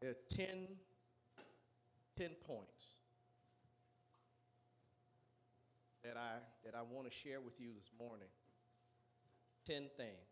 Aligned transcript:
There 0.00 0.10
are 0.10 0.14
10, 0.30 0.66
10 2.16 2.30
points 2.46 2.84
that 6.02 6.16
I, 6.16 6.40
that 6.64 6.74
I 6.74 6.80
want 6.80 7.06
to 7.06 7.12
share 7.12 7.38
with 7.38 7.52
you 7.60 7.68
this 7.74 7.90
morning. 7.98 8.28
10 9.66 9.90
things, 9.98 10.24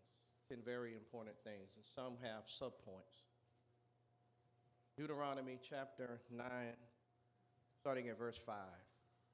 10 0.48 0.58
very 0.64 0.94
important 0.94 1.36
things, 1.44 1.68
and 1.76 1.84
some 1.94 2.14
have 2.22 2.44
subpoints. 2.48 3.28
Deuteronomy 4.96 5.58
chapter 5.68 6.18
9, 6.34 6.46
starting 7.78 8.08
at 8.08 8.18
verse 8.18 8.40
5. 8.46 8.56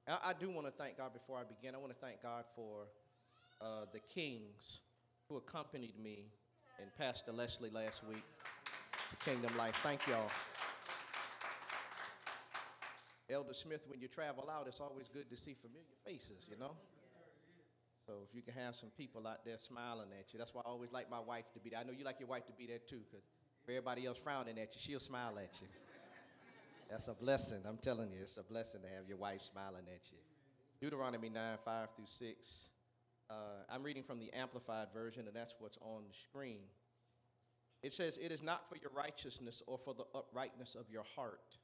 I, 0.09 0.31
I 0.31 0.33
do 0.33 0.51
want 0.51 0.67
to 0.67 0.73
thank 0.73 0.99
God 0.99 1.13
before 1.13 1.39
I 1.39 1.45
begin. 1.45 1.77
I 1.77 1.79
want 1.79 1.93
to 1.93 2.01
thank 2.05 2.21
God 2.25 2.45
for 2.57 2.89
uh, 3.61 3.85
the 3.93 4.01
kings 4.01 4.81
who 5.29 5.37
accompanied 5.37 5.95
me 6.03 6.27
and 6.81 6.91
Pastor 6.99 7.31
Leslie 7.31 7.71
last 7.71 8.03
week 8.09 8.25
Kingdom 9.17 9.57
Life. 9.57 9.75
Thank 9.83 10.07
y'all. 10.07 10.31
Elder 13.31 13.55
Smith, 13.55 13.81
when 13.89 14.01
you 14.01 14.09
travel 14.09 14.51
out, 14.51 14.67
it's 14.69 14.81
always 14.81 15.09
good 15.09 15.31
to 15.31 15.37
see 15.37 15.55
familiar 15.55 15.97
faces, 16.05 16.49
you 16.51 16.59
know? 16.59 16.73
So 18.07 18.13
if 18.29 18.35
you 18.35 18.43
can 18.43 18.53
have 18.55 18.75
some 18.75 18.91
people 18.99 19.27
out 19.27 19.45
there 19.47 19.57
smiling 19.57 20.09
at 20.19 20.33
you, 20.33 20.39
that's 20.39 20.53
why 20.53 20.61
I 20.65 20.69
always 20.69 20.93
like 20.93 21.11
my 21.11 21.21
wife 21.21 21.45
to 21.55 21.61
be 21.61 21.71
there. 21.71 21.81
I 21.81 21.85
know 21.85 21.93
you 21.93 22.05
like 22.05 22.21
your 22.21 22.29
wife 22.29 22.47
to 22.47 22.53
be 22.53 22.67
there 22.67 22.79
too, 22.79 23.01
because 23.11 23.25
everybody 23.67 24.07
else 24.07 24.19
frowning 24.19 24.59
at 24.59 24.75
you, 24.75 24.81
she'll 24.81 25.01
smile 25.01 25.39
at 25.39 25.59
you. 25.61 25.69
That's 26.91 27.09
a 27.09 27.15
blessing. 27.15 27.63
I'm 27.67 27.79
telling 27.79 28.13
you, 28.13 28.21
it's 28.21 28.37
a 28.37 28.43
blessing 28.43 28.83
to 28.83 28.89
have 28.89 29.09
your 29.09 29.17
wife 29.17 29.41
smiling 29.43 29.85
at 29.89 30.13
you. 30.13 30.19
Deuteronomy 30.81 31.31
9, 31.31 31.59
5 31.65 31.89
through 31.97 32.05
6. 32.07 32.69
Uh, 33.31 33.35
I'm 33.71 33.83
reading 33.83 34.03
from 34.03 34.19
the 34.19 34.31
Amplified 34.35 34.89
Version, 34.93 35.27
and 35.27 35.35
that's 35.35 35.55
what's 35.59 35.79
on 35.81 36.03
the 36.07 36.15
screen. 36.29 36.61
It 37.85 37.93
says, 37.93 38.17
It 38.17 38.33
is 38.33 38.43
not 38.43 38.67
for 38.67 38.77
your 38.77 38.91
righteousness 38.97 39.63
or 39.67 39.77
for 39.77 39.93
the 39.93 40.07
uprightness 40.15 40.75
of 40.75 40.91
your 40.91 41.05
heart 41.15 41.59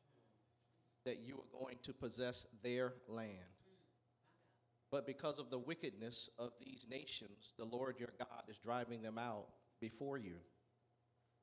that 1.06 1.20
you 1.20 1.36
are 1.36 1.58
going 1.58 1.78
to 1.83 1.94
possess 1.94 2.44
their 2.62 2.92
land. 3.08 3.33
But 4.92 5.06
because 5.06 5.39
of 5.39 5.48
the 5.48 5.59
wickedness 5.59 6.28
of 6.39 6.50
these 6.61 6.86
nations, 6.91 7.55
the 7.56 7.64
Lord 7.64 7.98
your 7.98 8.11
God 8.19 8.42
is 8.50 8.59
driving 8.59 9.00
them 9.00 9.17
out 9.17 9.47
before 9.81 10.19
you. 10.19 10.34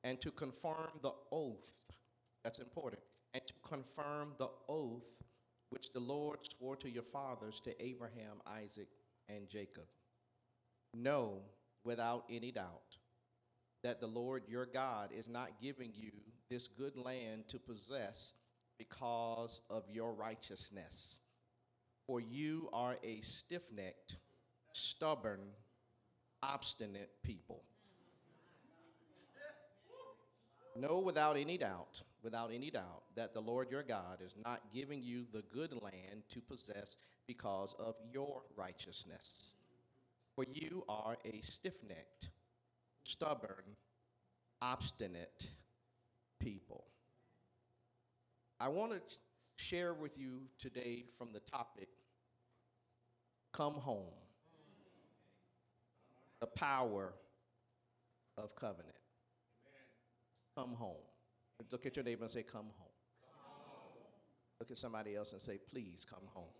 And 0.04 0.20
to 0.20 0.30
confirm 0.30 0.90
the 1.02 1.12
oath, 1.32 1.82
that's 2.44 2.60
important, 2.60 3.02
and 3.34 3.42
to 3.48 3.54
confirm 3.68 4.34
the 4.38 4.50
oath 4.68 5.10
which 5.70 5.92
the 5.92 5.98
Lord 5.98 6.38
swore 6.56 6.76
to 6.76 6.88
your 6.88 7.02
fathers, 7.02 7.60
to 7.64 7.84
Abraham, 7.84 8.36
Isaac, 8.46 8.88
and 9.28 9.48
Jacob. 9.48 9.86
Know 10.94 11.40
without 11.82 12.26
any 12.30 12.52
doubt 12.52 12.98
that 13.82 14.00
the 14.00 14.06
Lord 14.06 14.42
your 14.48 14.66
God 14.66 15.10
is 15.16 15.28
not 15.28 15.60
giving 15.62 15.92
you 15.94 16.12
this 16.50 16.68
good 16.78 16.96
land 16.96 17.44
to 17.48 17.58
possess 17.58 18.32
because 18.78 19.60
of 19.70 19.84
your 19.90 20.12
righteousness. 20.12 21.20
For 22.06 22.20
you 22.20 22.68
are 22.72 22.96
a 23.04 23.20
stiff 23.20 23.62
necked, 23.74 24.16
stubborn, 24.72 25.40
obstinate 26.42 27.10
people. 27.22 27.62
Know 30.76 31.00
without 31.00 31.36
any 31.36 31.58
doubt, 31.58 32.02
without 32.22 32.50
any 32.52 32.70
doubt, 32.70 33.02
that 33.16 33.34
the 33.34 33.40
Lord 33.40 33.70
your 33.70 33.82
God 33.82 34.20
is 34.24 34.32
not 34.44 34.62
giving 34.72 35.02
you 35.02 35.26
the 35.32 35.42
good 35.52 35.72
land 35.72 36.22
to 36.30 36.40
possess 36.40 36.96
because 37.26 37.74
of 37.78 37.96
your 38.12 38.42
righteousness. 38.56 39.54
For 40.36 40.44
you 40.52 40.84
are 40.88 41.18
a 41.24 41.40
stiff 41.42 41.74
necked, 41.86 42.30
stubborn, 43.08 43.64
obstinate 44.60 45.48
people. 46.38 46.84
I 48.60 48.68
want 48.68 48.92
to 48.92 49.00
share 49.56 49.94
with 49.94 50.18
you 50.18 50.42
today 50.60 51.04
from 51.16 51.32
the 51.32 51.40
topic 51.40 51.88
Come 53.52 53.74
Home. 53.74 54.12
The 56.40 56.46
power 56.46 57.14
of 58.36 58.54
covenant. 58.54 58.94
Come 60.56 60.74
home. 60.74 61.02
Look 61.72 61.86
at 61.86 61.96
your 61.96 62.04
neighbor 62.04 62.24
and 62.24 62.30
say, 62.30 62.44
Come 62.44 62.66
home. 62.76 62.92
Look 64.60 64.70
at 64.70 64.78
somebody 64.78 65.16
else 65.16 65.32
and 65.32 65.40
say, 65.40 65.58
Please 65.70 66.06
come 66.08 66.22
home. 66.32 66.52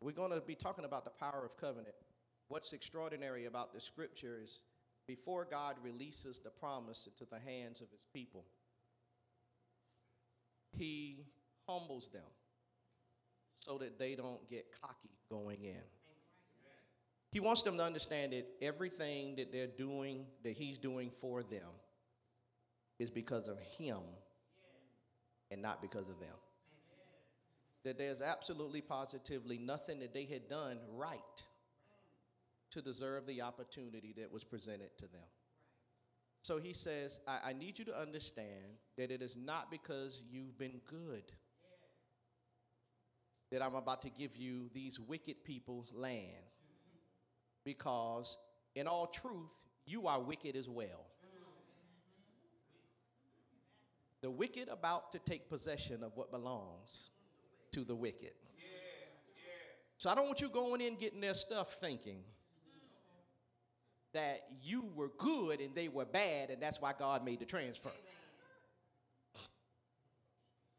We're 0.00 0.12
going 0.12 0.32
to 0.32 0.40
be 0.40 0.54
talking 0.54 0.84
about 0.84 1.04
the 1.04 1.10
power 1.10 1.44
of 1.44 1.56
covenant. 1.56 1.94
What's 2.48 2.72
extraordinary 2.72 3.46
about 3.46 3.72
the 3.74 3.80
scripture 3.80 4.38
is 4.42 4.62
before 5.06 5.46
God 5.50 5.76
releases 5.82 6.38
the 6.38 6.50
promise 6.50 7.08
into 7.10 7.28
the 7.30 7.40
hands 7.40 7.80
of 7.80 7.90
his 7.90 8.04
people, 8.12 8.44
he 10.76 11.24
humbles 11.68 12.08
them 12.12 12.22
so 13.58 13.78
that 13.78 13.98
they 13.98 14.14
don't 14.14 14.48
get 14.48 14.66
cocky 14.80 15.10
going 15.30 15.64
in. 15.64 15.82
He 17.32 17.40
wants 17.40 17.62
them 17.62 17.76
to 17.76 17.82
understand 17.82 18.32
that 18.32 18.46
everything 18.62 19.36
that 19.36 19.52
they're 19.52 19.66
doing, 19.66 20.26
that 20.44 20.52
he's 20.52 20.78
doing 20.78 21.10
for 21.20 21.42
them, 21.42 21.68
is 22.98 23.10
because 23.10 23.48
of 23.48 23.58
him 23.58 23.98
and 25.50 25.60
not 25.60 25.82
because 25.82 26.08
of 26.08 26.18
them. 26.20 26.36
That 27.84 27.98
there's 27.98 28.20
absolutely 28.20 28.80
positively 28.80 29.58
nothing 29.58 29.98
that 30.00 30.14
they 30.14 30.24
had 30.24 30.48
done 30.48 30.78
right 30.94 31.42
to 32.70 32.82
deserve 32.82 33.26
the 33.26 33.42
opportunity 33.42 34.14
that 34.18 34.30
was 34.30 34.44
presented 34.44 34.90
to 34.98 35.06
them. 35.06 35.28
So 36.42 36.58
he 36.58 36.72
says, 36.72 37.20
I, 37.26 37.50
I, 37.50 37.52
need 37.52 37.78
you 37.78 37.84
to 37.86 37.98
understand 37.98 38.78
that 38.96 39.10
it 39.10 39.20
is 39.20 39.36
not 39.36 39.70
because 39.70 40.22
you've 40.30 40.56
been 40.58 40.80
good 40.88 41.32
that 43.50 43.62
I'm 43.62 43.74
about 43.74 44.02
to 44.02 44.10
give 44.10 44.36
you 44.36 44.70
these 44.74 45.00
wicked 45.00 45.44
people's 45.44 45.92
land. 45.92 46.22
Because 47.64 48.38
in 48.74 48.86
all 48.86 49.06
truth, 49.06 49.50
you 49.86 50.06
are 50.06 50.20
wicked 50.20 50.56
as 50.56 50.68
well. 50.68 51.06
The 54.22 54.30
wicked 54.30 54.68
about 54.68 55.12
to 55.12 55.18
take 55.18 55.48
possession 55.48 56.02
of 56.02 56.12
what 56.16 56.30
belongs 56.30 57.10
to 57.72 57.84
the 57.84 57.94
wicked. 57.94 58.32
So 59.98 60.10
I 60.10 60.14
don't 60.14 60.26
want 60.26 60.40
you 60.40 60.48
going 60.48 60.80
in 60.80 60.96
getting 60.96 61.20
their 61.20 61.34
stuff 61.34 61.76
thinking 61.80 62.18
that 64.16 64.46
you 64.62 64.88
were 64.94 65.10
good 65.18 65.60
and 65.60 65.74
they 65.74 65.88
were 65.88 66.06
bad, 66.06 66.48
and 66.48 66.60
that's 66.60 66.80
why 66.80 66.94
God 66.98 67.22
made 67.22 67.38
the 67.38 67.44
transfer. 67.44 67.90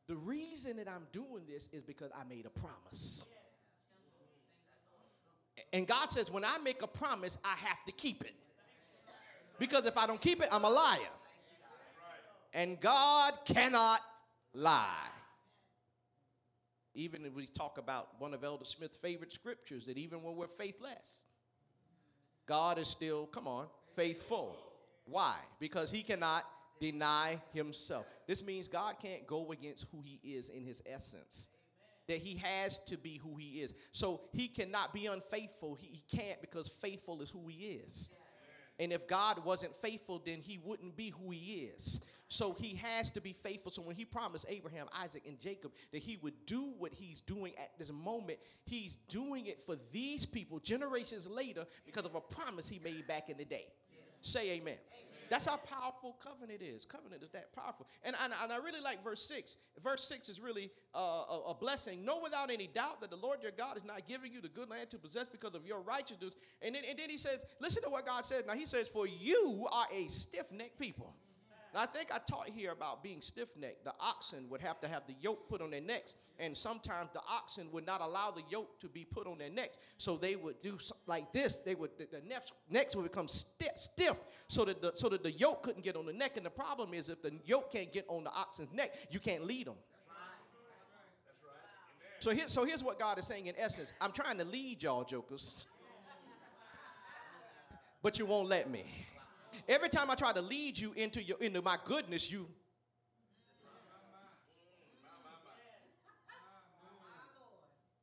The 0.08 0.16
reason 0.16 0.78
that 0.78 0.88
I'm 0.90 1.06
doing 1.14 1.44
this 1.48 1.70
is 1.72 1.84
because 1.84 2.10
I 2.20 2.24
made 2.28 2.48
a 2.48 2.50
promise. 2.50 3.28
And 5.72 5.86
God 5.86 6.10
says, 6.10 6.32
when 6.32 6.44
I 6.44 6.58
make 6.64 6.82
a 6.82 6.88
promise, 6.88 7.38
I 7.44 7.56
have 7.58 7.78
to 7.86 7.92
keep 7.92 8.24
it. 8.24 8.34
Because 9.60 9.86
if 9.86 9.98
I 9.98 10.08
don't 10.08 10.22
keep 10.22 10.42
it, 10.42 10.50
I'm 10.52 10.64
a 10.64 10.70
liar. 10.70 10.98
And 12.54 12.80
God 12.80 13.34
cannot 13.46 14.00
lie. 14.56 15.10
Even 16.96 17.24
if 17.24 17.36
we 17.36 17.46
talk 17.46 17.78
about 17.78 18.10
one 18.18 18.34
of 18.34 18.44
Elder 18.44 18.66
Smith's 18.66 18.98
favorite 18.98 19.32
scriptures, 19.32 19.86
that 19.86 20.00
even 20.00 20.24
when 20.24 20.36
we're 20.36 20.48
faithless, 20.48 21.26
God 22.48 22.80
is 22.80 22.88
still, 22.88 23.28
come 23.28 23.48
on, 23.48 23.68
faithful. 23.96 24.56
Why? 25.06 25.36
Because 25.60 25.92
he 25.92 26.02
cannot 26.02 26.46
deny 26.80 27.42
himself. 27.54 28.06
This 28.28 28.44
means 28.44 28.68
God 28.68 28.96
can't 29.02 29.26
go 29.28 29.52
against 29.52 29.86
who 29.92 30.02
he 30.02 30.20
is 30.24 30.50
in 30.50 30.64
his 30.64 30.82
essence. 30.86 31.50
That 32.08 32.20
he 32.20 32.38
has 32.38 32.80
to 32.86 32.98
be 32.98 33.18
who 33.18 33.36
he 33.36 33.62
is. 33.62 33.74
So 33.92 34.22
he 34.32 34.48
cannot 34.48 34.94
be 34.94 35.08
unfaithful. 35.08 35.76
He, 35.76 35.88
he 35.88 36.18
can't 36.18 36.40
because 36.40 36.70
faithful 36.70 37.22
is 37.22 37.30
who 37.30 37.48
he 37.48 37.82
is. 37.86 38.10
And 38.80 38.94
if 38.94 39.08
God 39.08 39.44
wasn't 39.44 39.76
faithful, 39.76 40.22
then 40.24 40.40
he 40.42 40.60
wouldn't 40.64 40.96
be 40.96 41.10
who 41.10 41.32
he 41.32 41.72
is. 41.76 42.00
So 42.30 42.54
he 42.54 42.76
has 42.76 43.10
to 43.12 43.22
be 43.22 43.34
faithful. 43.34 43.72
So 43.72 43.82
when 43.82 43.96
he 43.96 44.04
promised 44.04 44.46
Abraham, 44.50 44.88
Isaac, 44.94 45.24
and 45.26 45.40
Jacob 45.40 45.72
that 45.92 46.00
he 46.02 46.18
would 46.22 46.46
do 46.46 46.74
what 46.78 46.94
he's 46.94 47.22
doing 47.22 47.54
at 47.58 47.72
this 47.78 47.92
moment, 47.92 48.40
he's 48.66 48.98
doing 49.08 49.48
it 49.48 49.64
for 49.64 49.78
these 49.92 50.26
people 50.26 50.60
generations 50.60 51.28
later 51.28 51.66
because 51.86 52.06
of 52.06 52.16
a 52.16 52.22
promise 52.22 52.68
he 52.68 52.80
made 52.80 53.08
back 53.08 53.30
in 53.30 53.38
the 53.38 53.46
day. 53.46 53.68
Say 54.20 54.52
amen. 54.52 54.76
amen. 54.92 55.07
That's 55.30 55.46
how 55.46 55.58
powerful 55.58 56.18
covenant 56.24 56.62
is. 56.62 56.86
Covenant 56.86 57.24
is 57.24 57.30
that 57.32 57.54
powerful. 57.54 57.88
And, 58.04 58.16
and, 58.24 58.34
and 58.42 58.52
I 58.52 58.58
really 58.58 58.82
like 58.82 59.04
verse 59.04 59.24
6. 59.28 59.56
Verse 59.84 60.04
6 60.06 60.30
is 60.30 60.40
really 60.40 60.72
uh, 60.96 61.00
a, 61.00 61.42
a, 61.50 61.54
blessing. 61.54 62.06
Know 62.06 62.20
without 62.22 62.50
any 62.50 62.68
doubt 62.68 63.02
that 63.02 63.10
the 63.10 63.18
Lord 63.18 63.42
your 63.42 63.52
God 63.52 63.78
is 63.78 63.84
not 63.84 64.08
giving 64.08 64.32
you 64.34 64.42
the 64.42 64.50
good 64.50 64.70
land 64.70 64.90
to 64.92 64.98
possess 64.98 65.26
because 65.32 65.56
of 65.56 65.66
your 65.66 65.82
righteousness. 65.82 66.34
And 66.62 66.76
then, 66.76 66.84
and 66.90 66.98
then 66.98 67.10
he 67.10 67.18
says, 67.18 67.40
listen 67.60 67.84
to 67.84 67.90
what 67.90 68.06
God 68.06 68.26
says. 68.26 68.44
Now 68.48 68.54
he 68.54 68.66
says, 68.66 68.88
For 68.88 69.08
you 69.08 69.68
are 69.72 69.88
a 69.94 70.08
stiff 70.08 70.52
necked 70.52 70.80
people. 70.80 71.14
I 71.78 71.86
think 71.86 72.12
I 72.14 72.20
taught 72.20 72.50
here 72.50 72.72
about 72.72 73.04
being 73.04 73.22
stiff 73.22 73.50
necked. 73.60 73.84
The 73.84 73.94
oxen 74.00 74.50
would 74.50 74.62
have 74.62 74.80
to 74.82 74.88
have 74.88 75.04
the 75.08 75.16
yoke 75.22 75.50
put 75.50 75.62
on 75.62 75.72
their 75.72 75.82
necks, 75.82 76.16
and 76.40 76.56
sometimes 76.56 77.10
the 77.14 77.22
oxen 77.30 77.72
would 77.72 77.86
not 77.86 78.02
allow 78.02 78.32
the 78.32 78.44
yoke 78.50 78.80
to 78.80 78.88
be 78.88 79.06
put 79.06 79.28
on 79.28 79.38
their 79.38 79.50
necks. 79.50 79.78
So 79.98 80.18
they 80.18 80.36
would 80.36 80.60
do 80.60 80.78
like 81.06 81.32
this. 81.34 81.58
They 81.58 81.76
would 81.76 81.92
the, 81.98 82.08
the 82.12 82.22
necks, 82.28 82.52
necks 82.70 82.96
would 82.96 83.04
become 83.04 83.28
stiff, 83.28 83.76
stiff, 83.76 84.16
so 84.48 84.66
that 84.66 84.82
the 84.82 84.92
so 84.96 85.10
that 85.10 85.24
the 85.24 85.32
yoke 85.32 85.64
couldn't 85.64 85.84
get 85.84 85.96
on 85.96 86.06
the 86.06 86.14
neck. 86.14 86.38
And 86.38 86.46
the 86.46 86.50
problem 86.50 86.94
is, 86.94 87.10
if 87.10 87.22
the 87.22 87.34
yoke 87.46 87.72
can't 87.72 87.92
get 87.92 88.06
on 88.08 88.24
the 88.24 88.32
oxen's 88.32 88.72
neck, 88.74 88.92
you 89.12 89.20
can't 89.20 89.46
lead 89.46 89.68
them. 89.68 89.76
So, 92.20 92.32
here, 92.32 92.46
so 92.48 92.66
here's 92.66 92.84
what 92.84 92.98
God 92.98 93.20
is 93.20 93.28
saying 93.28 93.46
in 93.46 93.56
essence 93.58 93.94
I'm 94.02 94.12
trying 94.12 94.38
to 94.40 94.46
lead 94.46 94.82
y'all, 94.82 95.04
jokers, 95.04 95.68
but 98.02 98.18
you 98.18 98.26
won't 98.26 98.48
let 98.48 98.70
me. 98.70 98.86
Every 99.68 99.90
time 99.90 100.10
I 100.10 100.16
try 100.16 100.34
to 100.34 100.42
lead 100.42 100.78
you 100.78 100.94
into, 100.94 101.22
your, 101.22 101.38
into 101.40 101.62
my 101.62 101.78
goodness, 101.86 102.32
you. 102.32 102.48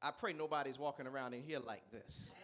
I 0.02 0.11
pray 0.11 0.35
nobody's 0.35 0.79
walking 0.79 1.06
around 1.06 1.32
in 1.32 1.43
here 1.43 1.61
like 1.61 1.91
this. 1.91 2.35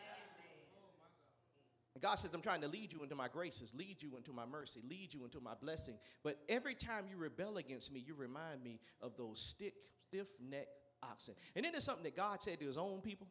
God 2.00 2.14
says, 2.17 2.32
I'm 2.32 2.41
trying 2.41 2.62
to 2.62 2.69
lead 2.69 2.93
you 2.93 3.02
into 3.02 3.14
my 3.14 3.29
graces, 3.29 3.75
lead 3.75 3.97
you 4.00 4.17
into 4.17 4.32
my 4.32 4.47
mercy, 4.47 4.81
lead 4.88 5.12
you 5.12 5.25
into 5.25 5.41
my 5.41 5.52
blessing. 5.61 5.99
But 6.23 6.38
every 6.49 6.75
time 6.75 7.05
you 7.11 7.19
rebel 7.19 7.58
against 7.58 7.93
me, 7.93 8.02
you 8.06 8.14
remind 8.14 8.62
me 8.62 8.81
of 9.02 9.17
those 9.19 9.41
stick, 9.41 9.75
stiff 10.08 10.29
necked 10.41 10.69
oxen. 11.02 11.35
And 11.55 11.64
then 11.64 11.73
there's 11.73 11.85
something 11.85 12.05
that 12.05 12.17
God 12.17 12.43
said 12.43 12.58
to 12.61 12.67
his 12.67 12.79
own 12.79 13.00
people. 13.00 13.26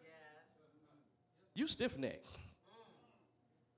Yes, 0.00 0.10
you 1.54 1.66
stiff 1.66 1.98
necked. 1.98 2.28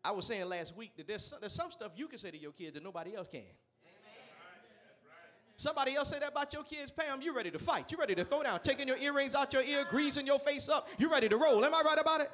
I 0.05 0.13
was 0.13 0.27
saying 0.27 0.49
last 0.49 0.77
week 0.77 0.93
that 0.97 1.07
there's 1.07 1.25
some, 1.25 1.39
there's 1.41 1.53
some 1.53 1.71
stuff 1.71 1.93
you 1.97 2.09
can 2.09 2.19
say 2.19 2.31
to 2.31 2.39
your 2.39 2.53
kids 2.53 2.75
that 2.75 2.83
nobody 2.83 3.15
else 3.15 3.29
can. 3.29 3.43
Somebody 5.57 5.97
else 5.97 6.11
say 6.11 6.21
that 6.21 6.29
about 6.31 6.53
your 6.53 6.63
kids, 6.63 6.93
Pam. 6.93 7.21
You 7.21 7.35
ready 7.35 7.51
to 7.51 7.59
fight? 7.59 7.91
You 7.91 7.99
ready 7.99 8.15
to 8.15 8.25
throw 8.25 8.45
down, 8.45 8.61
taking 8.61 8.87
your 8.87 8.97
earrings 8.97 9.35
out 9.35 9.53
your 9.53 9.65
ear, 9.65 9.85
greasing 9.91 10.25
your 10.25 10.39
face 10.39 10.69
up. 10.69 10.89
You 10.99 11.11
ready 11.11 11.29
to 11.29 11.37
roll? 11.37 11.65
Am 11.65 11.75
I 11.75 11.83
right 11.83 11.99
about 11.99 12.21
it? 12.21 12.31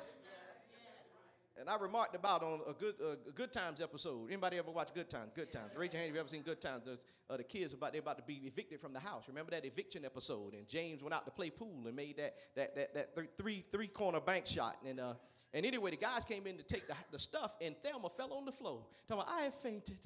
And 1.58 1.70
I 1.70 1.78
remarked 1.78 2.14
about 2.14 2.42
on 2.42 2.60
a 2.68 2.74
good 2.74 2.96
uh, 3.00 3.14
Good 3.34 3.50
Times 3.50 3.80
episode. 3.80 4.26
Anybody 4.28 4.58
ever 4.58 4.70
watch 4.70 4.88
Good 4.92 5.08
Times? 5.08 5.30
Good 5.34 5.50
Times. 5.50 5.70
Raise 5.74 5.94
your 5.94 6.00
hand 6.00 6.10
if 6.10 6.14
you 6.14 6.20
ever 6.20 6.28
seen 6.28 6.42
Good 6.42 6.60
Times. 6.60 6.82
There's, 6.84 7.04
uh, 7.30 7.38
the 7.38 7.44
kids 7.44 7.72
about 7.72 7.92
they're 7.92 8.02
about 8.02 8.18
to 8.18 8.24
be 8.24 8.42
evicted 8.44 8.78
from 8.78 8.92
the 8.92 9.00
house. 9.00 9.24
Remember 9.28 9.52
that 9.52 9.64
eviction 9.64 10.04
episode? 10.04 10.52
And 10.52 10.68
James 10.68 11.02
went 11.02 11.14
out 11.14 11.24
to 11.24 11.30
play 11.30 11.48
pool 11.48 11.84
and 11.86 11.96
made 11.96 12.18
that 12.18 12.34
that 12.56 12.74
that, 12.74 12.92
that 12.92 13.16
th- 13.16 13.28
three 13.38 13.64
three 13.72 13.86
corner 13.86 14.20
bank 14.20 14.46
shot. 14.46 14.76
And 14.86 15.00
uh, 15.00 15.14
and 15.54 15.64
anyway, 15.64 15.92
the 15.92 15.96
guys 15.96 16.24
came 16.24 16.48
in 16.48 16.56
to 16.56 16.64
take 16.64 16.88
the, 16.88 16.96
the 17.12 17.18
stuff, 17.18 17.52
and 17.60 17.76
Thelma 17.84 18.10
fell 18.10 18.32
on 18.32 18.44
the 18.44 18.50
floor. 18.50 18.80
Talking 19.08 19.22
about, 19.22 19.32
I 19.32 19.42
have 19.42 19.54
fainted. 19.54 19.98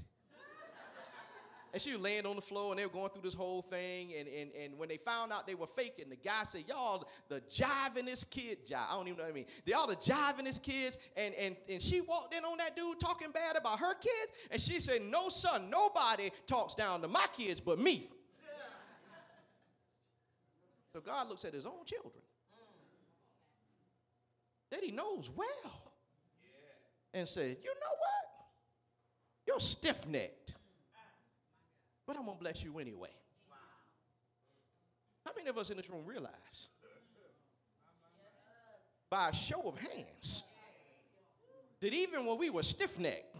and 1.72 1.80
she 1.80 1.92
was 1.92 2.02
laying 2.02 2.26
on 2.26 2.36
the 2.36 2.42
floor, 2.42 2.70
and 2.70 2.78
they 2.78 2.84
were 2.84 2.92
going 2.92 3.08
through 3.08 3.22
this 3.22 3.32
whole 3.32 3.62
thing. 3.62 4.12
And, 4.18 4.28
and, 4.28 4.50
and 4.52 4.78
when 4.78 4.90
they 4.90 4.98
found 4.98 5.32
out 5.32 5.46
they 5.46 5.54
were 5.54 5.66
faking, 5.66 6.10
the 6.10 6.16
guy 6.16 6.44
said, 6.44 6.64
Y'all, 6.68 7.08
the 7.30 7.40
jivingest 7.50 8.28
kid, 8.28 8.66
jive. 8.66 8.90
I 8.90 8.94
don't 8.94 9.08
even 9.08 9.16
know 9.16 9.24
what 9.24 9.30
I 9.30 9.34
mean. 9.34 9.46
They 9.64 9.72
all 9.72 9.86
the 9.86 9.96
jivingest 9.96 10.62
kids. 10.62 10.98
And, 11.16 11.34
and, 11.34 11.56
and 11.66 11.80
she 11.80 12.02
walked 12.02 12.34
in 12.34 12.44
on 12.44 12.58
that 12.58 12.76
dude 12.76 13.00
talking 13.00 13.30
bad 13.30 13.56
about 13.56 13.78
her 13.78 13.94
kids. 13.94 14.32
And 14.50 14.60
she 14.60 14.80
said, 14.80 15.00
No, 15.00 15.30
son, 15.30 15.70
nobody 15.70 16.30
talks 16.46 16.74
down 16.74 17.00
to 17.00 17.08
my 17.08 17.24
kids 17.32 17.58
but 17.58 17.78
me. 17.78 18.10
so 20.92 21.00
God 21.00 21.30
looks 21.30 21.46
at 21.46 21.54
his 21.54 21.64
own 21.64 21.86
children 21.86 22.22
that 24.70 24.82
he 24.82 24.90
knows 24.90 25.30
well 25.34 25.46
yeah. 25.64 27.20
and 27.20 27.28
says, 27.28 27.56
You 27.62 27.70
know 27.70 27.94
what? 27.98 28.46
You're 29.46 29.60
stiff 29.60 30.06
necked, 30.06 30.54
but 32.06 32.16
I'm 32.16 32.24
going 32.24 32.36
to 32.36 32.42
bless 32.42 32.62
you 32.62 32.78
anyway. 32.78 33.10
Wow. 33.50 33.56
How 35.24 35.32
many 35.36 35.48
of 35.48 35.56
us 35.56 35.70
in 35.70 35.76
this 35.76 35.88
room 35.88 36.04
realize? 36.04 36.68
By 39.10 39.30
a 39.30 39.34
show 39.34 39.62
of 39.66 39.78
hands, 39.78 40.44
that 41.80 41.94
even 41.94 42.26
when 42.26 42.36
we 42.38 42.50
were 42.50 42.62
stiff 42.62 42.98
necked, 42.98 43.34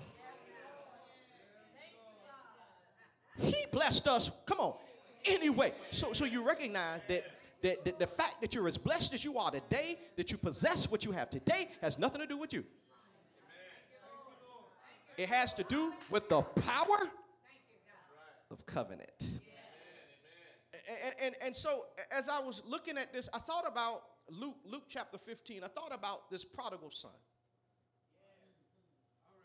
he 3.39 3.67
blessed 3.71 4.09
us, 4.09 4.31
come 4.47 4.61
on, 4.61 4.75
anyway. 5.25 5.73
So, 5.91 6.13
so 6.13 6.25
you 6.25 6.43
recognize 6.43 7.01
that 7.09 7.25
the, 7.61 7.95
the, 7.99 8.07
fact 8.07 8.41
that 8.41 8.55
you're 8.55 8.69
as 8.69 8.79
blessed 8.79 9.15
as 9.15 9.25
you 9.25 9.39
are 9.39 9.51
today, 9.51 9.99
that 10.17 10.31
you 10.31 10.39
possess 10.39 10.91
what 10.91 11.05
you 11.05 11.13
have 11.13 11.29
today, 11.29 11.71
has 11.83 11.99
nothing 11.99 12.21
to 12.21 12.27
do 12.27 12.37
with 12.37 12.53
you. 12.53 12.65
It 15.17 15.29
has 15.29 15.53
to 15.55 15.65
do 15.65 15.93
with 16.11 16.29
the 16.29 16.43
power 16.43 16.99
of 18.51 18.65
covenant. 18.67 19.41
And, 21.05 21.15
and, 21.21 21.35
and 21.43 21.57
so, 21.57 21.87
as 22.11 22.29
I 22.29 22.41
was 22.41 22.63
looking 22.65 22.97
at 22.97 23.13
this, 23.13 23.29
I 23.35 23.39
thought 23.39 23.65
about 23.67 24.03
Luke, 24.31 24.57
Luke 24.65 24.85
chapter 24.89 25.19
15. 25.19 25.65
I 25.65 25.69
thought 25.69 25.93
about 25.93 26.31
this 26.31 26.45
prodigal 26.45 26.91
son. 26.93 27.11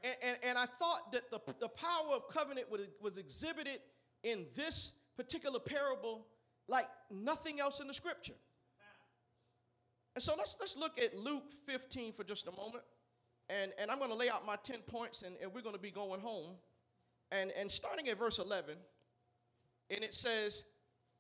And, 0.03 0.15
and, 0.21 0.37
and 0.43 0.57
I 0.57 0.65
thought 0.65 1.11
that 1.13 1.31
the, 1.31 1.39
the 1.59 1.69
power 1.69 2.15
of 2.15 2.27
covenant 2.29 2.69
was, 2.69 2.81
was 3.01 3.17
exhibited 3.17 3.79
in 4.23 4.45
this 4.55 4.91
particular 5.17 5.59
parable 5.59 6.27
like 6.67 6.87
nothing 7.11 7.59
else 7.59 7.79
in 7.79 7.87
the 7.87 7.93
scripture. 7.93 8.33
And 10.15 10.23
so 10.23 10.35
let's, 10.37 10.57
let's 10.59 10.77
look 10.77 10.99
at 10.99 11.17
Luke 11.17 11.51
15 11.65 12.13
for 12.13 12.23
just 12.23 12.47
a 12.47 12.51
moment. 12.51 12.83
And, 13.49 13.71
and 13.79 13.89
I'm 13.89 13.97
going 13.97 14.11
to 14.11 14.15
lay 14.15 14.29
out 14.29 14.45
my 14.45 14.55
10 14.63 14.79
points, 14.87 15.23
and, 15.23 15.35
and 15.41 15.53
we're 15.53 15.61
going 15.61 15.75
to 15.75 15.81
be 15.81 15.91
going 15.91 16.21
home. 16.21 16.51
And, 17.31 17.51
and 17.59 17.71
starting 17.71 18.07
at 18.09 18.17
verse 18.17 18.39
11, 18.39 18.75
and 19.89 20.03
it 20.03 20.13
says, 20.13 20.63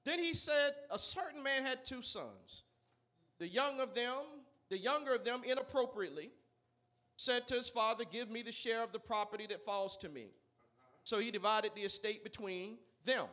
Then 0.05 0.19
he 0.19 0.33
said, 0.33 0.73
A 0.91 0.99
certain 0.99 1.41
man 1.41 1.63
had 1.63 1.85
two 1.85 2.01
sons. 2.01 2.63
The 3.39 3.47
young 3.47 3.79
of 3.79 3.93
them, 3.95 4.19
the 4.69 4.77
younger 4.77 5.15
of 5.15 5.25
them, 5.25 5.41
inappropriately, 5.45 6.29
said 7.17 7.47
to 7.47 7.55
his 7.55 7.67
father, 7.67 8.03
Give 8.09 8.29
me 8.29 8.43
the 8.43 8.51
share 8.51 8.83
of 8.83 8.93
the 8.93 8.99
property 8.99 9.47
that 9.47 9.65
falls 9.65 9.97
to 9.97 10.09
me. 10.09 10.27
So 11.03 11.19
he 11.19 11.31
divided 11.31 11.71
the 11.75 11.81
estate 11.81 12.23
between 12.23 12.77
them. 13.05 13.25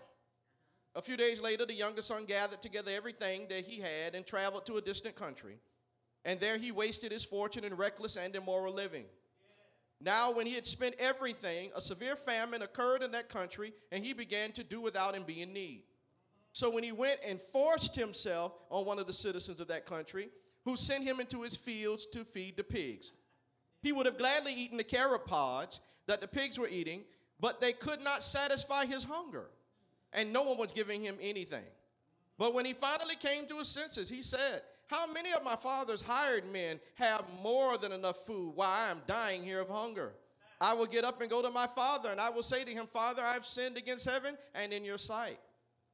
A 0.95 1.03
few 1.03 1.17
days 1.17 1.41
later, 1.41 1.65
the 1.65 1.75
younger 1.75 2.03
son 2.03 2.25
gathered 2.25 2.61
together 2.61 2.91
everything 2.91 3.47
that 3.49 3.65
he 3.65 3.81
had 3.81 4.15
and 4.15 4.27
traveled 4.27 4.67
to 4.67 4.77
a 4.77 4.81
distant 4.81 5.15
country. 5.15 5.59
And 6.25 6.41
there 6.41 6.59
he 6.59 6.73
wasted 6.73 7.13
his 7.13 7.25
fortune 7.25 7.65
in 7.65 7.77
reckless 7.77 8.17
and 8.17 8.35
immoral 8.35 8.75
living. 8.75 9.05
Now, 10.01 10.33
when 10.33 10.47
he 10.47 10.55
had 10.55 10.67
spent 10.67 10.97
everything, 10.99 11.71
a 11.77 11.81
severe 11.81 12.17
famine 12.17 12.63
occurred 12.63 13.03
in 13.03 13.13
that 13.13 13.29
country, 13.29 13.73
and 13.93 14.05
he 14.05 14.13
began 14.13 14.51
to 14.53 14.65
do 14.65 14.81
without 14.81 15.15
and 15.15 15.27
be 15.27 15.43
in 15.43 15.53
need. 15.53 15.83
So, 16.53 16.71
when 16.71 16.83
he 16.83 16.91
went 16.91 17.21
and 17.25 17.41
forced 17.41 17.95
himself 17.95 18.53
on 18.71 18.85
one 18.85 18.99
of 18.99 19.07
the 19.07 19.13
citizens 19.13 19.61
of 19.61 19.69
that 19.69 19.87
country, 19.87 20.31
who 20.65 20.77
sent 20.77 21.05
him 21.05 21.21
into 21.21 21.43
his 21.43 21.57
fields 21.57 22.07
to 22.07 22.25
feed 22.25 22.57
the 22.57 22.65
pigs, 22.65 23.13
he 23.83 23.93
would 23.93 24.07
have 24.07 24.19
gladly 24.19 24.55
eaten 24.55 24.77
the 24.77 24.85
carob 24.85 25.25
pods 25.27 25.81
that 26.07 26.21
the 26.21 26.29
pigs 26.29 26.59
were 26.59 26.69
eating, 26.69 27.05
but 27.39 27.61
they 27.61 27.73
could 27.73 28.01
not 28.03 28.25
satisfy 28.25 28.87
his 28.87 29.05
hunger 29.05 29.47
and 30.13 30.33
no 30.33 30.43
one 30.43 30.59
was 30.59 30.73
giving 30.73 31.03
him 31.03 31.17
anything. 31.21 31.65
But 32.39 32.55
when 32.55 32.65
he 32.65 32.73
finally 32.73 33.17
came 33.17 33.47
to 33.47 33.59
his 33.59 33.69
senses, 33.69 34.09
he 34.09 34.23
said, 34.23 34.63
How 34.87 35.07
many 35.07 35.33
of 35.33 35.45
my 35.45 35.57
father's 35.57 36.01
hired 36.03 36.51
men 36.51 36.81
have 36.95 37.25
more 37.43 37.77
than 37.77 37.93
enough 37.93 38.25
food 38.27 38.53
while 38.55 38.71
I 38.71 38.91
am 38.91 39.03
dying 39.07 39.43
here 39.43 39.61
of 39.61 39.69
hunger? 39.69 40.13
I 40.61 40.75
will 40.75 40.87
get 40.87 41.05
up 41.05 41.21
and 41.21 41.31
go 41.31 41.41
to 41.41 41.51
my 41.51 41.67
father, 41.67 42.11
and 42.11 42.21
I 42.21 42.29
will 42.31 42.43
say 42.43 42.65
to 42.65 42.71
him, 42.71 42.87
Father, 42.87 43.23
I 43.23 43.33
have 43.33 43.47
sinned 43.47 43.77
against 43.77 44.09
heaven 44.09 44.37
and 44.55 44.73
in 44.73 44.85
your 44.85 44.99
sight. 44.99 45.39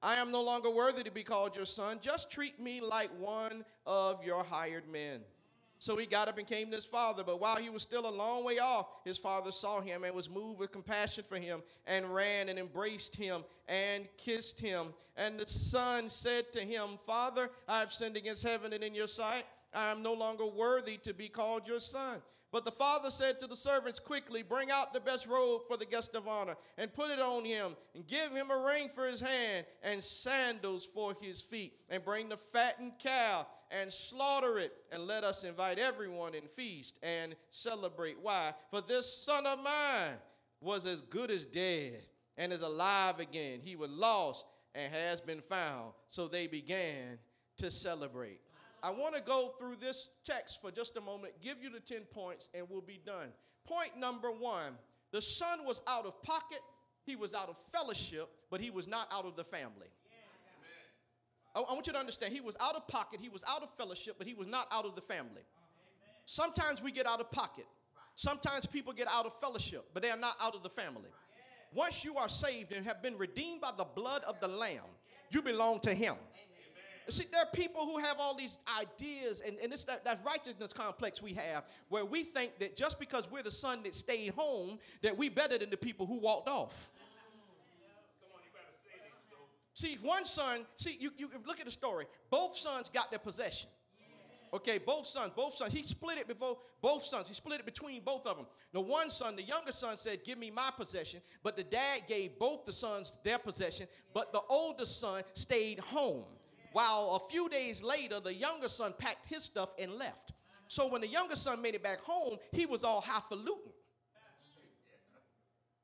I 0.02 0.16
am 0.16 0.30
no 0.30 0.42
longer 0.42 0.70
worthy 0.70 1.02
to 1.04 1.10
be 1.10 1.22
called 1.22 1.56
your 1.56 1.64
son. 1.64 1.98
Just 2.02 2.30
treat 2.30 2.60
me 2.60 2.80
like 2.80 3.10
one 3.18 3.64
of 3.86 4.24
your 4.24 4.44
hired 4.44 4.88
men. 4.88 5.20
So 5.78 5.96
he 5.96 6.06
got 6.06 6.28
up 6.28 6.38
and 6.38 6.46
came 6.46 6.70
to 6.70 6.76
his 6.76 6.84
father. 6.84 7.22
But 7.24 7.40
while 7.40 7.56
he 7.56 7.68
was 7.68 7.82
still 7.82 8.08
a 8.08 8.10
long 8.10 8.44
way 8.44 8.58
off, 8.58 8.86
his 9.04 9.18
father 9.18 9.52
saw 9.52 9.80
him 9.80 10.04
and 10.04 10.14
was 10.14 10.30
moved 10.30 10.58
with 10.58 10.72
compassion 10.72 11.24
for 11.28 11.38
him 11.38 11.62
and 11.86 12.14
ran 12.14 12.48
and 12.48 12.58
embraced 12.58 13.16
him 13.16 13.44
and 13.68 14.06
kissed 14.16 14.60
him. 14.60 14.88
And 15.16 15.38
the 15.38 15.46
son 15.46 16.10
said 16.10 16.52
to 16.52 16.60
him, 16.60 16.98
Father, 17.04 17.50
I 17.68 17.80
have 17.80 17.92
sinned 17.92 18.16
against 18.16 18.42
heaven 18.42 18.72
and 18.72 18.82
in 18.82 18.94
your 18.94 19.06
sight. 19.06 19.44
I 19.74 19.90
am 19.90 20.02
no 20.02 20.14
longer 20.14 20.46
worthy 20.46 20.96
to 20.98 21.12
be 21.12 21.28
called 21.28 21.66
your 21.66 21.80
son. 21.80 22.22
But 22.56 22.64
the 22.64 22.70
father 22.70 23.10
said 23.10 23.38
to 23.40 23.46
the 23.46 23.54
servants, 23.54 23.98
Quickly, 23.98 24.42
bring 24.42 24.70
out 24.70 24.94
the 24.94 25.00
best 25.00 25.26
robe 25.26 25.66
for 25.68 25.76
the 25.76 25.84
guest 25.84 26.14
of 26.14 26.26
honor, 26.26 26.56
and 26.78 26.90
put 26.90 27.10
it 27.10 27.18
on 27.18 27.44
him, 27.44 27.76
and 27.94 28.06
give 28.06 28.32
him 28.32 28.50
a 28.50 28.56
ring 28.56 28.88
for 28.94 29.06
his 29.06 29.20
hand, 29.20 29.66
and 29.82 30.02
sandals 30.02 30.88
for 30.94 31.14
his 31.20 31.42
feet, 31.42 31.74
and 31.90 32.02
bring 32.02 32.30
the 32.30 32.38
fattened 32.38 32.92
cow, 32.98 33.46
and 33.70 33.92
slaughter 33.92 34.58
it, 34.58 34.72
and 34.90 35.06
let 35.06 35.22
us 35.22 35.44
invite 35.44 35.78
everyone 35.78 36.34
and 36.34 36.48
feast 36.48 36.98
and 37.02 37.36
celebrate. 37.50 38.16
Why? 38.22 38.54
For 38.70 38.80
this 38.80 39.22
son 39.22 39.44
of 39.46 39.58
mine 39.58 40.14
was 40.62 40.86
as 40.86 41.02
good 41.02 41.30
as 41.30 41.44
dead, 41.44 42.04
and 42.38 42.54
is 42.54 42.62
alive 42.62 43.20
again. 43.20 43.60
He 43.62 43.76
was 43.76 43.90
lost 43.90 44.46
and 44.74 44.94
has 44.94 45.20
been 45.20 45.42
found. 45.42 45.92
So 46.08 46.26
they 46.26 46.46
began 46.46 47.18
to 47.58 47.70
celebrate. 47.70 48.40
I 48.86 48.90
want 48.90 49.16
to 49.16 49.20
go 49.20 49.52
through 49.58 49.78
this 49.80 50.10
text 50.24 50.60
for 50.60 50.70
just 50.70 50.96
a 50.96 51.00
moment, 51.00 51.32
give 51.42 51.56
you 51.60 51.70
the 51.70 51.80
10 51.80 52.02
points, 52.12 52.48
and 52.54 52.68
we'll 52.70 52.80
be 52.80 53.00
done. 53.04 53.30
Point 53.66 53.98
number 53.98 54.30
one 54.30 54.74
the 55.10 55.20
son 55.20 55.66
was 55.66 55.82
out 55.88 56.06
of 56.06 56.22
pocket, 56.22 56.60
he 57.02 57.16
was 57.16 57.34
out 57.34 57.48
of 57.48 57.56
fellowship, 57.72 58.28
but 58.48 58.60
he 58.60 58.70
was 58.70 58.86
not 58.86 59.08
out 59.12 59.24
of 59.24 59.34
the 59.34 59.42
family. 59.42 59.88
I, 61.56 61.58
I 61.58 61.74
want 61.74 61.88
you 61.88 61.94
to 61.94 61.98
understand, 61.98 62.32
he 62.32 62.40
was 62.40 62.54
out 62.60 62.76
of 62.76 62.86
pocket, 62.86 63.18
he 63.20 63.28
was 63.28 63.42
out 63.48 63.64
of 63.64 63.70
fellowship, 63.76 64.14
but 64.18 64.26
he 64.28 64.34
was 64.34 64.46
not 64.46 64.68
out 64.70 64.84
of 64.84 64.94
the 64.94 65.00
family. 65.00 65.42
Sometimes 66.24 66.80
we 66.80 66.92
get 66.92 67.06
out 67.06 67.18
of 67.18 67.28
pocket. 67.32 67.66
Sometimes 68.14 68.66
people 68.66 68.92
get 68.92 69.08
out 69.10 69.26
of 69.26 69.32
fellowship, 69.40 69.86
but 69.94 70.02
they 70.04 70.10
are 70.10 70.16
not 70.16 70.36
out 70.40 70.54
of 70.54 70.62
the 70.62 70.70
family. 70.70 71.10
Once 71.74 72.04
you 72.04 72.16
are 72.16 72.28
saved 72.28 72.70
and 72.70 72.86
have 72.86 73.02
been 73.02 73.18
redeemed 73.18 73.60
by 73.60 73.72
the 73.76 73.84
blood 73.84 74.22
of 74.28 74.38
the 74.38 74.48
Lamb, 74.48 74.84
you 75.30 75.42
belong 75.42 75.80
to 75.80 75.92
Him. 75.92 76.14
See, 77.08 77.26
there 77.30 77.42
are 77.42 77.50
people 77.52 77.86
who 77.86 77.98
have 77.98 78.16
all 78.18 78.34
these 78.34 78.58
ideas, 78.80 79.40
and, 79.46 79.56
and 79.62 79.72
it's 79.72 79.84
that, 79.84 80.04
that 80.04 80.20
righteousness 80.26 80.72
complex 80.72 81.22
we 81.22 81.34
have, 81.34 81.64
where 81.88 82.04
we 82.04 82.24
think 82.24 82.58
that 82.58 82.76
just 82.76 82.98
because 82.98 83.30
we're 83.30 83.44
the 83.44 83.50
son 83.50 83.82
that 83.84 83.94
stayed 83.94 84.30
home, 84.30 84.78
that 85.02 85.16
we 85.16 85.28
better 85.28 85.56
than 85.56 85.70
the 85.70 85.76
people 85.76 86.06
who 86.06 86.18
walked 86.18 86.48
off. 86.48 86.90
See, 89.72 89.98
one 90.02 90.24
son, 90.24 90.64
see, 90.76 90.96
you, 90.98 91.10
you 91.18 91.28
look 91.46 91.60
at 91.60 91.66
the 91.66 91.70
story. 91.70 92.06
Both 92.30 92.56
sons 92.56 92.88
got 92.88 93.10
their 93.10 93.18
possession. 93.18 93.68
Okay, 94.52 94.78
both 94.78 95.06
sons, 95.06 95.32
both 95.36 95.54
sons. 95.54 95.72
He 95.72 95.82
split 95.82 96.16
it 96.16 96.26
before 96.26 96.56
both 96.80 97.04
sons. 97.04 97.28
He 97.28 97.34
split 97.34 97.60
it 97.60 97.66
between 97.66 98.00
both 98.02 98.26
of 98.26 98.36
them. 98.36 98.46
The 98.72 98.80
one 98.80 99.10
son, 99.10 99.36
the 99.36 99.42
younger 99.42 99.72
son, 99.72 99.98
said, 99.98 100.24
Give 100.24 100.38
me 100.38 100.50
my 100.50 100.70
possession. 100.74 101.20
But 101.42 101.56
the 101.56 101.62
dad 101.62 102.04
gave 102.08 102.38
both 102.38 102.64
the 102.64 102.72
sons 102.72 103.18
their 103.22 103.38
possession. 103.38 103.86
But 104.14 104.32
the 104.32 104.40
older 104.48 104.86
son 104.86 105.24
stayed 105.34 105.78
home. 105.78 106.24
While 106.76 107.18
a 107.24 107.30
few 107.30 107.48
days 107.48 107.82
later, 107.82 108.20
the 108.20 108.34
younger 108.34 108.68
son 108.68 108.92
packed 108.98 109.24
his 109.24 109.42
stuff 109.42 109.70
and 109.78 109.92
left. 109.92 110.34
So 110.68 110.86
when 110.86 111.00
the 111.00 111.06
younger 111.06 111.34
son 111.34 111.62
made 111.62 111.74
it 111.74 111.82
back 111.82 112.02
home, 112.02 112.36
he 112.52 112.66
was 112.66 112.84
all 112.84 113.00
highfalutin. 113.00 113.72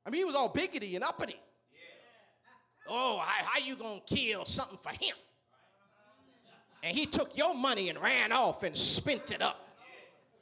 I 0.05 0.11
mean, 0.11 0.19
he 0.19 0.23
was 0.23 0.35
all 0.35 0.53
biggity 0.53 0.93
and 0.93 1.03
uppity. 1.03 1.41
Oh, 2.87 3.17
how, 3.17 3.43
how 3.43 3.65
you 3.65 3.75
gonna 3.75 4.01
kill 4.05 4.45
something 4.45 4.77
for 4.83 4.91
him? 4.91 5.15
And 6.83 6.95
he 6.95 7.07
took 7.07 7.35
your 7.35 7.55
money 7.55 7.89
and 7.89 7.99
ran 7.99 8.31
off 8.31 8.61
and 8.61 8.77
spent 8.77 9.31
it 9.31 9.41
up. 9.41 9.62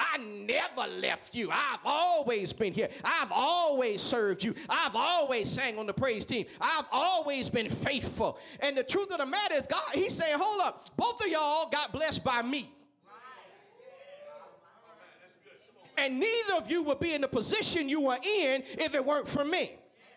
I 0.01 0.17
never 0.17 0.91
left 0.99 1.35
you. 1.35 1.51
I've 1.51 1.79
always 1.85 2.51
been 2.53 2.73
here. 2.73 2.89
I've 3.03 3.31
always 3.31 4.01
served 4.01 4.43
you. 4.43 4.55
I've 4.67 4.95
always 4.95 5.49
sang 5.49 5.77
on 5.77 5.85
the 5.85 5.93
praise 5.93 6.25
team. 6.25 6.45
I've 6.59 6.85
always 6.91 7.49
been 7.49 7.69
faithful. 7.69 8.39
And 8.59 8.75
the 8.75 8.83
truth 8.83 9.11
of 9.11 9.19
the 9.19 9.25
matter 9.25 9.55
is, 9.55 9.67
God, 9.67 9.81
He's 9.93 10.15
saying, 10.15 10.37
hold 10.39 10.61
up, 10.61 10.89
both 10.97 11.21
of 11.21 11.27
y'all 11.27 11.69
got 11.69 11.91
blessed 11.91 12.23
by 12.23 12.41
me. 12.41 12.71
And 15.97 16.19
neither 16.19 16.53
of 16.57 16.71
you 16.71 16.81
would 16.83 16.99
be 16.99 17.13
in 17.13 17.21
the 17.21 17.27
position 17.27 17.87
you 17.87 18.01
were 18.01 18.15
in 18.15 18.63
if 18.79 18.95
it 18.95 19.05
weren't 19.05 19.27
for 19.27 19.43
me. 19.45 19.73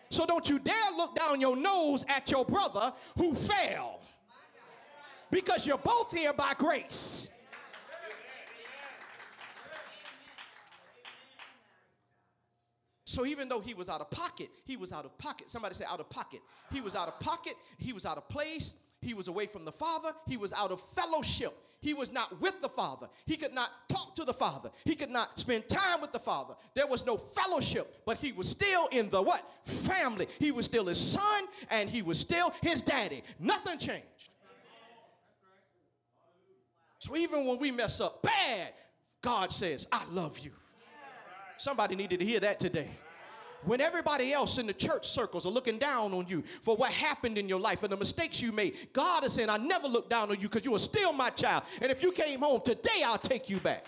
So 0.09 0.25
don't 0.25 0.47
you 0.49 0.57
dare 0.57 0.91
look 0.97 1.15
down 1.15 1.39
your 1.39 1.55
nose 1.55 2.05
at 2.07 2.31
your 2.31 2.45
brother 2.45 2.91
who 3.17 3.35
fell. 3.35 4.01
Because 5.29 5.67
you're 5.67 5.77
both 5.77 6.11
here 6.11 6.33
by 6.33 6.53
grace. 6.57 7.29
So 13.15 13.25
even 13.25 13.47
though 13.47 13.61
he 13.61 13.73
was 13.73 13.87
out 13.87 14.01
of 14.01 14.11
pocket, 14.11 14.49
he 14.65 14.75
was 14.75 14.91
out 14.91 15.05
of 15.05 15.17
pocket. 15.17 15.49
Somebody 15.49 15.73
say 15.73 15.85
out 15.89 16.01
of 16.01 16.09
pocket. 16.09 16.41
He 16.69 16.81
was 16.81 16.95
out 16.95 17.07
of 17.07 17.17
pocket, 17.21 17.53
he 17.77 17.93
was 17.93 18.05
out 18.05 18.17
of 18.17 18.27
place, 18.27 18.73
he 18.99 19.13
was 19.13 19.29
away 19.29 19.47
from 19.47 19.63
the 19.63 19.71
Father, 19.71 20.11
he 20.27 20.35
was 20.35 20.51
out 20.51 20.69
of 20.69 20.81
fellowship. 20.81 21.57
He 21.79 21.93
was 21.93 22.11
not 22.11 22.41
with 22.41 22.61
the 22.61 22.67
Father. 22.67 23.07
He 23.25 23.37
could 23.37 23.53
not 23.53 23.69
talk 23.87 24.15
to 24.15 24.25
the 24.25 24.33
Father. 24.33 24.69
He 24.83 24.95
could 24.95 25.11
not 25.11 25.39
spend 25.39 25.69
time 25.69 26.01
with 26.01 26.11
the 26.11 26.19
Father. 26.19 26.55
There 26.73 26.87
was 26.87 27.05
no 27.05 27.15
fellowship, 27.15 28.01
but 28.05 28.17
he 28.17 28.33
was 28.33 28.49
still 28.49 28.87
in 28.87 29.09
the 29.09 29.21
what? 29.21 29.41
Family. 29.63 30.27
He 30.37 30.51
was 30.51 30.65
still 30.65 30.87
his 30.87 30.99
son 30.99 31.43
and 31.69 31.89
he 31.89 32.01
was 32.01 32.19
still 32.19 32.53
his 32.61 32.81
daddy. 32.81 33.23
Nothing 33.39 33.77
changed. 33.77 34.03
So 36.99 37.15
even 37.15 37.45
when 37.45 37.59
we 37.59 37.71
mess 37.71 38.01
up 38.01 38.21
bad, 38.21 38.73
God 39.21 39.53
says, 39.53 39.87
I 39.89 40.03
love 40.11 40.37
you. 40.39 40.51
Somebody 41.57 41.95
needed 41.95 42.19
to 42.19 42.25
hear 42.25 42.41
that 42.41 42.59
today. 42.59 42.89
When 43.65 43.81
everybody 43.81 44.31
else 44.31 44.57
in 44.57 44.67
the 44.67 44.73
church 44.73 45.09
circles 45.09 45.45
are 45.45 45.49
looking 45.49 45.79
down 45.79 46.13
on 46.13 46.27
you 46.27 46.43
for 46.61 46.75
what 46.75 46.91
happened 46.91 47.37
in 47.37 47.49
your 47.49 47.59
life 47.59 47.81
and 47.81 47.91
the 47.91 47.97
mistakes 47.97 48.41
you 48.41 48.51
made, 48.51 48.93
God 48.93 49.23
is 49.23 49.33
saying, 49.33 49.49
I 49.49 49.57
never 49.57 49.87
look 49.87 50.09
down 50.09 50.29
on 50.29 50.39
you 50.39 50.47
because 50.47 50.63
you 50.63 50.75
are 50.75 50.79
still 50.79 51.11
my 51.11 51.31
child. 51.31 51.63
And 51.81 51.91
if 51.91 52.03
you 52.03 52.11
came 52.11 52.41
home 52.41 52.61
today, 52.63 53.03
I'll 53.03 53.17
take 53.17 53.49
you 53.49 53.59
back. 53.59 53.85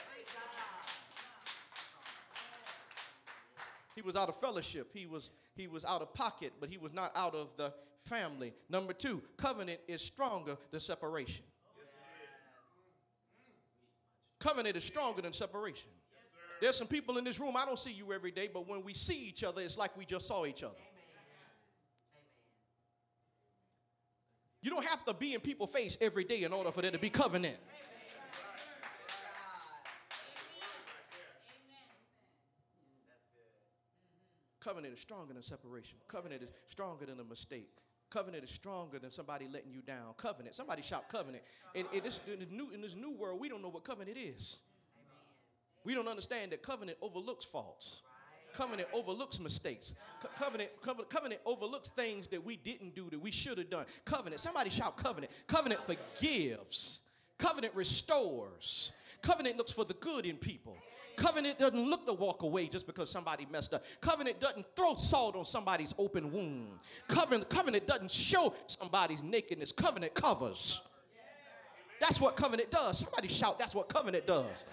He 3.95 4.01
was 4.01 4.15
out 4.15 4.29
of 4.29 4.39
fellowship. 4.39 4.89
He 4.93 5.05
was, 5.05 5.31
he 5.55 5.67
was 5.67 5.85
out 5.85 6.01
of 6.01 6.13
pocket, 6.13 6.53
but 6.59 6.69
he 6.69 6.77
was 6.77 6.93
not 6.93 7.11
out 7.15 7.33
of 7.33 7.49
the 7.57 7.73
family. 8.05 8.53
Number 8.69 8.93
two, 8.93 9.21
covenant 9.37 9.79
is 9.87 10.01
stronger 10.01 10.57
than 10.71 10.79
separation. 10.79 11.43
Covenant 14.39 14.77
is 14.77 14.83
stronger 14.83 15.21
than 15.21 15.33
separation. 15.33 15.89
There's 16.59 16.75
some 16.75 16.87
people 16.87 17.17
in 17.17 17.23
this 17.23 17.39
room, 17.39 17.55
I 17.55 17.65
don't 17.65 17.79
see 17.79 17.91
you 17.91 18.11
every 18.13 18.31
day, 18.31 18.49
but 18.51 18.67
when 18.67 18.83
we 18.83 18.93
see 18.93 19.17
each 19.27 19.43
other, 19.43 19.61
it's 19.61 19.77
like 19.77 19.95
we 19.95 20.05
just 20.05 20.27
saw 20.27 20.45
each 20.45 20.63
other. 20.63 20.75
You 24.61 24.71
don't 24.71 24.85
have 24.85 25.05
to 25.05 25.13
be 25.13 25.33
in 25.33 25.39
people's 25.39 25.71
face 25.71 25.97
every 26.01 26.23
day 26.23 26.43
in 26.43 26.51
order 26.51 26.71
for 26.71 26.81
there 26.81 26.91
to 26.91 26.97
be 26.97 27.09
covenant. 27.09 27.57
Covenant 34.59 34.95
is 34.95 34.99
stronger 34.99 35.33
than 35.33 35.41
separation. 35.43 35.97
Covenant 36.09 36.41
is 36.41 36.49
stronger 36.67 37.05
than 37.05 37.19
a 37.21 37.23
mistake. 37.23 37.69
Covenant 38.09 38.43
is 38.43 38.49
stronger 38.49 38.99
than 38.99 39.11
somebody 39.11 39.47
letting 39.49 39.71
you 39.71 39.81
down. 39.81 40.13
Covenant. 40.17 40.55
Somebody 40.55 40.81
shout 40.81 41.07
covenant. 41.07 41.43
In, 41.73 41.85
in, 41.93 42.03
this, 42.03 42.19
in, 42.31 42.39
this 42.39 42.49
new, 42.49 42.71
in 42.71 42.81
this 42.81 42.95
new 42.95 43.11
world, 43.11 43.39
we 43.39 43.47
don't 43.47 43.61
know 43.61 43.69
what 43.69 43.85
covenant 43.85 44.17
is. 44.17 44.59
We 45.87 45.93
don't 45.93 46.09
understand 46.09 46.51
that 46.51 46.61
covenant 46.61 46.97
overlooks 47.01 47.45
faults. 47.45 48.01
Covenant 48.53 48.89
overlooks 48.91 49.39
mistakes. 49.39 49.95
Co- 50.21 50.27
covenant, 50.37 50.69
covenant, 50.81 51.09
covenant 51.09 51.41
overlooks 51.45 51.91
things 51.91 52.27
that 52.27 52.43
we 52.43 52.57
didn't 52.57 52.93
do 52.93 53.09
that 53.09 53.17
we 53.17 53.31
should 53.31 53.57
have 53.57 53.69
done. 53.69 53.85
Covenant, 54.03 54.41
somebody 54.41 54.69
shout 54.69 54.97
covenant. 54.97 55.31
Covenant 55.47 55.79
forgives. 55.85 56.99
Covenant 57.37 57.73
restores. 57.73 58.91
Covenant 59.21 59.55
looks 59.55 59.71
for 59.71 59.85
the 59.85 59.93
good 59.93 60.25
in 60.25 60.35
people. 60.35 60.75
Covenant 61.15 61.57
doesn't 61.57 61.89
look 61.89 62.05
to 62.05 62.11
walk 62.11 62.43
away 62.43 62.67
just 62.67 62.85
because 62.85 63.09
somebody 63.09 63.47
messed 63.49 63.73
up. 63.73 63.85
Covenant 64.01 64.41
doesn't 64.41 64.65
throw 64.75 64.95
salt 64.95 65.37
on 65.37 65.45
somebody's 65.45 65.95
open 65.97 66.33
wound. 66.33 66.67
Covenant, 67.07 67.49
covenant 67.49 67.87
doesn't 67.87 68.11
show 68.11 68.53
somebody's 68.67 69.23
nakedness. 69.23 69.71
Covenant 69.71 70.13
covers. 70.13 70.81
That's 72.01 72.19
what 72.19 72.35
covenant 72.35 72.71
does. 72.71 72.99
Somebody 72.99 73.29
shout, 73.29 73.57
that's 73.57 73.73
what 73.73 73.87
covenant 73.87 74.27
does. 74.27 74.65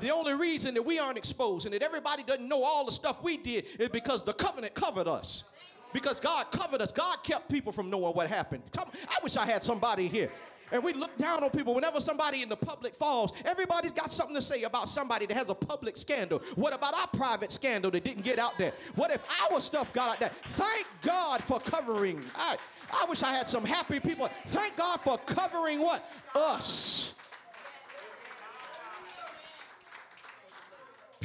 The 0.00 0.10
only 0.10 0.34
reason 0.34 0.74
that 0.74 0.82
we 0.82 0.98
aren't 0.98 1.18
exposed 1.18 1.66
and 1.66 1.74
that 1.74 1.82
everybody 1.82 2.22
doesn't 2.22 2.48
know 2.48 2.62
all 2.62 2.84
the 2.84 2.92
stuff 2.92 3.22
we 3.22 3.36
did 3.36 3.66
is 3.78 3.88
because 3.88 4.24
the 4.24 4.32
covenant 4.32 4.74
covered 4.74 5.06
us. 5.06 5.44
Because 5.92 6.18
God 6.20 6.50
covered 6.50 6.80
us. 6.80 6.90
God 6.90 7.18
kept 7.22 7.50
people 7.50 7.70
from 7.70 7.90
knowing 7.90 8.14
what 8.14 8.28
happened. 8.28 8.62
Come, 8.72 8.90
I 9.08 9.18
wish 9.22 9.36
I 9.36 9.44
had 9.44 9.62
somebody 9.62 10.08
here. 10.08 10.30
And 10.72 10.82
we 10.82 10.94
look 10.94 11.16
down 11.18 11.44
on 11.44 11.50
people 11.50 11.74
whenever 11.74 12.00
somebody 12.00 12.42
in 12.42 12.48
the 12.48 12.56
public 12.56 12.94
falls. 12.94 13.32
Everybody's 13.44 13.92
got 13.92 14.10
something 14.10 14.34
to 14.34 14.40
say 14.40 14.62
about 14.62 14.88
somebody 14.88 15.26
that 15.26 15.36
has 15.36 15.50
a 15.50 15.54
public 15.54 15.98
scandal. 15.98 16.38
What 16.54 16.72
about 16.72 16.94
our 16.94 17.08
private 17.08 17.52
scandal 17.52 17.90
that 17.90 18.04
didn't 18.04 18.24
get 18.24 18.38
out 18.38 18.56
there? 18.56 18.72
What 18.94 19.10
if 19.10 19.22
our 19.50 19.60
stuff 19.60 19.92
got 19.92 20.08
out 20.08 20.20
there? 20.20 20.30
Thank 20.46 20.86
God 21.02 21.44
for 21.44 21.60
covering. 21.60 22.24
I, 22.34 22.56
I 22.90 23.04
wish 23.06 23.22
I 23.22 23.34
had 23.34 23.48
some 23.48 23.66
happy 23.66 24.00
people. 24.00 24.30
Thank 24.46 24.76
God 24.76 25.00
for 25.02 25.18
covering 25.18 25.80
what? 25.80 26.10
Us. 26.34 27.01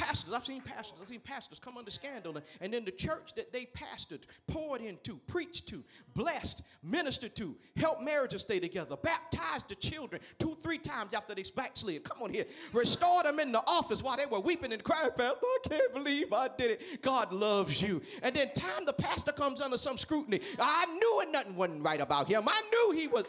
Pastors, 0.08 0.34
I've 0.34 0.46
seen 0.46 0.62
pastors, 0.62 0.98
I've 1.02 1.08
seen 1.08 1.20
pastors 1.20 1.60
come 1.60 1.78
under 1.78 1.92
scandal, 1.92 2.38
and, 2.62 2.74
then 2.74 2.86
the 2.86 2.92
church 2.92 3.34
that 3.36 3.52
they 3.52 3.66
pastored, 3.66 4.22
poured 4.48 4.82
into, 4.82 5.20
preached 5.28 5.68
to, 5.68 5.84
blessed, 6.14 6.62
ministered 6.84 7.36
to, 7.36 7.56
helped 7.76 8.02
marriages 8.02 8.44
stay 8.44 8.60
together, 8.60 8.96
baptized 8.96 9.68
the 9.68 9.76
children 9.76 10.22
two, 10.40 10.58
three 10.62 10.78
times 10.78 11.14
after 11.14 11.36
they 11.36 11.44
backslid. 11.56 12.04
Come 12.04 12.22
on 12.22 12.32
here. 12.32 12.46
Restored 12.74 13.26
them 13.26 13.40
in 13.40 13.52
the 13.52 13.64
office 13.68 14.02
while 14.02 14.18
they 14.18 14.26
were 14.26 14.40
weeping 14.40 14.72
and 14.72 14.84
crying, 14.84 15.10
Pastor, 15.16 15.40
I 15.44 15.60
can't 15.68 15.94
believe 15.94 16.32
I 16.32 16.50
did 16.56 16.72
it. 16.72 17.02
God 17.02 17.34
loves 17.34 17.82
you. 17.82 18.02
And 18.22 18.36
then 18.36 18.54
time 18.54 18.86
the 18.86 18.94
pastor 18.94 19.32
comes 19.32 19.62
under 19.62 19.78
some 19.78 19.98
scrutiny. 19.98 20.40
I 20.60 20.86
knew 20.86 21.22
it 21.22 21.32
nothing 21.32 21.56
wasn't 21.56 21.84
right 21.84 22.00
about 22.00 22.28
him. 22.28 22.44
I 22.48 22.62
knew 22.72 22.98
he 22.98 23.08
was. 23.08 23.26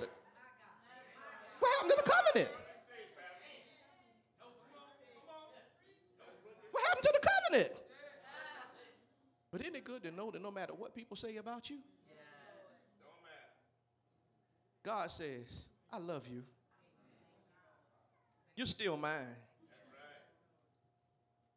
What 1.59 1.71
happened 1.73 1.91
to 1.91 1.97
the 2.05 2.11
covenant? 2.11 2.51
What 6.79 6.87
happened 6.99 7.15
to 7.15 7.21
the 7.21 7.29
covenant? 7.29 7.81
But 9.51 9.61
isn't 9.63 9.77
it 9.77 9.85
good 9.85 10.03
to 10.03 10.11
know 10.11 10.31
that 10.31 10.43
no 10.43 10.51
matter 10.51 10.75
what 10.75 10.95
people 10.95 11.17
say 11.17 11.37
about 11.37 11.71
you, 11.71 11.79
God 14.85 15.11
says, 15.11 15.67
I 15.93 15.99
love 15.99 16.27
you. 16.29 16.43
You're 18.57 18.67
still 18.67 18.97
mine. 18.97 19.37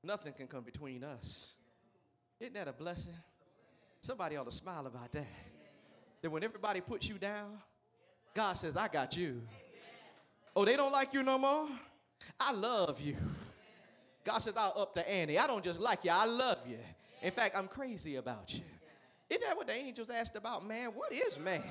Nothing 0.04 0.34
can 0.34 0.48
come 0.48 0.64
between 0.64 1.04
us. 1.04 1.54
Isn't 2.40 2.56
that 2.56 2.68
a 2.68 2.74
blessing? 2.74 3.14
Somebody 4.00 4.36
ought 4.36 4.46
to 4.46 4.52
smile 4.52 4.88
about 4.88 5.12
that. 5.12 5.28
That 6.22 6.32
when 6.32 6.44
everybody 6.44 6.82
puts 6.82 7.08
you 7.08 7.18
down, 7.18 7.60
God 8.34 8.54
says, 8.54 8.76
I 8.76 8.88
got 8.88 9.16
you. 9.16 9.42
Oh, 10.56 10.66
they 10.66 10.76
don't 10.76 10.92
like 10.92 11.14
you 11.14 11.24
no 11.24 11.38
more? 11.38 11.68
I 12.40 12.52
love 12.52 13.00
you. 13.00 13.16
God 14.24 14.40
says, 14.40 14.54
I'll 14.56 14.74
up 14.78 14.94
the 14.94 15.10
ante. 15.10 15.38
I 15.38 15.48
don't 15.48 15.64
just 15.64 15.80
like 15.80 16.06
you, 16.06 16.12
I 16.12 16.26
love 16.26 16.60
you. 16.68 16.78
In 17.22 17.32
fact, 17.32 17.56
I'm 17.56 17.68
crazy 17.68 18.16
about 18.16 18.54
you. 18.54 18.62
Isn't 19.30 19.44
that 19.44 19.56
what 19.56 19.68
the 19.68 19.74
angels 19.74 20.10
asked 20.10 20.36
about 20.36 20.68
man? 20.68 20.90
What 20.90 21.12
is 21.14 21.40
man? 21.40 21.64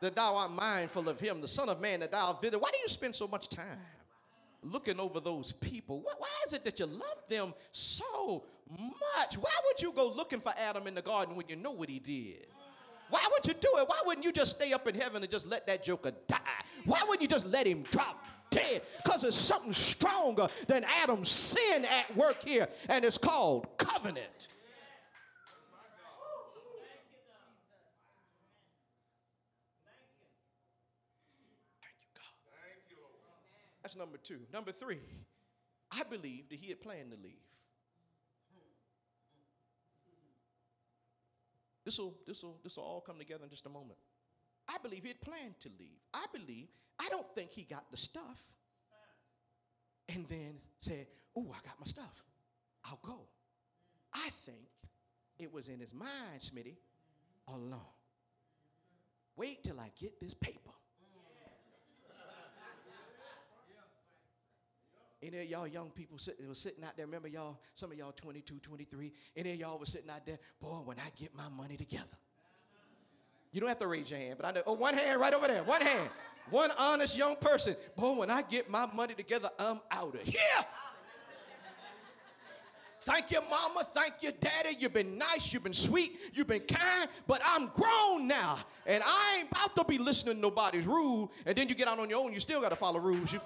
That 0.00 0.14
thou 0.14 0.36
art 0.36 0.50
mindful 0.50 1.08
of 1.08 1.20
him, 1.20 1.40
the 1.40 1.48
Son 1.48 1.68
of 1.68 1.80
Man 1.80 2.00
that 2.00 2.10
thou 2.10 2.32
visit. 2.34 2.60
Why 2.60 2.70
do 2.70 2.78
you 2.82 2.88
spend 2.88 3.14
so 3.14 3.28
much 3.28 3.48
time 3.48 3.78
looking 4.62 4.98
over 4.98 5.20
those 5.20 5.52
people? 5.52 6.00
Why, 6.00 6.28
is 6.46 6.52
it 6.52 6.64
that 6.64 6.78
you 6.78 6.86
love 6.86 7.18
them 7.28 7.54
so 7.72 8.44
much? 8.70 9.36
Why 9.38 9.52
would 9.66 9.80
you 9.80 9.92
go 9.92 10.08
looking 10.08 10.40
for 10.40 10.52
Adam 10.56 10.86
in 10.86 10.94
the 10.94 11.02
garden 11.02 11.36
when 11.36 11.46
you 11.48 11.56
know 11.56 11.70
what 11.70 11.88
he 11.88 11.98
did? 11.98 12.46
Why 13.10 13.26
would 13.32 13.46
you 13.46 13.54
do 13.54 13.68
it? 13.78 13.88
Why 13.88 14.00
wouldn't 14.06 14.24
you 14.24 14.32
just 14.32 14.56
stay 14.56 14.72
up 14.72 14.86
in 14.86 14.94
heaven 14.94 15.22
and 15.22 15.30
just 15.30 15.46
let 15.46 15.66
that 15.66 15.84
joker 15.84 16.12
die? 16.28 16.38
Why 16.84 17.00
wouldn't 17.02 17.22
you 17.22 17.28
just 17.28 17.46
let 17.46 17.66
him 17.66 17.82
drop 17.90 18.24
dead? 18.50 18.82
Because 19.02 19.22
there's 19.22 19.34
something 19.34 19.72
stronger 19.72 20.48
than 20.66 20.84
Adam's 21.02 21.30
sin 21.30 21.84
at 21.84 22.16
work 22.16 22.44
here, 22.44 22.68
and 22.88 23.04
it's 23.04 23.18
called 23.18 23.66
covenant. 23.78 24.48
That's 33.82 33.96
number 33.96 34.18
two. 34.18 34.38
Number 34.52 34.70
three, 34.70 35.00
I 35.90 36.04
believe 36.04 36.48
that 36.50 36.60
he 36.60 36.68
had 36.68 36.80
planned 36.80 37.10
to 37.10 37.16
leave. 37.16 37.32
This 41.84 41.98
will 41.98 42.14
this 42.24 42.40
will 42.42 42.60
this 42.62 42.76
will 42.76 42.84
all 42.84 43.00
come 43.00 43.18
together 43.18 43.42
in 43.42 43.50
just 43.50 43.66
a 43.66 43.68
moment. 43.68 43.98
I 44.70 44.78
believe 44.78 45.02
he 45.02 45.08
had 45.08 45.20
planned 45.20 45.58
to 45.60 45.68
leave. 45.78 45.98
I 46.14 46.26
believe, 46.32 46.68
I 46.98 47.08
don't 47.08 47.26
think 47.34 47.50
he 47.50 47.62
got 47.62 47.90
the 47.90 47.96
stuff 47.96 48.38
and 50.08 50.26
then 50.28 50.54
said, 50.78 51.06
Oh, 51.36 51.46
I 51.50 51.66
got 51.66 51.78
my 51.78 51.86
stuff. 51.86 52.24
I'll 52.84 53.00
go. 53.02 53.20
I 54.12 54.30
think 54.44 54.68
it 55.38 55.52
was 55.52 55.68
in 55.68 55.80
his 55.80 55.94
mind, 55.94 56.40
Smitty, 56.40 56.76
all 57.46 57.56
along. 57.56 57.86
Wait 59.36 59.62
till 59.62 59.78
I 59.80 59.90
get 59.98 60.20
this 60.20 60.34
paper. 60.34 60.70
Any 65.22 65.40
of 65.40 65.50
y'all 65.50 65.66
young 65.66 65.90
people 65.90 66.16
sitting, 66.16 66.48
was 66.48 66.58
sitting 66.58 66.82
out 66.82 66.96
there, 66.96 67.04
remember 67.04 67.28
y'all, 67.28 67.58
some 67.74 67.92
of 67.92 67.98
y'all 67.98 68.12
22, 68.12 68.58
23, 68.58 69.12
any 69.36 69.52
of 69.52 69.58
y'all 69.58 69.78
was 69.78 69.90
sitting 69.90 70.08
out 70.08 70.24
there, 70.24 70.38
boy, 70.60 70.78
when 70.84 70.98
I 70.98 71.10
get 71.14 71.34
my 71.34 71.48
money 71.50 71.76
together. 71.76 72.16
You 73.52 73.60
don't 73.60 73.68
have 73.68 73.78
to 73.78 73.86
raise 73.86 74.10
your 74.10 74.20
hand, 74.20 74.36
but 74.38 74.46
I 74.46 74.52
know, 74.52 74.62
oh, 74.66 74.74
one 74.74 74.94
hand 74.94 75.20
right 75.20 75.34
over 75.34 75.48
there, 75.48 75.64
one 75.64 75.80
hand. 75.80 76.08
One 76.50 76.70
honest 76.76 77.16
young 77.16 77.36
person, 77.36 77.76
boy, 77.96 78.12
when 78.14 78.30
I 78.30 78.42
get 78.42 78.68
my 78.68 78.88
money 78.92 79.14
together, 79.14 79.50
I'm 79.58 79.80
out 79.90 80.14
of 80.14 80.22
here. 80.22 80.64
Thank 83.02 83.30
you, 83.30 83.40
mama. 83.48 83.82
Thank 83.94 84.14
you, 84.20 84.30
daddy. 84.40 84.76
You've 84.78 84.92
been 84.92 85.16
nice. 85.16 85.52
You've 85.52 85.62
been 85.62 85.72
sweet. 85.72 86.20
You've 86.34 86.46
been 86.46 86.60
kind. 86.60 87.08
But 87.26 87.40
I'm 87.44 87.68
grown 87.68 88.26
now. 88.26 88.58
And 88.84 89.02
I 89.04 89.38
ain't 89.38 89.50
about 89.50 89.74
to 89.76 89.84
be 89.84 89.96
listening 89.96 90.34
to 90.34 90.40
nobody's 90.40 90.86
rule. 90.86 91.32
And 91.46 91.56
then 91.56 91.68
you 91.68 91.74
get 91.74 91.88
out 91.88 91.98
on 91.98 92.10
your 92.10 92.22
own. 92.22 92.34
You 92.34 92.40
still 92.40 92.60
got 92.60 92.68
to 92.68 92.76
follow 92.76 93.00
rules. 93.00 93.32
You, 93.32 93.40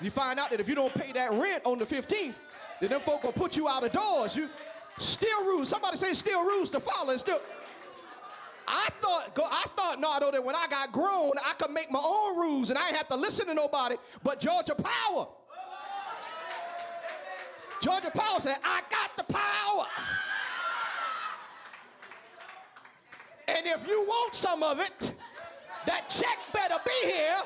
you 0.00 0.10
find 0.10 0.38
out 0.38 0.50
that 0.50 0.60
if 0.60 0.68
you 0.68 0.76
don't 0.76 0.94
pay 0.94 1.10
that 1.12 1.32
rent 1.32 1.62
on 1.64 1.78
the 1.78 1.84
15th, 1.84 2.34
then 2.80 2.90
them 2.90 3.00
folk 3.00 3.24
will 3.24 3.32
put 3.32 3.56
you 3.56 3.66
out 3.68 3.82
of 3.82 3.92
doors. 3.92 4.36
You 4.36 4.48
still 4.98 5.44
rules. 5.46 5.68
Somebody 5.68 5.96
say 5.96 6.14
still 6.14 6.44
rules 6.44 6.70
to 6.70 6.78
follow. 6.78 7.16
Still. 7.16 7.40
I 8.66 8.88
thought, 9.00 9.38
I 9.38 9.64
thought, 9.76 10.00
Nardo, 10.00 10.30
that 10.30 10.44
when 10.44 10.54
I 10.54 10.66
got 10.68 10.92
grown, 10.92 11.32
I 11.44 11.54
could 11.54 11.70
make 11.70 11.90
my 11.90 12.02
own 12.02 12.38
rules 12.38 12.70
and 12.70 12.78
I 12.78 12.88
ain't 12.88 12.96
have 12.96 13.08
to 13.08 13.16
listen 13.16 13.46
to 13.46 13.54
nobody 13.54 13.96
but 14.22 14.40
Georgia 14.40 14.74
Power. 14.74 15.28
Georgia 17.80 18.10
Power 18.10 18.40
said, 18.40 18.56
I 18.64 18.80
got 18.90 19.16
the 19.16 19.24
power. 19.32 19.86
And 23.48 23.66
if 23.66 23.86
you 23.88 24.02
want 24.02 24.36
some 24.36 24.62
of 24.62 24.80
it, 24.80 25.12
that 25.86 26.08
check 26.08 26.38
better 26.52 26.76
be 26.84 27.10
here 27.10 27.42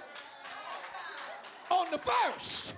on 1.70 1.90
the 1.90 1.98
first. 1.98 2.74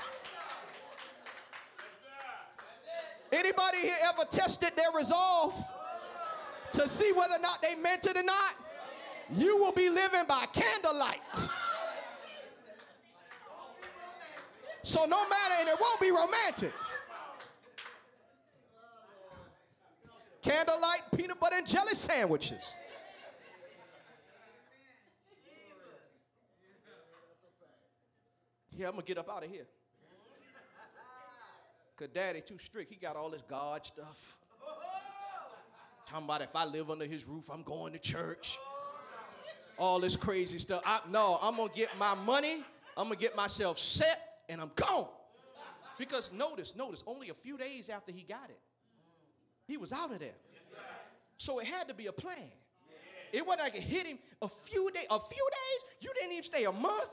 Anybody 3.32 3.78
here 3.78 3.96
ever 4.04 4.24
tested 4.24 4.70
their 4.76 4.90
resolve 4.96 5.54
to 6.78 6.88
see 6.88 7.12
whether 7.12 7.34
or 7.34 7.40
not 7.40 7.60
they 7.60 7.74
meant 7.74 8.06
it 8.06 8.16
or 8.16 8.22
not? 8.22 8.54
You 9.36 9.56
will 9.56 9.72
be 9.72 9.90
living 9.90 10.22
by 10.28 10.46
candlelight. 10.52 11.20
So 14.84 15.04
no 15.04 15.28
matter, 15.28 15.54
and 15.60 15.68
it 15.68 15.76
won't 15.80 16.00
be 16.00 16.10
romantic. 16.10 16.72
Candlelight 20.40 21.02
peanut 21.14 21.38
butter 21.40 21.56
and 21.56 21.66
jelly 21.66 21.94
sandwiches. 21.94 22.74
Yeah, 28.74 28.86
I'm 28.86 28.92
gonna 28.92 29.02
get 29.02 29.18
up 29.18 29.28
out 29.28 29.44
of 29.44 29.50
here. 29.50 29.66
Cause 31.96 32.08
daddy 32.14 32.40
too 32.40 32.58
strict. 32.58 32.92
He 32.92 32.96
got 32.96 33.16
all 33.16 33.28
this 33.28 33.42
God 33.42 33.84
stuff. 33.84 34.38
Talking 36.08 36.24
about 36.24 36.40
if 36.40 36.54
I 36.54 36.64
live 36.64 36.90
under 36.90 37.04
his 37.04 37.28
roof, 37.28 37.50
I'm 37.52 37.62
going 37.62 37.92
to 37.92 37.98
church. 37.98 38.58
All 39.78 40.00
this 40.00 40.16
crazy 40.16 40.58
stuff. 40.58 40.82
I, 40.86 41.00
no, 41.10 41.38
I'm 41.42 41.56
gonna 41.56 41.70
get 41.74 41.90
my 41.98 42.14
money, 42.14 42.64
I'm 42.96 43.04
gonna 43.04 43.16
get 43.16 43.36
myself 43.36 43.78
set, 43.78 44.40
and 44.48 44.60
I'm 44.60 44.72
gone. 44.74 45.06
Because 45.98 46.32
notice, 46.32 46.74
notice, 46.74 47.02
only 47.06 47.28
a 47.28 47.34
few 47.34 47.58
days 47.58 47.90
after 47.90 48.10
he 48.10 48.22
got 48.22 48.48
it, 48.48 48.58
he 49.66 49.76
was 49.76 49.92
out 49.92 50.10
of 50.10 50.18
there. 50.18 50.34
So 51.36 51.58
it 51.58 51.66
had 51.66 51.88
to 51.88 51.94
be 51.94 52.06
a 52.06 52.12
plan. 52.12 52.50
It 53.30 53.46
wasn't 53.46 53.64
like 53.64 53.76
it 53.76 53.82
hit 53.82 54.06
him 54.06 54.18
a 54.40 54.48
few 54.48 54.90
days. 54.90 55.06
A 55.10 55.20
few 55.20 55.48
days? 55.50 55.90
You 56.00 56.10
didn't 56.14 56.32
even 56.32 56.44
stay 56.44 56.64
a 56.64 56.72
month 56.72 57.10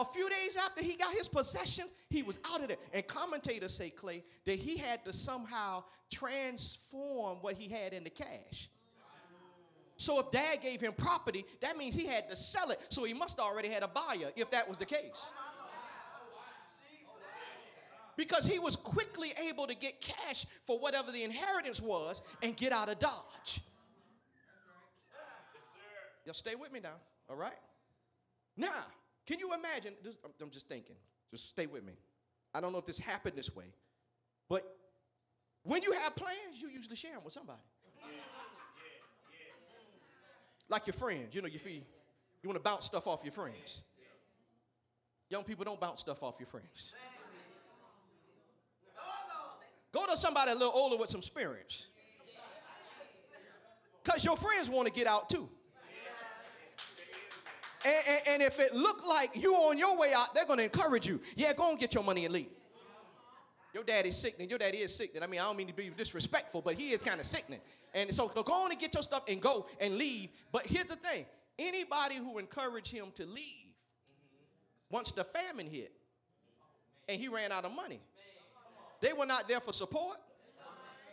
a 0.00 0.04
few 0.04 0.28
days 0.28 0.56
after 0.56 0.82
he 0.84 0.96
got 0.96 1.12
his 1.12 1.28
possessions, 1.28 1.90
he 2.08 2.22
was 2.22 2.38
out 2.44 2.60
of 2.60 2.68
there. 2.68 2.76
And 2.92 3.06
commentators 3.06 3.74
say, 3.74 3.90
Clay, 3.90 4.24
that 4.44 4.58
he 4.58 4.76
had 4.76 5.04
to 5.04 5.12
somehow 5.12 5.84
transform 6.10 7.38
what 7.40 7.54
he 7.54 7.68
had 7.68 7.92
into 7.92 8.10
cash. 8.10 8.68
So 9.98 10.18
if 10.18 10.30
dad 10.30 10.58
gave 10.62 10.80
him 10.80 10.92
property, 10.92 11.46
that 11.60 11.78
means 11.78 11.94
he 11.94 12.06
had 12.06 12.28
to 12.28 12.36
sell 12.36 12.70
it. 12.70 12.80
So 12.90 13.04
he 13.04 13.14
must 13.14 13.38
already 13.38 13.68
had 13.68 13.82
a 13.82 13.88
buyer 13.88 14.30
if 14.36 14.50
that 14.50 14.68
was 14.68 14.76
the 14.76 14.84
case. 14.84 15.30
Because 18.16 18.46
he 18.46 18.58
was 18.58 18.76
quickly 18.76 19.32
able 19.46 19.66
to 19.66 19.74
get 19.74 20.00
cash 20.00 20.46
for 20.64 20.78
whatever 20.78 21.12
the 21.12 21.22
inheritance 21.22 21.80
was 21.80 22.22
and 22.42 22.56
get 22.56 22.72
out 22.72 22.88
of 22.88 22.98
Dodge. 22.98 23.60
Y'all 26.24 26.34
stay 26.34 26.54
with 26.54 26.72
me 26.72 26.80
now, 26.80 26.96
all 27.28 27.36
right? 27.36 27.58
Now, 28.56 28.86
can 29.26 29.38
you 29.38 29.52
imagine? 29.52 29.94
This, 30.02 30.18
I'm 30.40 30.50
just 30.50 30.68
thinking. 30.68 30.96
Just 31.30 31.50
stay 31.50 31.66
with 31.66 31.84
me. 31.84 31.94
I 32.54 32.60
don't 32.60 32.72
know 32.72 32.78
if 32.78 32.86
this 32.86 32.98
happened 32.98 33.36
this 33.36 33.54
way, 33.54 33.66
but 34.48 34.64
when 35.64 35.82
you 35.82 35.92
have 35.92 36.14
plans, 36.14 36.60
you 36.60 36.68
usually 36.68 36.96
share 36.96 37.12
them 37.12 37.24
with 37.24 37.32
somebody. 37.32 37.58
Like 40.68 40.86
your 40.86 40.94
friends, 40.94 41.34
you 41.34 41.42
know, 41.42 41.48
you 41.48 41.58
feel 41.58 41.82
you 42.42 42.48
want 42.48 42.56
to 42.56 42.62
bounce 42.62 42.86
stuff 42.86 43.06
off 43.06 43.20
your 43.24 43.32
friends. 43.32 43.82
Young 45.28 45.44
people 45.44 45.64
don't 45.64 45.80
bounce 45.80 46.00
stuff 46.00 46.22
off 46.22 46.36
your 46.38 46.46
friends. 46.46 46.92
Go 49.92 50.06
to 50.06 50.16
somebody 50.16 50.50
a 50.50 50.54
little 50.54 50.72
older 50.74 50.96
with 50.96 51.10
some 51.10 51.20
experience. 51.20 51.86
Because 54.04 54.24
your 54.24 54.36
friends 54.36 54.68
want 54.70 54.86
to 54.86 54.92
get 54.92 55.06
out 55.06 55.28
too. 55.28 55.48
And, 57.86 57.94
and, 58.08 58.20
and 58.26 58.42
if 58.42 58.58
it 58.58 58.74
look 58.74 59.06
like 59.06 59.36
you 59.36 59.54
on 59.54 59.78
your 59.78 59.96
way 59.96 60.12
out, 60.12 60.34
they're 60.34 60.44
going 60.44 60.58
to 60.58 60.64
encourage 60.64 61.06
you. 61.06 61.20
Yeah, 61.36 61.52
go 61.52 61.70
and 61.70 61.78
get 61.78 61.94
your 61.94 62.02
money 62.02 62.24
and 62.24 62.34
leave. 62.34 62.48
Your 63.72 63.84
daddy's 63.84 64.16
sickening. 64.16 64.50
Your 64.50 64.58
daddy 64.58 64.78
is 64.78 64.92
sickening. 64.92 65.22
I 65.22 65.28
mean, 65.28 65.38
I 65.38 65.44
don't 65.44 65.56
mean 65.56 65.68
to 65.68 65.72
be 65.72 65.90
disrespectful, 65.90 66.62
but 66.62 66.74
he 66.74 66.92
is 66.92 67.00
kind 67.00 67.20
of 67.20 67.26
sickening. 67.26 67.60
And 67.94 68.12
so 68.12 68.26
go 68.26 68.42
on 68.52 68.72
and 68.72 68.80
get 68.80 68.92
your 68.92 69.04
stuff 69.04 69.22
and 69.28 69.40
go 69.40 69.66
and 69.78 69.96
leave. 69.96 70.30
But 70.50 70.66
here's 70.66 70.86
the 70.86 70.96
thing 70.96 71.26
anybody 71.58 72.16
who 72.16 72.38
encouraged 72.38 72.90
him 72.90 73.06
to 73.14 73.24
leave, 73.24 73.70
once 74.90 75.12
the 75.12 75.22
famine 75.22 75.68
hit 75.68 75.92
and 77.08 77.20
he 77.20 77.28
ran 77.28 77.52
out 77.52 77.64
of 77.64 77.72
money, 77.72 78.00
they 79.00 79.12
were 79.12 79.26
not 79.26 79.46
there 79.46 79.60
for 79.60 79.72
support, 79.72 80.16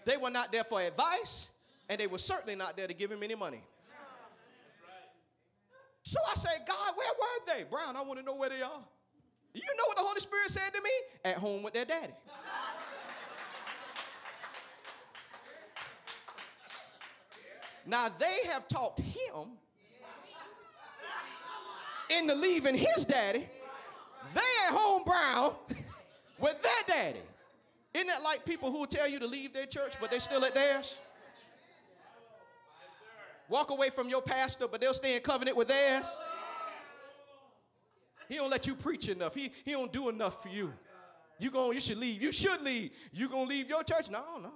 they 0.06 0.18
were 0.18 0.32
not 0.32 0.52
there 0.52 0.64
for 0.64 0.82
advice, 0.82 1.50
and 1.88 2.00
they 2.00 2.08
were 2.08 2.18
certainly 2.18 2.56
not 2.56 2.76
there 2.76 2.88
to 2.88 2.94
give 2.96 3.12
him 3.12 3.22
any 3.22 3.36
money. 3.36 3.62
So 6.04 6.20
I 6.30 6.36
said, 6.36 6.62
God, 6.68 6.94
where 6.96 7.08
were 7.20 7.54
they? 7.54 7.64
Brown, 7.64 7.96
I 7.96 8.02
want 8.04 8.20
to 8.20 8.26
know 8.26 8.36
where 8.36 8.50
they 8.50 8.62
are. 8.62 8.84
You 9.54 9.62
know 9.78 9.86
what 9.88 9.98
the 9.98 10.04
Holy 10.04 10.20
Spirit 10.20 10.50
said 10.50 10.74
to 10.74 10.82
me? 10.82 10.90
At 11.24 11.38
home 11.38 11.64
with 11.64 11.74
their 11.74 11.86
daddy. 11.86 12.14
Now 17.86 18.10
they 18.18 18.50
have 18.50 18.68
talked 18.68 19.00
him 19.00 19.58
into 22.10 22.34
leaving 22.36 22.76
his 22.76 23.06
daddy. 23.06 23.48
They 24.34 24.42
at 24.68 24.74
home 24.74 25.04
brown 25.04 25.54
with 26.40 26.62
their 26.62 26.96
daddy. 26.96 27.20
Isn't 27.94 28.08
that 28.08 28.24
like 28.24 28.46
people 28.46 28.72
who 28.72 28.80
will 28.80 28.88
tell 28.88 29.08
you 29.08 29.20
to 29.20 29.28
leave 29.28 29.54
their 29.54 29.66
church, 29.66 29.94
but 30.02 30.10
they're 30.10 30.20
still 30.20 30.44
at 30.46 30.56
theirs? 30.56 30.98
Walk 33.54 33.70
away 33.70 33.92
from 33.92 34.10
your 34.10 34.24
pastor, 34.24 34.68
but 34.68 34.82
they'll 34.82 34.96
stay 34.96 35.16
in 35.16 35.22
covenant 35.22 35.56
with 35.56 35.68
theirs. 35.68 36.18
He 38.28 38.38
don't 38.38 38.50
let 38.50 38.66
you 38.66 38.74
preach 38.74 39.10
enough. 39.10 39.36
He, 39.36 39.52
he 39.64 39.74
don't 39.74 39.94
do 39.94 40.10
enough 40.10 40.42
for 40.42 40.50
you. 40.50 40.74
You 41.38 41.52
going, 41.52 41.76
you 41.76 41.80
should 41.80 42.00
leave. 42.00 42.20
You 42.20 42.32
should 42.32 42.64
leave. 42.64 42.90
You 43.12 43.30
gonna 43.30 43.44
leave 43.44 43.70
your 43.70 43.84
church? 43.84 44.10
No, 44.10 44.24
no. 44.42 44.52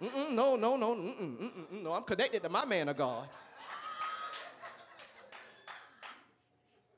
Mm-mm, 0.00 0.34
no, 0.34 0.54
no, 0.54 0.76
no, 0.76 0.94
mm-mm, 0.94 1.40
mm-mm, 1.40 1.82
no. 1.82 1.90
I'm 1.90 2.04
connected 2.04 2.44
to 2.44 2.48
my 2.48 2.64
man 2.64 2.88
of 2.88 2.96
God. 2.96 3.28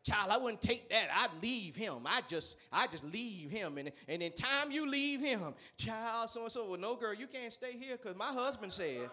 Child, 0.05 0.31
I 0.31 0.37
wouldn't 0.37 0.61
take 0.61 0.91
that. 0.91 1.09
I'd 1.11 1.43
leave 1.43 1.75
him. 1.75 2.03
I 2.05 2.21
just, 2.29 2.59
I 2.71 2.87
just 2.87 3.05
leave 3.05 3.51
him. 3.51 3.79
And, 3.79 3.91
and 4.09 4.23
in 4.23 4.33
time 4.33 4.71
you 4.71 4.87
leave 4.87 5.21
him, 5.21 5.55
child, 5.79 6.29
so 6.29 6.43
and 6.43 6.53
so. 6.53 6.69
Well, 6.69 6.79
no, 6.79 6.97
girl, 6.97 7.15
you 7.15 7.29
can't 7.29 7.53
stay 7.53 7.79
here 7.79 7.97
because 7.97 8.15
my 8.15 8.27
husband 8.27 8.75
said. 8.75 9.09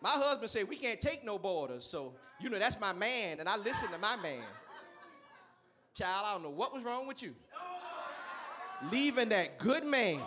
My 0.00 0.10
husband 0.10 0.50
said 0.50 0.68
we 0.68 0.76
can't 0.76 1.00
take 1.00 1.24
no 1.24 1.38
boarders, 1.38 1.84
so 1.84 2.12
you 2.40 2.48
know 2.48 2.58
that's 2.58 2.78
my 2.80 2.92
man, 2.92 3.40
and 3.40 3.48
I 3.48 3.56
listen 3.56 3.88
to 3.90 3.98
my 3.98 4.16
man. 4.16 4.44
Child, 5.92 6.24
I 6.26 6.34
don't 6.34 6.44
know 6.44 6.50
what 6.50 6.72
was 6.72 6.84
wrong 6.84 7.08
with 7.08 7.22
you. 7.22 7.34
Leaving 8.92 9.30
that 9.30 9.58
good 9.58 9.84
man. 9.84 10.20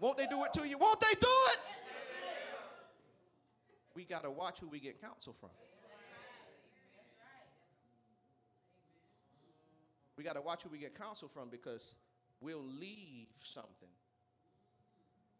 Won't 0.00 0.18
they 0.18 0.26
do 0.26 0.42
it 0.44 0.52
to 0.54 0.66
you? 0.66 0.76
Won't 0.78 1.00
they 1.00 1.14
do 1.20 1.28
it? 1.52 1.58
We 3.94 4.04
got 4.04 4.24
to 4.24 4.30
watch 4.30 4.58
who 4.58 4.66
we 4.66 4.80
get 4.80 5.00
counsel 5.00 5.36
from. 5.38 5.50
We 10.16 10.24
got 10.24 10.34
to 10.34 10.40
watch 10.40 10.64
who 10.64 10.70
we 10.70 10.78
get 10.78 10.98
counsel 10.98 11.28
from 11.32 11.48
because 11.48 11.94
we'll 12.40 12.64
leave 12.64 13.28
something 13.42 13.88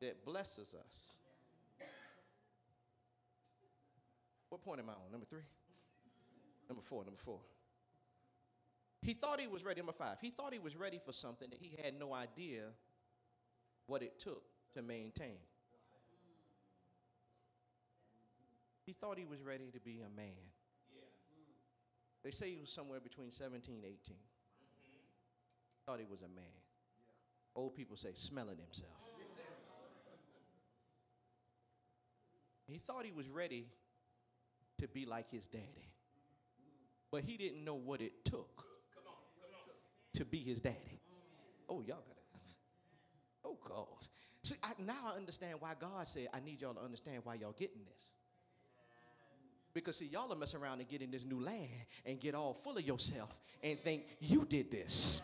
that 0.00 0.24
blesses 0.24 0.74
us. 0.74 1.16
What 4.48 4.62
point 4.62 4.80
am 4.80 4.88
I 4.88 4.92
on? 4.92 5.10
Number 5.10 5.26
three? 5.26 5.42
Number 6.68 6.82
four, 6.82 7.04
number 7.04 7.20
four. 7.24 7.40
He 9.02 9.14
thought 9.14 9.40
he 9.40 9.46
was 9.46 9.64
ready. 9.64 9.80
Number 9.80 9.92
five. 9.92 10.18
He 10.20 10.30
thought 10.30 10.52
he 10.52 10.58
was 10.58 10.76
ready 10.76 11.00
for 11.04 11.12
something 11.12 11.48
that 11.50 11.58
he 11.60 11.76
had 11.82 11.98
no 11.98 12.12
idea 12.12 12.62
what 13.86 14.02
it 14.02 14.18
took 14.18 14.42
to 14.74 14.82
maintain. 14.82 15.38
He 18.84 18.92
thought 18.92 19.18
he 19.18 19.24
was 19.24 19.42
ready 19.42 19.70
to 19.72 19.80
be 19.80 20.00
a 20.00 20.16
man. 20.16 20.50
They 22.24 22.30
say 22.30 22.50
he 22.50 22.56
was 22.60 22.70
somewhere 22.70 23.00
between 23.00 23.30
17 23.30 23.74
and 23.74 23.84
18. 23.84 24.16
Thought 25.86 26.00
he 26.00 26.06
was 26.10 26.22
a 26.22 26.28
man. 26.28 26.65
Old 27.56 27.74
people 27.74 27.96
say 27.96 28.10
smelling 28.14 28.58
himself. 28.58 28.92
He 32.66 32.78
thought 32.78 33.04
he 33.04 33.12
was 33.12 33.28
ready 33.28 33.66
to 34.78 34.88
be 34.88 35.06
like 35.06 35.30
his 35.30 35.46
daddy. 35.46 35.90
But 37.10 37.22
he 37.22 37.36
didn't 37.36 37.64
know 37.64 37.74
what 37.74 38.00
it 38.00 38.24
took 38.24 38.64
to 40.14 40.24
be 40.24 40.38
his 40.38 40.60
daddy. 40.60 41.00
Oh, 41.68 41.80
y'all 41.80 41.96
got 41.96 42.16
it. 42.16 42.56
Oh, 43.44 43.56
God. 43.66 43.86
See, 44.42 44.56
I, 44.62 44.72
now 44.78 45.12
I 45.12 45.16
understand 45.16 45.56
why 45.60 45.72
God 45.78 46.08
said, 46.08 46.28
I 46.34 46.40
need 46.40 46.60
y'all 46.60 46.74
to 46.74 46.80
understand 46.80 47.22
why 47.24 47.34
y'all 47.34 47.54
getting 47.56 47.80
this. 47.94 48.08
Because, 49.72 49.96
see, 49.96 50.06
y'all 50.06 50.32
are 50.32 50.36
messing 50.36 50.60
around 50.60 50.80
and 50.80 50.88
getting 50.88 51.10
this 51.10 51.24
new 51.24 51.40
land 51.40 51.70
and 52.04 52.18
get 52.20 52.34
all 52.34 52.54
full 52.64 52.76
of 52.76 52.84
yourself 52.84 53.30
and 53.62 53.78
think 53.80 54.04
you 54.20 54.44
did 54.44 54.70
this 54.70 55.20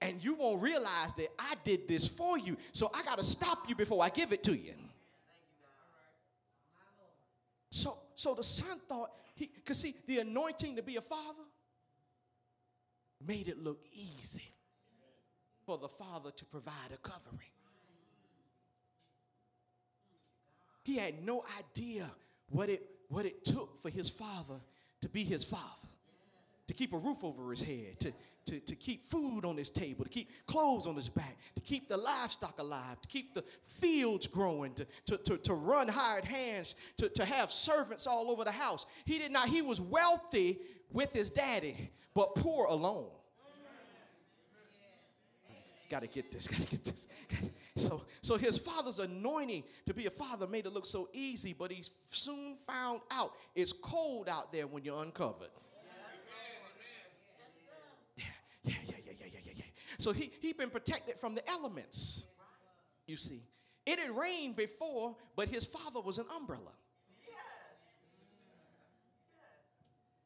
and 0.00 0.22
you 0.22 0.34
won't 0.34 0.62
realize 0.62 1.12
that 1.14 1.28
I 1.38 1.54
did 1.64 1.86
this 1.86 2.06
for 2.06 2.38
you. 2.38 2.56
So 2.72 2.90
I 2.94 3.02
got 3.02 3.18
to 3.18 3.24
stop 3.24 3.68
you 3.68 3.74
before 3.74 4.02
I 4.02 4.08
give 4.08 4.32
it 4.32 4.42
to 4.44 4.54
you. 4.54 4.74
So, 7.70 7.98
so 8.16 8.34
the 8.34 8.44
son 8.44 8.80
thought 8.88 9.12
he 9.34 9.46
could 9.46 9.76
see 9.76 9.94
the 10.06 10.18
anointing 10.18 10.76
to 10.76 10.82
be 10.82 10.96
a 10.96 11.00
father 11.00 11.44
made 13.26 13.48
it 13.48 13.62
look 13.62 13.84
easy 13.92 14.52
for 15.66 15.78
the 15.78 15.88
father 15.88 16.30
to 16.30 16.44
provide 16.46 16.90
a 16.92 16.96
covering. 16.96 17.50
He 20.82 20.96
had 20.96 21.24
no 21.24 21.44
idea 21.58 22.10
what 22.48 22.68
it, 22.68 22.82
what 23.08 23.26
it 23.26 23.44
took 23.44 23.80
for 23.82 23.90
his 23.90 24.08
father 24.08 24.60
to 25.02 25.08
be 25.08 25.24
his 25.24 25.44
father, 25.44 25.88
to 26.70 26.74
keep 26.74 26.92
a 26.92 26.98
roof 26.98 27.24
over 27.24 27.50
his 27.50 27.60
head, 27.60 27.98
to, 27.98 28.12
to, 28.44 28.60
to 28.60 28.76
keep 28.76 29.02
food 29.02 29.44
on 29.44 29.56
his 29.56 29.70
table, 29.70 30.04
to 30.04 30.08
keep 30.08 30.30
clothes 30.46 30.86
on 30.86 30.94
his 30.94 31.08
back, 31.08 31.36
to 31.56 31.60
keep 31.60 31.88
the 31.88 31.96
livestock 31.96 32.60
alive, 32.60 33.00
to 33.02 33.08
keep 33.08 33.34
the 33.34 33.42
fields 33.80 34.28
growing, 34.28 34.72
to, 34.74 34.86
to, 35.06 35.16
to, 35.16 35.36
to 35.38 35.54
run 35.54 35.88
hired 35.88 36.24
hands, 36.24 36.76
to, 36.96 37.08
to 37.08 37.24
have 37.24 37.50
servants 37.50 38.06
all 38.06 38.30
over 38.30 38.44
the 38.44 38.52
house. 38.52 38.86
He 39.04 39.18
did 39.18 39.32
not, 39.32 39.48
he 39.48 39.62
was 39.62 39.80
wealthy 39.80 40.60
with 40.92 41.12
his 41.12 41.28
daddy, 41.28 41.90
but 42.14 42.36
poor 42.36 42.66
alone. 42.66 43.10
Got 45.90 46.02
to 46.02 46.06
get 46.06 46.30
this, 46.30 46.46
got 46.46 46.60
to 46.60 46.66
get 46.66 46.84
this. 46.84 47.08
So, 47.78 48.02
so 48.22 48.36
his 48.36 48.58
father's 48.58 49.00
anointing 49.00 49.64
to 49.86 49.94
be 49.94 50.06
a 50.06 50.10
father 50.10 50.46
made 50.46 50.66
it 50.66 50.72
look 50.72 50.86
so 50.86 51.08
easy, 51.12 51.52
but 51.52 51.72
he 51.72 51.82
soon 52.10 52.54
found 52.64 53.00
out 53.10 53.32
it's 53.56 53.72
cold 53.72 54.28
out 54.28 54.52
there 54.52 54.68
when 54.68 54.84
you're 54.84 55.02
uncovered. 55.02 55.48
Yeah, 58.62 58.74
yeah, 58.86 58.96
yeah, 59.06 59.12
yeah, 59.20 59.26
yeah, 59.32 59.40
yeah, 59.46 59.52
yeah. 59.56 59.64
So 60.00 60.12
he 60.12 60.32
he 60.40 60.52
been 60.52 60.70
protected 60.70 61.18
from 61.18 61.34
the 61.34 61.48
elements. 61.48 62.26
You 63.06 63.16
see, 63.16 63.42
it 63.86 63.98
had 63.98 64.10
rained 64.10 64.56
before, 64.56 65.16
but 65.36 65.48
his 65.48 65.64
father 65.64 66.00
was 66.00 66.18
an 66.18 66.26
umbrella. 66.36 66.72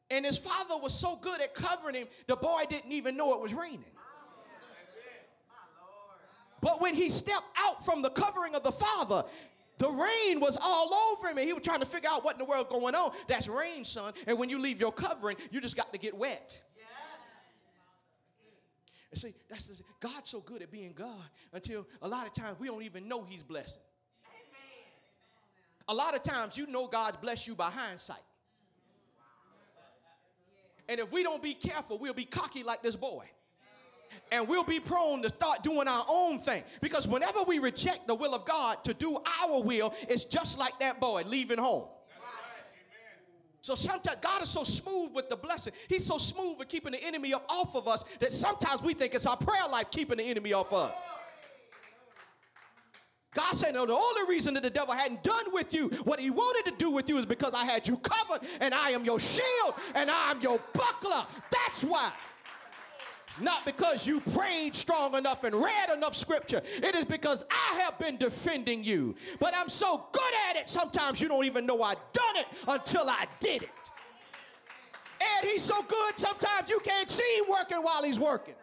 And 0.09 0.23
his 0.23 0.37
father 0.37 0.77
was 0.77 0.93
so 0.93 1.15
good 1.15 1.41
at 1.41 1.55
covering 1.55 1.95
him, 1.95 2.07
the 2.27 2.35
boy 2.35 2.63
didn't 2.69 2.91
even 2.91 3.17
know 3.17 3.33
it 3.33 3.41
was 3.41 3.53
raining. 3.53 3.83
But 6.61 6.81
when 6.81 6.95
he 6.95 7.09
stepped 7.09 7.47
out 7.57 7.85
from 7.85 8.01
the 8.01 8.09
covering 8.09 8.55
of 8.55 8.63
the 8.63 8.71
father, 8.71 9.23
the 9.77 9.89
rain 9.89 10.39
was 10.39 10.57
all 10.61 10.93
over 10.93 11.27
him, 11.27 11.37
and 11.37 11.45
he 11.45 11.53
was 11.53 11.63
trying 11.63 11.81
to 11.81 11.85
figure 11.85 12.09
out 12.09 12.23
what 12.23 12.35
in 12.35 12.39
the 12.39 12.45
world 12.45 12.69
going 12.69 12.95
on. 12.95 13.11
That's 13.27 13.47
rain, 13.47 13.83
son. 13.83 14.13
And 14.25 14.39
when 14.39 14.49
you 14.49 14.57
leave 14.57 14.79
your 14.79 14.91
covering, 14.91 15.37
you 15.51 15.59
just 15.59 15.75
got 15.75 15.91
to 15.91 15.99
get 15.99 16.15
wet. 16.15 16.61
See, 19.15 19.33
that's 19.49 19.81
God's 20.01 20.29
so 20.29 20.41
good 20.41 20.61
at 20.61 20.71
being 20.71 20.93
God 20.93 21.23
until 21.53 21.87
a 22.01 22.07
lot 22.07 22.27
of 22.27 22.33
times 22.33 22.59
we 22.59 22.67
don't 22.67 22.83
even 22.83 23.07
know 23.07 23.23
He's 23.23 23.43
blessing. 23.43 23.81
Amen. 24.27 24.91
A 25.87 25.93
lot 25.93 26.15
of 26.15 26.21
times 26.21 26.57
you 26.57 26.67
know 26.67 26.87
God's 26.87 27.17
blessed 27.17 27.47
you 27.47 27.55
by 27.55 27.69
hindsight. 27.69 28.17
And 30.87 30.99
if 30.99 31.11
we 31.11 31.23
don't 31.23 31.41
be 31.41 31.53
careful, 31.53 31.97
we'll 31.97 32.13
be 32.13 32.25
cocky 32.25 32.63
like 32.63 32.83
this 32.83 32.95
boy. 32.95 33.25
And 34.31 34.47
we'll 34.47 34.63
be 34.63 34.79
prone 34.79 35.21
to 35.21 35.29
start 35.29 35.63
doing 35.63 35.87
our 35.87 36.05
own 36.07 36.39
thing. 36.39 36.63
Because 36.81 37.07
whenever 37.07 37.43
we 37.43 37.59
reject 37.59 38.07
the 38.07 38.15
will 38.15 38.35
of 38.35 38.45
God 38.45 38.83
to 38.83 38.93
do 38.93 39.17
our 39.41 39.61
will, 39.61 39.93
it's 40.09 40.25
just 40.25 40.57
like 40.57 40.77
that 40.79 40.99
boy 40.99 41.23
leaving 41.25 41.57
home. 41.57 41.85
So 43.65 43.73
sometimes 43.73 44.17
God 44.21 44.43
is 44.43 44.49
so 44.49 44.63
smooth 44.63 45.11
with 45.11 45.27
the 45.27 45.35
blessing. 45.35 45.73
He's 45.87 46.05
so 46.05 46.19
smooth 46.19 46.59
with 46.59 46.67
keeping 46.67 46.91
the 46.91 47.03
enemy 47.03 47.33
up 47.33 47.47
off 47.49 47.75
of 47.75 47.87
us 47.87 48.03
that 48.19 48.31
sometimes 48.31 48.83
we 48.83 48.93
think 48.93 49.15
it's 49.15 49.25
our 49.25 49.37
prayer 49.37 49.67
life 49.67 49.89
keeping 49.89 50.17
the 50.17 50.23
enemy 50.23 50.53
off 50.53 50.71
of 50.71 50.91
us. 50.91 50.95
God 53.33 53.55
said, 53.55 53.73
No, 53.73 53.87
the 53.87 53.93
only 53.93 54.29
reason 54.29 54.53
that 54.53 54.61
the 54.61 54.69
devil 54.69 54.93
hadn't 54.93 55.23
done 55.23 55.45
with 55.51 55.73
you 55.73 55.87
what 56.03 56.19
he 56.19 56.29
wanted 56.29 56.69
to 56.69 56.77
do 56.77 56.91
with 56.91 57.09
you 57.09 57.17
is 57.17 57.25
because 57.25 57.55
I 57.55 57.65
had 57.65 57.87
you 57.87 57.97
covered 57.97 58.47
and 58.61 58.71
I 58.71 58.91
am 58.91 59.03
your 59.03 59.19
shield 59.19 59.73
and 59.95 60.11
I 60.11 60.29
am 60.29 60.41
your 60.41 60.59
buckler. 60.71 61.25
That's 61.51 61.83
why. 61.83 62.11
Not 63.39 63.65
because 63.65 64.07
you 64.07 64.21
prayed 64.21 64.75
strong 64.75 65.15
enough 65.15 65.43
and 65.43 65.55
read 65.55 65.89
enough 65.93 66.15
scripture. 66.15 66.61
It 66.77 66.95
is 66.95 67.05
because 67.05 67.43
I 67.51 67.81
have 67.81 67.99
been 67.99 68.17
defending 68.17 68.83
you. 68.83 69.15
But 69.39 69.53
I'm 69.55 69.69
so 69.69 70.05
good 70.11 70.33
at 70.49 70.55
it, 70.55 70.69
sometimes 70.69 71.19
you 71.19 71.27
don't 71.27 71.45
even 71.45 71.65
know 71.65 71.81
I 71.81 71.95
done 72.13 72.35
it 72.35 72.47
until 72.67 73.09
I 73.09 73.25
did 73.39 73.63
it. 73.63 73.69
And 75.39 75.49
he's 75.49 75.63
so 75.63 75.81
good, 75.83 76.17
sometimes 76.17 76.69
you 76.69 76.79
can't 76.79 77.09
see 77.09 77.37
him 77.39 77.45
working 77.49 77.77
while 77.79 78.03
he's 78.03 78.19
working. 78.19 78.55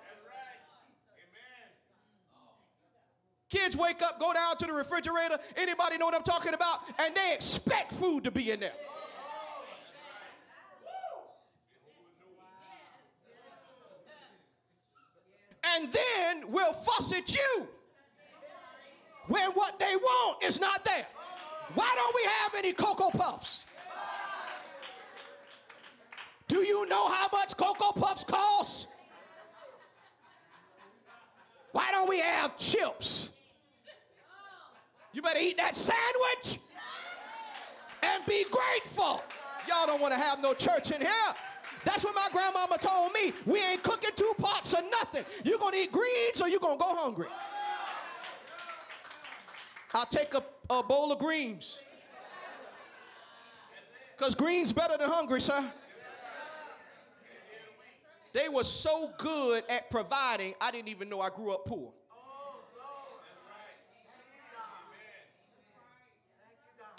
Kids 3.52 3.76
wake 3.76 4.00
up, 4.00 4.18
go 4.18 4.32
down 4.32 4.56
to 4.56 4.66
the 4.66 4.72
refrigerator. 4.72 5.38
Anybody 5.56 5.98
know 5.98 6.06
what 6.06 6.14
I'm 6.14 6.22
talking 6.22 6.54
about? 6.54 6.78
And 6.98 7.14
they 7.14 7.34
expect 7.34 7.92
food 7.92 8.24
to 8.24 8.30
be 8.30 8.50
in 8.50 8.60
there. 8.60 8.72
And 15.64 15.88
then 15.92 16.50
will 16.50 16.72
fuss 16.72 17.12
at 17.12 17.32
you 17.32 17.68
when 19.28 19.50
what 19.52 19.78
they 19.78 19.94
want 19.96 20.42
is 20.44 20.60
not 20.60 20.84
there. 20.84 21.06
Why 21.74 21.90
don't 21.94 22.14
we 22.14 22.22
have 22.24 22.54
any 22.56 22.72
Cocoa 22.72 23.10
Puffs? 23.10 23.64
Do 26.48 26.58
you 26.58 26.86
know 26.86 27.08
how 27.08 27.28
much 27.32 27.56
Cocoa 27.56 27.92
Puffs 27.92 28.24
cost? 28.24 28.88
Why 31.72 31.90
don't 31.90 32.08
we 32.08 32.20
have 32.20 32.58
chips? 32.58 33.30
You 35.12 35.22
better 35.22 35.38
eat 35.40 35.56
that 35.56 35.76
sandwich 35.76 36.58
and 38.02 38.24
be 38.26 38.44
grateful. 38.50 39.22
Y'all 39.68 39.86
don't 39.86 40.00
want 40.00 40.12
to 40.12 40.20
have 40.20 40.42
no 40.42 40.52
church 40.52 40.90
in 40.90 41.00
here. 41.00 41.08
That's 41.84 42.04
what 42.04 42.14
my 42.14 42.28
grandmama 42.32 42.78
told 42.78 43.12
me. 43.12 43.32
We 43.44 43.60
ain't 43.60 43.82
cooking 43.82 44.10
two 44.14 44.32
pots 44.38 44.74
or 44.74 44.82
nothing. 44.82 45.24
You're 45.44 45.58
going 45.58 45.72
to 45.72 45.78
eat 45.78 45.92
greens 45.92 46.40
or 46.40 46.48
you're 46.48 46.60
going 46.60 46.78
to 46.78 46.84
go 46.84 46.94
hungry. 46.94 47.26
I'll 49.94 50.06
take 50.06 50.34
a, 50.34 50.42
a 50.70 50.82
bowl 50.82 51.12
of 51.12 51.18
greens. 51.18 51.78
Because 54.16 54.34
greens 54.34 54.72
better 54.72 54.96
than 54.96 55.10
hungry, 55.10 55.40
sir. 55.40 55.64
They 58.32 58.48
were 58.48 58.64
so 58.64 59.10
good 59.18 59.64
at 59.68 59.90
providing, 59.90 60.54
I 60.60 60.70
didn't 60.70 60.88
even 60.88 61.08
know 61.08 61.20
I 61.20 61.28
grew 61.28 61.52
up 61.52 61.66
poor. 61.66 61.92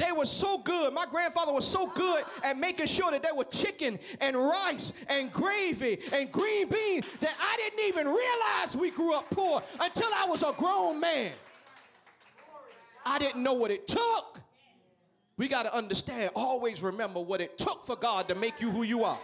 They 0.03 0.11
were 0.11 0.25
so 0.25 0.57
good. 0.57 0.93
My 0.93 1.05
grandfather 1.09 1.53
was 1.53 1.65
so 1.65 1.87
good 1.87 2.25
at 2.43 2.57
making 2.57 2.87
sure 2.87 3.09
that 3.11 3.23
there 3.23 3.33
were 3.33 3.45
chicken 3.45 3.97
and 4.19 4.35
rice 4.35 4.91
and 5.07 5.31
gravy 5.31 5.97
and 6.11 6.29
green 6.29 6.67
beans 6.67 7.05
that 7.21 7.33
I 7.39 7.55
didn't 7.55 7.87
even 7.87 8.07
realize 8.07 8.75
we 8.75 8.91
grew 8.91 9.13
up 9.13 9.29
poor 9.29 9.63
until 9.79 10.09
I 10.13 10.25
was 10.27 10.43
a 10.43 10.51
grown 10.57 10.99
man. 10.99 11.31
I 13.05 13.17
didn't 13.17 13.43
know 13.43 13.53
what 13.53 13.71
it 13.71 13.87
took. 13.87 14.39
We 15.37 15.47
got 15.47 15.63
to 15.63 15.73
understand, 15.73 16.31
always 16.35 16.81
remember 16.81 17.21
what 17.21 17.39
it 17.39 17.57
took 17.57 17.85
for 17.85 17.95
God 17.95 18.27
to 18.27 18.35
make 18.35 18.59
you 18.59 18.71
who 18.71 18.83
you 18.83 19.05
are. 19.05 19.19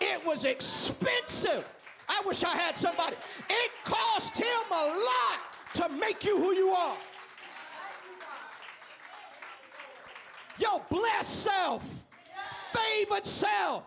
It 0.00 0.26
was 0.26 0.44
expensive. 0.44 1.64
I 2.08 2.22
wish 2.26 2.42
I 2.42 2.56
had 2.56 2.76
somebody. 2.76 3.14
It 3.48 3.70
cost 3.84 4.36
him 4.36 4.72
a 4.72 4.84
lot 4.84 5.74
to 5.74 5.88
make 5.90 6.24
you 6.24 6.36
who 6.38 6.54
you 6.54 6.70
are. 6.70 6.96
Your 10.58 10.82
blessed 10.90 11.44
self, 11.44 11.84
favored 12.72 13.26
self. 13.26 13.84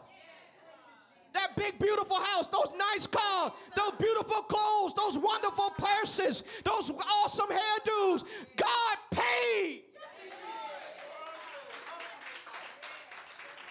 That 1.33 1.55
big, 1.55 1.79
beautiful 1.79 2.17
house, 2.17 2.47
those 2.47 2.73
nice 2.77 3.07
cars, 3.07 3.51
those 3.75 3.93
beautiful 3.97 4.41
clothes, 4.43 4.93
those 4.93 5.17
wonderful 5.17 5.71
purses, 5.77 6.43
those 6.65 6.91
awesome 7.23 7.47
hairdos. 7.47 8.23
God 8.57 8.97
paid. 9.11 9.83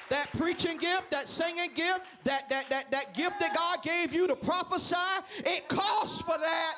That 0.09 0.29
preaching 0.37 0.79
gift, 0.79 1.11
that 1.11 1.29
singing 1.29 1.71
gift, 1.75 2.01
that, 2.25 2.49
that, 2.49 2.69
that, 2.71 2.91
that 2.91 3.15
gift 3.15 3.39
that 3.41 3.55
God 3.55 3.83
gave 3.83 4.13
you 4.13 4.27
to 4.27 4.35
prophesy, 4.35 4.97
it 5.39 5.69
costs 5.69 6.21
for 6.23 6.37
that. 6.37 6.75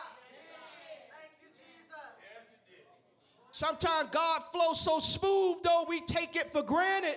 Sometimes 3.52 4.08
God 4.10 4.42
flows 4.50 4.80
so 4.80 4.98
smooth, 4.98 5.58
though, 5.62 5.84
we 5.86 6.00
take 6.00 6.36
it 6.36 6.50
for 6.50 6.62
granted. 6.62 7.16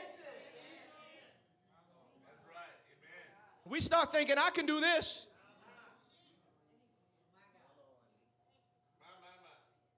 We 3.67 3.80
start 3.80 4.12
thinking, 4.12 4.36
I 4.38 4.50
can 4.52 4.65
do 4.65 4.82
this. 4.82 5.26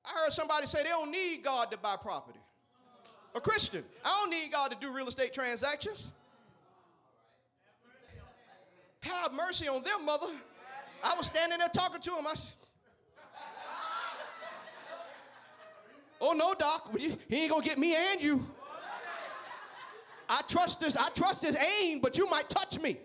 I 0.05 0.23
heard 0.23 0.31
somebody 0.31 0.67
say 0.67 0.83
they 0.83 0.89
don't 0.89 1.11
need 1.11 1.43
God 1.43 1.71
to 1.71 1.77
buy 1.77 1.97
property. 1.97 2.39
A 3.35 3.41
Christian. 3.41 3.83
I 4.05 4.19
don't 4.21 4.29
need 4.29 4.51
God 4.51 4.71
to 4.71 4.77
do 4.79 4.93
real 4.93 5.07
estate 5.07 5.33
transactions. 5.33 6.11
Have 9.01 9.33
mercy 9.33 9.67
on 9.67 9.83
them, 9.83 10.05
mother. 10.05 10.27
I 11.03 11.15
was 11.17 11.27
standing 11.27 11.57
there 11.59 11.67
talking 11.69 12.01
to 12.01 12.11
him. 12.15 12.25
I 12.27 12.35
said, 12.35 12.49
Oh 16.19 16.33
no, 16.33 16.53
Doc, 16.53 16.95
he 16.97 17.17
ain't 17.31 17.51
gonna 17.51 17.63
get 17.63 17.77
me 17.77 17.95
and 17.95 18.21
you. 18.21 18.45
I 20.29 20.41
trust 20.47 20.79
this, 20.79 20.95
I 20.97 21.09
trust 21.09 21.43
his 21.43 21.57
aim, 21.57 21.99
but 21.99 22.17
you 22.17 22.27
might 22.29 22.49
touch 22.49 22.79
me. 22.79 22.97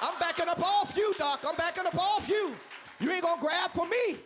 I'm 0.00 0.18
backing 0.20 0.48
up 0.48 0.60
off 0.62 0.96
you, 0.96 1.14
Doc. 1.18 1.40
I'm 1.46 1.56
backing 1.56 1.86
up 1.86 1.96
off 1.96 2.28
you. 2.28 2.54
You 3.00 3.10
ain't 3.10 3.22
gonna 3.22 3.40
grab 3.40 3.72
for 3.72 3.86
me. 3.86 4.16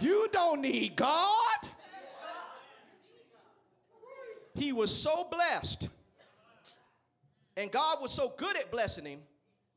You 0.00 0.28
don't 0.32 0.62
need 0.62 0.96
God. 0.96 1.58
He 4.54 4.72
was 4.72 4.94
so 4.94 5.26
blessed. 5.30 5.88
And 7.56 7.70
God 7.70 8.00
was 8.00 8.12
so 8.12 8.32
good 8.36 8.56
at 8.56 8.70
blessing 8.70 9.04
him 9.04 9.20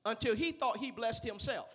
until 0.05 0.35
he 0.35 0.51
thought 0.51 0.77
he 0.77 0.91
blessed 0.91 1.25
himself. 1.25 1.67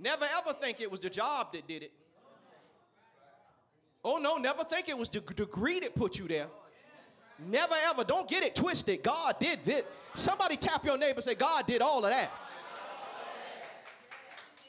Never 0.00 0.24
ever 0.38 0.54
think 0.54 0.80
it 0.80 0.90
was 0.90 1.00
the 1.00 1.10
job 1.10 1.52
that 1.52 1.68
did 1.68 1.82
it. 1.82 1.92
Oh 4.02 4.16
no, 4.16 4.36
never 4.36 4.64
think 4.64 4.88
it 4.88 4.96
was 4.96 5.10
the 5.10 5.20
degree 5.20 5.80
that 5.80 5.94
put 5.94 6.18
you 6.18 6.26
there. 6.26 6.46
Never 7.46 7.74
ever. 7.90 8.04
Don't 8.04 8.28
get 8.28 8.42
it 8.42 8.54
twisted. 8.54 9.02
God 9.02 9.36
did 9.38 9.64
this. 9.64 9.84
Somebody 10.14 10.56
tap 10.56 10.84
your 10.84 10.96
neighbor 10.96 11.20
say, 11.20 11.34
God 11.34 11.66
did 11.66 11.82
all 11.82 12.04
of 12.04 12.10
that. 12.10 12.30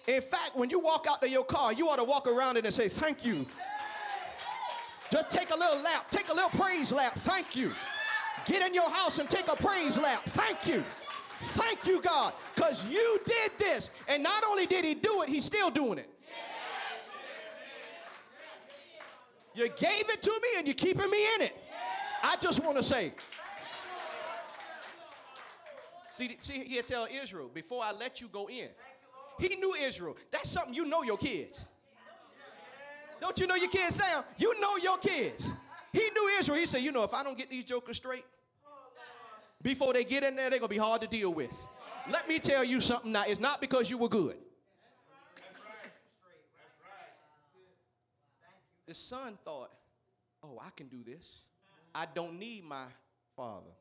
In 0.07 0.21
fact, 0.21 0.55
when 0.55 0.69
you 0.69 0.79
walk 0.79 1.05
out 1.09 1.21
to 1.21 1.29
your 1.29 1.43
car, 1.45 1.71
you 1.71 1.87
ought 1.89 1.97
to 1.97 2.03
walk 2.03 2.27
around 2.27 2.57
it 2.57 2.65
and 2.65 2.73
say, 2.73 2.89
Thank 2.89 3.25
you. 3.25 3.45
Just 5.11 5.29
take 5.29 5.53
a 5.53 5.57
little 5.57 5.81
lap, 5.81 6.09
take 6.11 6.29
a 6.29 6.33
little 6.33 6.49
praise 6.49 6.91
lap. 6.91 7.13
Thank 7.19 7.55
you. 7.55 7.71
Get 8.45 8.65
in 8.65 8.73
your 8.73 8.89
house 8.89 9.19
and 9.19 9.29
take 9.29 9.47
a 9.47 9.55
praise 9.55 9.97
lap. 9.97 10.23
Thank 10.25 10.67
you. 10.67 10.83
Thank 11.41 11.85
you, 11.85 12.01
God, 12.01 12.33
because 12.55 12.87
you 12.87 13.19
did 13.25 13.51
this. 13.57 13.89
And 14.07 14.21
not 14.21 14.43
only 14.49 14.65
did 14.67 14.85
he 14.85 14.93
do 14.93 15.21
it, 15.23 15.29
he's 15.29 15.45
still 15.45 15.69
doing 15.69 15.97
it. 15.97 16.09
You 19.53 19.67
gave 19.67 20.09
it 20.09 20.21
to 20.23 20.31
me 20.31 20.47
and 20.57 20.67
you're 20.67 20.73
keeping 20.73 21.09
me 21.09 21.25
in 21.35 21.41
it. 21.41 21.53
I 22.23 22.35
just 22.39 22.63
want 22.63 22.77
to 22.77 22.83
say. 22.83 23.13
See, 26.09 26.37
see, 26.39 26.63
he 26.63 26.81
tell 26.83 27.07
Israel, 27.11 27.49
before 27.53 27.83
I 27.83 27.91
let 27.91 28.21
you 28.21 28.27
go 28.27 28.47
in. 28.47 28.69
He 29.39 29.55
knew 29.55 29.73
Israel. 29.73 30.15
That's 30.29 30.49
something 30.49 30.73
you 30.73 30.85
know 30.85 31.01
your 31.01 31.17
kids. 31.17 31.69
Don't 33.19 33.39
you 33.39 33.47
know 33.47 33.55
your 33.55 33.69
kids 33.69 33.95
sound? 33.95 34.25
You 34.37 34.59
know 34.59 34.77
your 34.77 34.97
kids. 34.97 35.49
He 35.91 35.99
knew 35.99 36.29
Israel. 36.39 36.59
He 36.59 36.65
said, 36.65 36.81
you 36.81 36.91
know, 36.91 37.03
if 37.03 37.13
I 37.13 37.23
don't 37.23 37.37
get 37.37 37.49
these 37.49 37.65
jokers 37.65 37.97
straight, 37.97 38.25
before 39.63 39.93
they 39.93 40.03
get 40.03 40.23
in 40.23 40.35
there, 40.35 40.49
they're 40.49 40.59
going 40.59 40.69
to 40.69 40.75
be 40.75 40.77
hard 40.77 41.01
to 41.01 41.07
deal 41.07 41.33
with. 41.33 41.51
Let 42.09 42.27
me 42.27 42.39
tell 42.39 42.63
you 42.63 42.81
something 42.81 43.11
now. 43.11 43.23
It's 43.27 43.39
not 43.39 43.61
because 43.61 43.89
you 43.89 43.97
were 43.97 44.09
good. 44.09 44.37
The 48.87 48.93
son 48.93 49.37
thought, 49.45 49.71
oh, 50.43 50.59
I 50.61 50.69
can 50.75 50.87
do 50.87 51.03
this. 51.03 51.43
I 51.93 52.07
don't 52.13 52.39
need 52.39 52.65
my 52.65 52.85
father. 53.35 53.71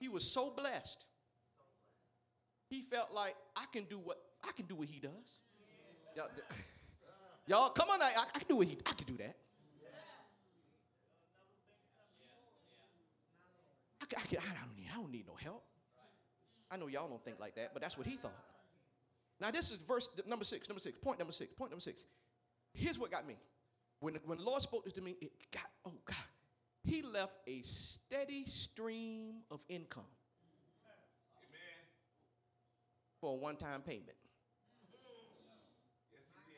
He 0.00 0.08
was 0.08 0.24
so 0.24 0.50
blessed. 0.50 1.04
He 2.70 2.82
felt 2.82 3.12
like 3.12 3.34
I 3.56 3.64
can 3.72 3.84
do 3.84 3.98
what 3.98 4.18
I 4.44 4.52
can 4.52 4.66
do 4.66 4.76
what 4.76 4.88
he 4.88 5.00
does. 5.00 5.40
Y'all, 7.46 7.70
come 7.70 7.90
on, 7.90 8.02
I, 8.02 8.12
I 8.34 8.38
can 8.38 8.48
do 8.48 8.56
what 8.56 8.66
he 8.66 8.78
I 8.86 8.92
can 8.92 9.06
do 9.06 9.16
that. 9.18 9.36
I, 14.16 14.20
I, 14.20 14.22
I, 14.22 14.64
don't 14.64 14.76
need, 14.76 14.86
I 14.92 14.96
don't 14.96 15.10
need 15.10 15.26
no 15.26 15.34
help. 15.34 15.62
I 16.70 16.76
know 16.76 16.86
y'all 16.86 17.08
don't 17.08 17.24
think 17.24 17.40
like 17.40 17.54
that, 17.56 17.72
but 17.72 17.82
that's 17.82 17.96
what 17.96 18.06
he 18.06 18.16
thought. 18.16 18.32
Now, 19.40 19.50
this 19.50 19.70
is 19.70 19.78
verse 19.80 20.10
number 20.26 20.44
six, 20.44 20.68
number 20.68 20.80
six, 20.80 20.98
point 20.98 21.18
number 21.18 21.32
six, 21.32 21.52
point 21.54 21.70
number 21.70 21.82
six. 21.82 22.04
Here's 22.74 22.98
what 22.98 23.10
got 23.10 23.26
me. 23.26 23.36
When, 24.00 24.14
when 24.26 24.38
the 24.38 24.44
Lord 24.44 24.62
spoke 24.62 24.84
this 24.84 24.92
to 24.94 25.00
me, 25.00 25.16
it 25.20 25.32
got, 25.52 25.64
oh 25.86 25.92
God, 26.04 26.16
he 26.84 27.02
left 27.02 27.34
a 27.46 27.62
steady 27.62 28.44
stream 28.46 29.42
of 29.50 29.60
income 29.68 30.04
Amen. 31.38 31.60
for 33.20 33.32
a 33.32 33.36
one 33.36 33.56
time 33.56 33.80
payment. 33.82 34.06
Yes, 36.12 36.20
he 36.34 36.52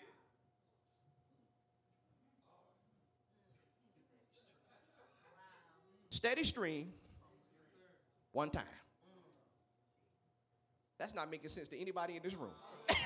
did. 6.11 6.17
Steady 6.17 6.45
stream 6.45 6.93
one 8.33 8.51
time. 8.51 8.64
That's 10.99 11.14
not 11.14 11.31
making 11.31 11.49
sense 11.49 11.69
to 11.69 11.81
anybody 11.81 12.16
in 12.16 12.23
this 12.23 12.35
room. 12.35 12.51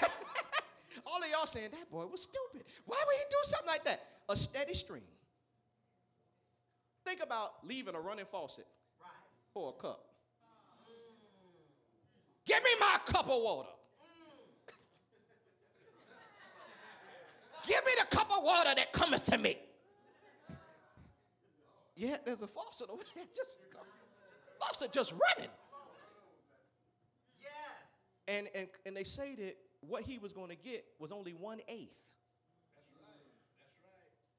All 1.06 1.22
of 1.22 1.28
y'all 1.30 1.46
saying 1.46 1.68
that 1.72 1.90
boy 1.90 2.06
was 2.06 2.22
stupid. 2.22 2.66
Why 2.84 2.96
would 3.06 3.14
he 3.14 3.22
do 3.30 3.36
something 3.44 3.68
like 3.68 3.84
that? 3.84 4.02
A 4.28 4.36
steady 4.36 4.74
stream. 4.74 5.02
Think 7.04 7.22
about 7.22 7.52
leaving 7.64 7.94
a 7.94 8.00
running 8.00 8.24
faucet 8.30 8.66
for 9.52 9.74
a 9.76 9.80
cup. 9.80 10.06
Give 12.46 12.62
me 12.62 12.70
my 12.80 12.98
cup 13.06 13.28
of 13.28 13.42
water. 13.42 13.68
Give 17.66 17.82
me 17.86 17.92
the 17.98 18.16
cup 18.16 18.30
of 18.36 18.42
water 18.44 18.70
that 18.76 18.92
cometh 18.92 19.24
to 19.26 19.38
me. 19.38 19.56
Yeah, 21.96 22.16
there's 22.24 22.42
a 22.42 22.46
faucet 22.46 22.90
over 22.90 23.02
there. 23.14 23.24
Just 23.36 23.58
faucet 24.66 24.92
just 24.92 25.12
running. 25.12 25.50
Yes. 27.40 27.48
And, 28.28 28.48
and, 28.54 28.68
and 28.86 28.96
they 28.96 29.04
say 29.04 29.34
that 29.36 29.56
what 29.80 30.02
he 30.02 30.18
was 30.18 30.32
going 30.32 30.48
to 30.50 30.56
get 30.56 30.84
was 30.98 31.12
only 31.12 31.32
one 31.32 31.60
eighth. 31.68 31.98
That's 32.74 32.90
right. 32.96 33.20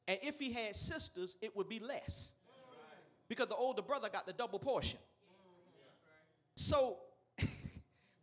That's 0.08 0.18
right. 0.18 0.20
And 0.24 0.34
if 0.34 0.40
he 0.40 0.52
had 0.52 0.76
sisters, 0.76 1.38
it 1.42 1.56
would 1.56 1.70
be 1.70 1.80
less. 1.80 2.34
Because 3.28 3.48
the 3.48 3.56
older 3.56 3.82
brother 3.82 4.08
got 4.08 4.28
the 4.28 4.34
double 4.34 4.60
portion. 4.60 5.00
Mm-hmm. 5.00 6.58
So 6.58 6.98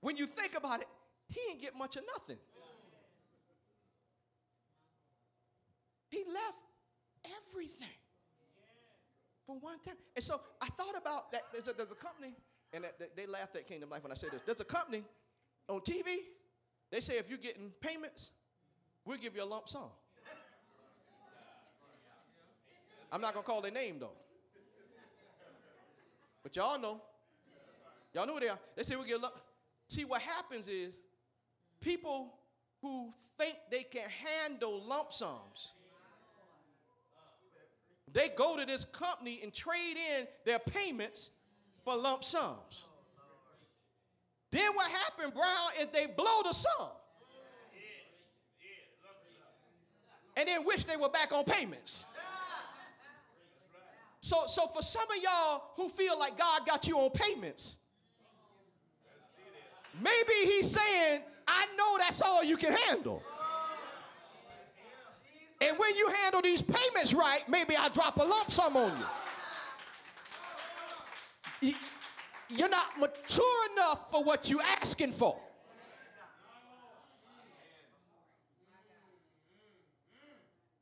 when 0.01 0.17
you 0.17 0.27
think 0.27 0.57
about 0.57 0.81
it, 0.81 0.87
he 1.29 1.41
didn't 1.49 1.61
get 1.61 1.77
much 1.77 1.97
of 1.97 2.05
nothing. 2.17 2.39
He 6.09 6.25
left 6.27 6.59
everything 7.41 7.89
for 9.47 9.57
one 9.59 9.79
time. 9.85 9.97
And 10.15 10.25
so 10.25 10.41
I 10.61 10.67
thought 10.77 10.97
about 10.97 11.33
that. 11.33 11.43
There's 11.53 11.69
a, 11.69 11.73
there's 11.73 11.91
a 11.91 11.95
company, 11.95 12.35
and 12.73 12.85
they 13.17 13.27
laughed 13.27 13.57
at 13.57 13.67
Kingdom 13.67 13.91
Life 13.91 14.03
when 14.03 14.13
I 14.13 14.15
said 14.15 14.31
this. 14.31 14.41
There's 14.45 14.61
a 14.61 14.65
company 14.65 15.05
on 15.69 15.81
TV. 15.81 16.19
They 16.91 17.01
say 17.01 17.19
if 17.19 17.29
you're 17.29 17.39
getting 17.39 17.71
payments, 17.81 18.31
we'll 19.05 19.19
give 19.19 19.35
you 19.35 19.43
a 19.43 19.45
lump 19.45 19.69
sum. 19.69 19.91
I'm 23.11 23.21
not 23.21 23.35
gonna 23.35 23.45
call 23.45 23.61
their 23.61 23.71
name 23.71 23.97
though. 24.01 24.17
But 26.43 26.57
y'all 26.57 26.81
know. 26.81 27.01
Y'all 28.15 28.27
know 28.27 28.35
who 28.35 28.41
they 28.41 28.49
are. 28.49 28.59
They 28.77 28.83
say 28.83 28.97
we 28.97 29.07
get 29.07 29.19
a 29.19 29.23
lump. 29.23 29.35
See 29.89 30.05
what 30.05 30.23
happens 30.23 30.69
is 30.69 30.95
people 31.81 32.35
who 32.81 33.13
think 33.39 33.57
they 33.71 33.83
can 33.83 34.09
handle 34.09 34.81
lump 34.83 35.13
sums 35.13 35.73
they 38.13 38.29
go 38.29 38.57
to 38.57 38.67
this 38.67 38.85
company 38.85 39.41
and 39.43 39.53
trade 39.53 39.97
in 40.19 40.27
their 40.45 40.59
payments 40.59 41.31
for 41.85 41.97
lump 41.97 42.25
sums. 42.25 42.87
Then 44.51 44.71
what 44.75 44.91
happened, 44.91 45.33
Brown, 45.33 45.71
is 45.81 45.87
they 45.93 46.07
blow 46.07 46.43
the 46.45 46.53
sum. 46.53 46.89
And 50.37 50.49
then 50.49 50.65
wish 50.65 50.85
they 50.85 50.97
were 50.97 51.09
back 51.09 51.33
on 51.33 51.45
payments. 51.45 52.05
So, 54.21 54.45
so 54.47 54.67
for 54.69 54.83
some 54.83 55.03
of 55.03 55.23
y'all 55.23 55.63
who 55.77 55.89
feel 55.89 56.19
like 56.19 56.39
God 56.39 56.67
got 56.67 56.87
you 56.87 56.99
on 56.99 57.11
payments, 57.11 57.77
maybe 60.01 60.33
He's 60.45 60.71
saying, 60.71 61.23
I 61.47 61.67
know 61.77 61.99
that's 61.99 62.23
all 62.23 62.45
you 62.45 62.57
can 62.57 62.73
handle. 62.73 63.23
And 65.63 65.79
when 65.79 65.95
you 65.95 66.09
handle 66.23 66.43
these 66.43 66.61
payments 66.61 67.15
right, 67.15 67.49
maybe 67.49 67.77
I 67.77 67.89
drop 67.91 68.17
a 68.17 68.25
lump 68.25 68.51
sum 68.51 68.77
on 68.77 68.93
you. 71.61 71.75
You're 72.49 72.69
not 72.69 72.99
mature 72.99 73.71
enough 73.73 74.11
for 74.11 74.25
what 74.25 74.51
you're 74.51 74.61
asking 74.81 75.13
for. 75.13 75.39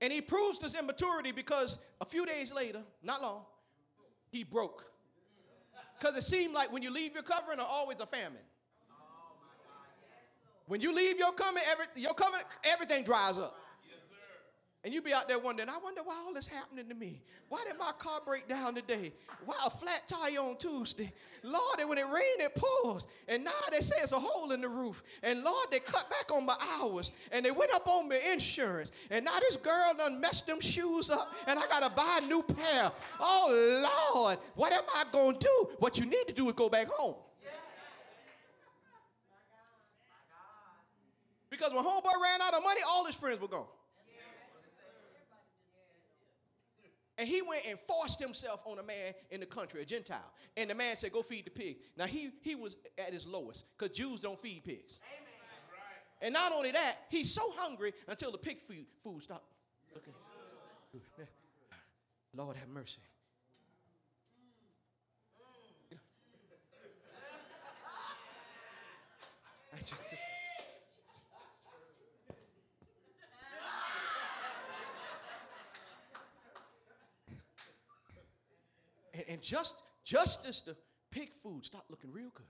And 0.01 0.11
he 0.11 0.23
proves 0.23 0.59
this 0.61 0.75
immaturity 0.75 1.31
because 1.31 1.77
a 2.01 2.07
few 2.07 2.25
days 2.25 2.51
later, 2.51 2.81
not 3.03 3.21
long, 3.21 3.43
he 4.31 4.45
broke. 4.45 4.91
Because 5.99 6.17
it 6.17 6.23
seemed 6.23 6.55
like 6.55 6.73
when 6.73 6.83
you 6.83 6.91
leave 6.91 7.13
your 7.13 7.23
covering, 7.23 7.59
there's 7.59 7.69
always 7.71 7.99
a 8.01 8.07
famine. 8.07 8.39
When 10.67 10.81
you 10.81 10.95
leave 10.95 11.19
your 11.19 11.33
coming, 11.33 11.63
every, 11.71 11.85
your 11.97 12.15
coming, 12.15 12.41
everything 12.65 13.05
dries 13.05 13.37
up. 13.37 13.59
And 14.83 14.95
you 14.95 15.03
be 15.03 15.13
out 15.13 15.29
there 15.29 15.39
wondering, 15.39 15.69
I 15.69 15.77
wonder 15.77 16.01
why 16.03 16.15
all 16.27 16.33
this 16.33 16.47
happening 16.47 16.89
to 16.89 16.95
me. 16.95 17.21
Why 17.51 17.63
did 17.69 17.79
my 17.79 17.93
car 17.99 18.21
break 18.25 18.49
down 18.49 18.75
today? 18.75 19.13
Why 19.45 19.55
a 19.67 19.69
flat 19.69 20.09
tire 20.09 20.41
on 20.41 20.57
Tuesday? 20.57 21.13
Lord, 21.43 21.81
and 21.81 21.89
when 21.89 21.99
it 21.99 22.07
rained, 22.07 22.41
it 22.41 22.55
pours. 22.55 23.07
And 23.29 23.45
now 23.45 23.51
they 23.71 23.83
say 23.83 23.97
it's 24.03 24.13
a 24.13 24.19
hole 24.19 24.53
in 24.53 24.63
the 24.63 24.69
roof. 24.71 25.03
And 25.23 25.43
Lord, 25.43 25.67
they 25.71 25.81
cut 25.81 26.09
back 26.09 26.35
on 26.35 26.47
my 26.47 26.57
hours. 26.79 27.11
And 27.31 27.45
they 27.45 27.51
went 27.51 27.75
up 27.75 27.87
on 27.89 28.09
my 28.09 28.17
insurance. 28.33 28.91
And 29.11 29.27
now 29.27 29.39
this 29.41 29.57
girl 29.57 29.93
done 29.99 30.19
messed 30.19 30.47
them 30.47 30.61
shoes 30.61 31.11
up. 31.11 31.31
And 31.47 31.59
I 31.59 31.67
got 31.69 31.81
to 31.87 31.95
buy 31.95 32.21
a 32.23 32.27
new 32.27 32.43
pair. 32.43 32.91
Oh, 33.19 34.15
Lord, 34.15 34.39
what 34.55 34.73
am 34.73 34.85
I 34.95 35.05
going 35.13 35.35
to 35.37 35.41
do? 35.41 35.69
What 35.79 35.99
you 35.99 36.07
need 36.07 36.25
to 36.29 36.33
do 36.33 36.49
is 36.49 36.55
go 36.55 36.71
back 36.71 36.89
home. 36.89 37.17
Because 41.51 41.73
when 41.73 41.85
homeboy 41.85 42.23
ran 42.23 42.41
out 42.41 42.55
of 42.55 42.63
money, 42.63 42.81
all 42.89 43.05
his 43.05 43.15
friends 43.15 43.43
were 43.43 43.49
gone. 43.49 43.67
And 47.21 47.29
he 47.29 47.43
went 47.43 47.67
and 47.69 47.79
forced 47.79 48.19
himself 48.19 48.63
on 48.65 48.79
a 48.79 48.83
man 48.83 49.13
in 49.31 49.41
the 49.41 49.47
country, 49.47 49.83
a 49.83 49.85
Gentile. 49.85 50.33
And 50.57 50.71
the 50.71 50.75
man 50.75 50.97
said, 50.97 51.13
Go 51.13 51.21
feed 51.21 51.45
the 51.45 51.51
pig. 51.51 51.77
Now 51.95 52.07
he, 52.07 52.31
he 52.41 52.55
was 52.55 52.79
at 52.97 53.13
his 53.13 53.27
lowest 53.27 53.67
because 53.77 53.95
Jews 53.95 54.23
don't 54.23 54.41
feed 54.41 54.65
pigs. 54.65 55.01
Amen. 55.05 55.29
And 56.23 56.33
not 56.33 56.51
only 56.51 56.71
that, 56.71 56.97
he's 57.11 57.31
so 57.31 57.53
hungry 57.55 57.93
until 58.09 58.33
the 58.33 58.39
pig 58.39 58.63
food, 58.63 58.87
food 59.05 59.23
stopped. 59.23 59.53
Okay. 59.95 60.13
Lord 62.35 62.57
have 62.57 62.69
mercy. 62.71 63.01
I 69.75 69.79
just, 69.79 70.01
And, 79.31 79.41
just, 79.41 79.77
just 80.05 80.45
as 80.45 80.61
the 80.61 80.75
pig 81.13 81.31
food 81.41 81.65
stopped 81.65 81.89
looking 81.89 82.11
real 82.11 82.31
good, 82.35 82.47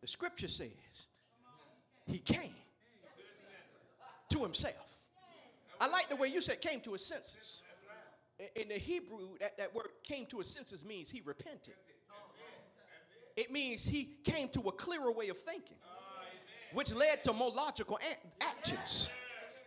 the 0.00 0.08
scripture 0.08 0.48
says 0.48 1.08
he 2.06 2.18
came 2.18 2.54
to 4.30 4.42
himself. 4.42 4.74
I 5.78 5.88
like 5.88 6.08
the 6.08 6.16
way 6.16 6.28
you 6.28 6.40
said 6.40 6.62
came 6.62 6.80
to 6.80 6.94
his 6.94 7.04
senses. 7.04 7.62
In 8.56 8.68
the 8.68 8.74
Hebrew, 8.74 9.36
that, 9.38 9.58
that 9.58 9.74
word 9.74 9.88
came 10.02 10.24
to 10.26 10.38
his 10.38 10.48
senses 10.48 10.82
means 10.82 11.10
he 11.10 11.20
repented. 11.22 11.74
It 13.36 13.52
means 13.52 13.84
he 13.84 14.14
came 14.24 14.48
to 14.50 14.60
a 14.68 14.72
clearer 14.72 15.12
way 15.12 15.28
of 15.28 15.38
thinking, 15.38 15.76
which 16.72 16.90
led 16.94 17.22
to 17.24 17.34
more 17.34 17.50
logical 17.50 17.98
actions. 18.40 19.10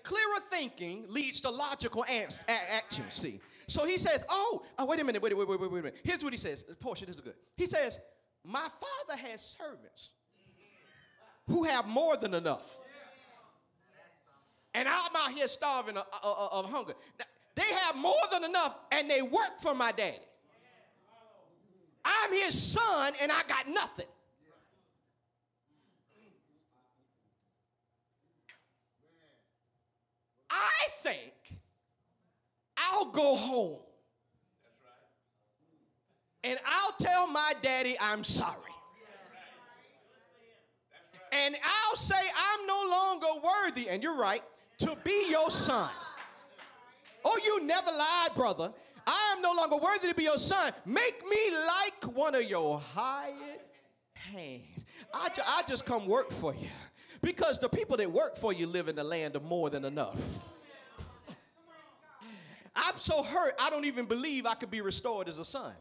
Clearer 0.02 0.40
thinking 0.50 1.06
leads 1.08 1.40
to 1.42 1.52
logical 1.52 2.04
actions. 2.08 3.14
See, 3.14 3.42
so 3.68 3.86
he 3.86 3.98
says, 3.98 4.24
Oh, 4.30 4.64
oh 4.78 4.86
wait 4.86 5.00
a 5.00 5.04
minute, 5.04 5.22
wait, 5.22 5.38
wait, 5.38 5.48
wait, 5.48 5.60
wait, 5.60 5.72
wait 5.72 5.80
a 5.80 5.84
minute. 5.84 5.98
Here's 6.04 6.24
what 6.24 6.34
he 6.34 6.40
says. 6.40 6.64
Portia, 6.80 7.06
this 7.06 7.16
is 7.16 7.22
good. 7.22 7.36
He 7.56 7.66
says, 7.66 8.00
My 8.44 8.60
father 8.60 9.22
has 9.22 9.42
servants 9.42 10.12
who 11.48 11.64
have 11.64 11.88
more 11.88 12.18
than 12.18 12.34
enough. 12.34 12.78
And 14.74 14.88
I'm 14.88 15.16
out 15.16 15.32
here 15.32 15.48
starving 15.48 15.98
of, 15.98 16.06
of, 16.24 16.66
of 16.66 16.72
hunger. 16.72 16.94
Now, 17.18 17.26
they 17.56 17.76
have 17.76 17.96
more 17.96 18.14
than 18.32 18.44
enough 18.44 18.78
and 18.92 19.10
they 19.10 19.22
work 19.22 19.60
for 19.60 19.74
my 19.74 19.92
daddy. 19.92 20.20
I'm 22.06 22.32
his 22.32 22.62
son 22.62 23.14
and 23.22 23.32
I 23.32 23.42
got 23.48 23.68
nothing. 23.68 24.06
I 30.50 30.88
think 31.02 31.34
I'll 32.92 33.12
go 33.12 33.36
home. 33.36 33.80
And 36.44 36.60
I'll 36.66 36.94
tell 37.00 37.28
my 37.28 37.54
daddy 37.62 37.98
I'm 38.00 38.24
sorry. 38.24 38.56
And 41.32 41.56
I'll 41.56 41.98
say 41.98 42.16
I'm 42.16 42.68
no 42.68 42.86
longer 42.90 43.28
worthy, 43.44 43.90
and 43.90 44.02
you're 44.02 44.18
right, 44.18 44.42
to 44.80 44.96
be 45.04 45.28
your 45.30 45.52
son. 45.52 45.90
Oh, 47.26 47.38
you 47.44 47.64
never 47.66 47.92
lied, 47.92 48.30
brother. 48.36 48.72
I 49.06 49.34
am 49.36 49.42
no 49.42 49.54
longer 49.54 49.78
worthy 49.78 50.08
to 50.08 50.16
be 50.16 50.24
your 50.24 50.38
son. 50.38 50.72
Make 50.86 51.28
me 51.30 51.52
like 51.52 52.16
one 52.16 52.36
of 52.36 52.44
your 52.44 52.80
hired 52.80 53.60
hands. 54.14 54.86
I, 55.14 55.30
ju- 55.30 55.42
I 55.46 55.64
just 55.68 55.86
come 55.86 56.06
work 56.08 56.32
for 56.32 56.54
you. 56.54 56.70
Because 57.22 57.60
the 57.60 57.70
people 57.70 57.98
that 57.98 58.12
work 58.12 58.38
for 58.38 58.54
you 58.54 58.68
live 58.68 58.88
in 58.88 58.96
the 58.96 59.04
land 59.04 59.36
of 59.36 59.44
more 59.44 59.70
than 59.70 59.84
enough. 59.86 60.20
I'm 62.78 62.98
so 62.98 63.24
hurt, 63.24 63.56
I 63.60 63.70
don't 63.70 63.86
even 63.86 64.06
believe 64.06 64.46
I 64.46 64.54
could 64.54 64.72
be 64.72 64.82
restored 64.82 65.28
as 65.28 65.38
a 65.38 65.46
son. 65.46 65.74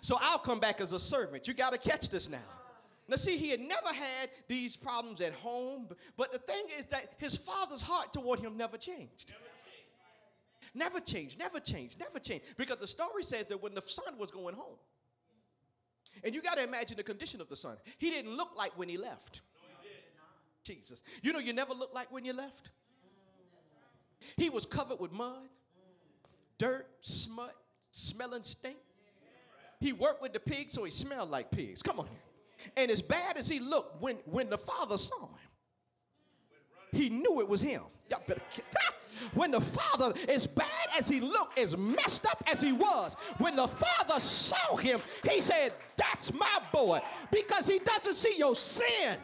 So 0.00 0.16
I'll 0.20 0.38
come 0.38 0.60
back 0.60 0.80
as 0.80 0.92
a 0.92 1.00
servant. 1.00 1.48
You 1.48 1.54
got 1.54 1.72
to 1.72 1.78
catch 1.78 2.08
this 2.08 2.28
now. 2.28 2.38
Now, 3.06 3.16
see, 3.16 3.36
he 3.36 3.50
had 3.50 3.60
never 3.60 3.88
had 3.88 4.30
these 4.48 4.76
problems 4.76 5.20
at 5.20 5.34
home, 5.34 5.88
but 6.16 6.32
the 6.32 6.38
thing 6.38 6.64
is 6.78 6.86
that 6.86 7.12
his 7.18 7.36
father's 7.36 7.82
heart 7.82 8.12
toward 8.14 8.40
him 8.40 8.56
never 8.56 8.78
changed. 8.78 9.34
Never 10.74 11.00
changed, 11.00 11.38
never 11.38 11.60
changed, 11.60 12.00
never 12.00 12.18
changed. 12.18 12.46
Because 12.56 12.78
the 12.78 12.86
story 12.86 13.22
says 13.22 13.46
that 13.46 13.62
when 13.62 13.74
the 13.74 13.82
son 13.86 14.18
was 14.18 14.30
going 14.30 14.54
home, 14.54 14.78
And 16.22 16.34
you 16.34 16.40
got 16.40 16.56
to 16.56 16.64
imagine 16.64 16.96
the 16.96 17.02
condition 17.02 17.40
of 17.40 17.48
the 17.48 17.56
son. 17.56 17.76
He 17.98 18.10
didn't 18.10 18.34
look 18.36 18.56
like 18.56 18.76
when 18.78 18.88
he 18.88 18.96
left. 18.96 19.42
Jesus. 20.62 21.02
You 21.22 21.32
know, 21.32 21.38
you 21.38 21.52
never 21.52 21.74
look 21.74 21.92
like 21.94 22.10
when 22.10 22.24
you 22.24 22.32
left. 22.32 22.70
He 24.36 24.48
was 24.48 24.64
covered 24.64 24.98
with 24.98 25.12
mud, 25.12 25.48
dirt, 26.58 26.86
smut, 27.00 27.54
smelling 27.90 28.42
stink. 28.42 28.76
He 29.80 29.92
worked 29.92 30.22
with 30.22 30.32
the 30.32 30.40
pigs, 30.40 30.72
so 30.72 30.84
he 30.84 30.90
smelled 30.90 31.30
like 31.30 31.50
pigs. 31.50 31.82
Come 31.82 32.00
on. 32.00 32.06
here. 32.06 32.72
And 32.76 32.90
as 32.90 33.02
bad 33.02 33.36
as 33.36 33.48
he 33.48 33.60
looked, 33.60 34.00
when, 34.00 34.16
when 34.24 34.48
the 34.48 34.58
father 34.58 34.96
saw 34.96 35.26
him, 35.26 35.28
he 36.92 37.10
knew 37.10 37.40
it 37.40 37.48
was 37.48 37.60
him. 37.60 37.82
Y'all 38.08 38.22
better. 38.26 38.40
When 39.34 39.50
the 39.52 39.60
father, 39.60 40.12
as 40.28 40.46
bad 40.46 40.66
as 40.98 41.08
he 41.08 41.20
looked, 41.20 41.58
as 41.58 41.76
messed 41.76 42.26
up 42.26 42.42
as 42.50 42.60
he 42.60 42.72
was, 42.72 43.14
when 43.38 43.56
the 43.56 43.68
father 43.68 44.20
saw 44.20 44.76
him, 44.76 45.00
he 45.28 45.40
said, 45.40 45.72
That's 45.96 46.32
my 46.32 46.58
boy. 46.72 47.00
Because 47.30 47.66
he 47.66 47.78
doesn't 47.78 48.14
see 48.14 48.36
your 48.36 48.56
sin, 48.56 49.16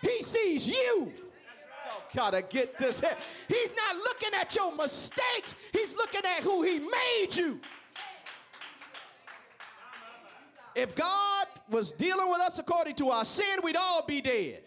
he 0.00 0.22
sees 0.22 0.66
you. 0.66 1.12
Gotta 2.16 2.40
get 2.40 2.78
this. 2.78 3.02
He's 3.46 3.68
not 3.76 3.96
looking 3.96 4.30
at 4.40 4.56
your 4.56 4.74
mistakes, 4.74 5.54
he's 5.70 5.94
looking 5.94 6.22
at 6.24 6.42
who 6.42 6.62
he 6.62 6.78
made 6.78 7.28
you. 7.36 7.60
If 10.74 10.94
God 10.94 11.46
was 11.70 11.92
dealing 11.92 12.30
with 12.30 12.40
us 12.40 12.58
according 12.58 12.94
to 12.96 13.10
our 13.10 13.26
sin, 13.26 13.60
we'd 13.62 13.76
all 13.76 14.02
be 14.06 14.22
dead. 14.22 14.62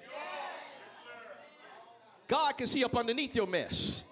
God 2.28 2.56
can 2.56 2.68
see 2.68 2.84
up 2.84 2.95
underneath 2.95 3.36
your 3.36 3.47
mess. 3.47 4.04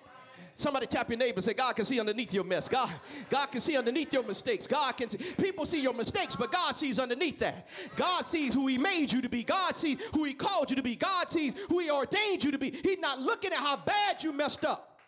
Somebody 0.59 0.87
tap 0.87 1.07
your 1.07 1.19
neighbor 1.19 1.35
and 1.35 1.43
say, 1.43 1.53
God 1.53 1.75
can 1.75 1.85
see 1.85 1.99
underneath 1.99 2.33
your 2.33 2.43
mess. 2.43 2.67
God, 2.67 2.89
God 3.29 3.45
can 3.45 3.61
see 3.61 3.77
underneath 3.77 4.11
your 4.11 4.23
mistakes. 4.23 4.65
God 4.65 4.93
can 4.93 5.07
see. 5.07 5.19
People 5.19 5.67
see 5.67 5.79
your 5.79 5.93
mistakes, 5.93 6.35
but 6.35 6.51
God 6.51 6.75
sees 6.75 6.97
underneath 6.97 7.37
that. 7.39 7.67
God 7.95 8.25
sees 8.25 8.55
who 8.55 8.65
He 8.65 8.79
made 8.79 9.13
you 9.13 9.21
to 9.21 9.29
be. 9.29 9.43
God 9.43 9.75
sees 9.75 10.01
who 10.15 10.23
He 10.23 10.33
called 10.33 10.71
you 10.71 10.75
to 10.75 10.81
be. 10.81 10.95
God 10.95 11.29
sees 11.29 11.53
who 11.69 11.77
He 11.77 11.91
ordained 11.91 12.43
you 12.43 12.49
to 12.49 12.57
be. 12.57 12.71
He's 12.71 12.97
not 12.97 13.19
looking 13.19 13.51
at 13.51 13.59
how 13.59 13.77
bad 13.77 14.23
you 14.23 14.33
messed 14.33 14.65
up. 14.65 14.99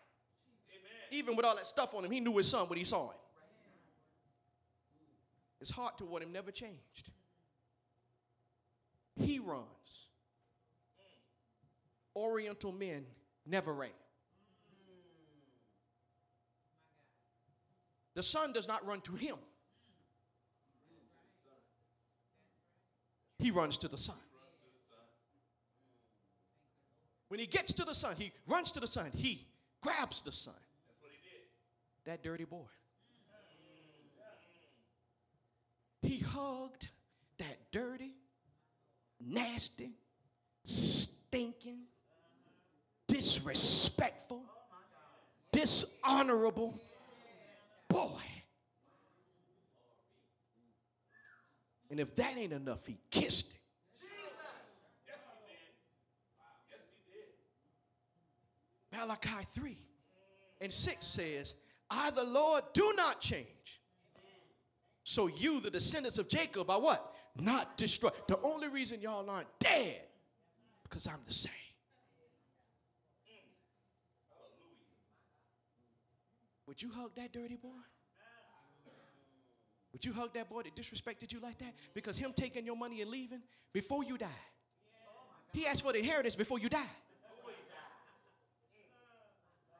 Amen. 0.69 1.19
Even 1.19 1.35
with 1.35 1.43
all 1.43 1.55
that 1.55 1.65
stuff 1.65 1.95
on 1.95 2.05
him, 2.05 2.11
He 2.11 2.19
knew 2.19 2.37
His 2.37 2.47
son 2.47 2.69
when 2.69 2.77
He 2.77 2.85
saw 2.85 3.05
him. 3.07 3.17
His 5.59 5.71
heart 5.71 5.97
toward 5.97 6.21
Him 6.21 6.31
never 6.31 6.51
changed. 6.51 7.09
He 9.19 9.39
runs. 9.39 9.65
Oriental 12.15 12.71
men 12.71 13.03
never 13.47 13.73
ran. 13.73 13.89
The 18.19 18.23
son 18.23 18.51
does 18.51 18.67
not 18.67 18.85
run 18.85 18.99
to 19.03 19.13
him, 19.13 19.37
he 23.37 23.49
runs 23.49 23.77
to 23.77 23.87
the 23.87 23.97
son. 23.97 24.17
When 27.29 27.39
he 27.39 27.45
gets 27.45 27.71
to 27.71 27.85
the 27.85 27.95
son, 27.95 28.17
he 28.17 28.33
runs 28.45 28.71
to 28.71 28.81
the 28.81 28.89
son. 28.89 29.11
He 29.15 29.47
grabs 29.79 30.21
the 30.21 30.33
son. 30.33 30.53
That 32.03 32.21
dirty 32.21 32.43
boy. 32.43 32.65
He 36.01 36.19
hugged 36.19 36.89
that 37.37 37.71
dirty, 37.71 38.15
nasty, 39.25 39.91
stinking, 40.65 41.83
disrespectful, 43.07 44.43
dishonorable 45.53 46.81
boy. 47.89 48.21
And 51.89 51.99
if 51.99 52.15
that 52.15 52.37
ain't 52.37 52.53
enough, 52.53 52.85
he 52.85 52.97
kissed 53.09 53.51
it. 53.51 53.55
Malachi 58.91 59.45
3 59.53 59.77
and 60.61 60.73
6 60.73 61.05
says, 61.05 61.55
I, 61.89 62.11
the 62.11 62.23
Lord, 62.23 62.63
do 62.73 62.93
not 62.95 63.21
change. 63.21 63.47
So 65.03 65.27
you, 65.27 65.59
the 65.59 65.71
descendants 65.71 66.17
of 66.17 66.27
Jacob, 66.27 66.69
are 66.69 66.79
what? 66.79 67.15
Not 67.39 67.77
destroyed. 67.77 68.13
The 68.27 68.39
only 68.41 68.67
reason 68.67 69.01
y'all 69.01 69.27
aren't 69.29 69.47
dead, 69.59 70.01
because 70.83 71.07
I'm 71.07 71.21
the 71.27 71.33
same. 71.33 71.51
Would 76.69 76.83
you 76.83 76.91
hug 76.91 77.15
that 77.15 77.33
dirty 77.33 77.55
boy? 77.55 77.69
Would 79.91 80.05
you 80.05 80.13
hug 80.13 80.35
that 80.35 80.47
boy 80.47 80.61
that 80.61 80.75
disrespected 80.75 81.33
you 81.33 81.39
like 81.39 81.57
that? 81.57 81.73
Because 81.95 82.15
him 82.15 82.31
taking 82.35 82.63
your 82.63 82.75
money 82.75 83.01
and 83.01 83.09
leaving 83.09 83.41
before 83.73 84.03
you 84.03 84.19
die. 84.19 84.27
He 85.51 85.65
asked 85.65 85.81
for 85.81 85.93
the 85.93 85.97
inheritance 85.97 86.35
before 86.35 86.59
you 86.59 86.69
die. 86.69 86.91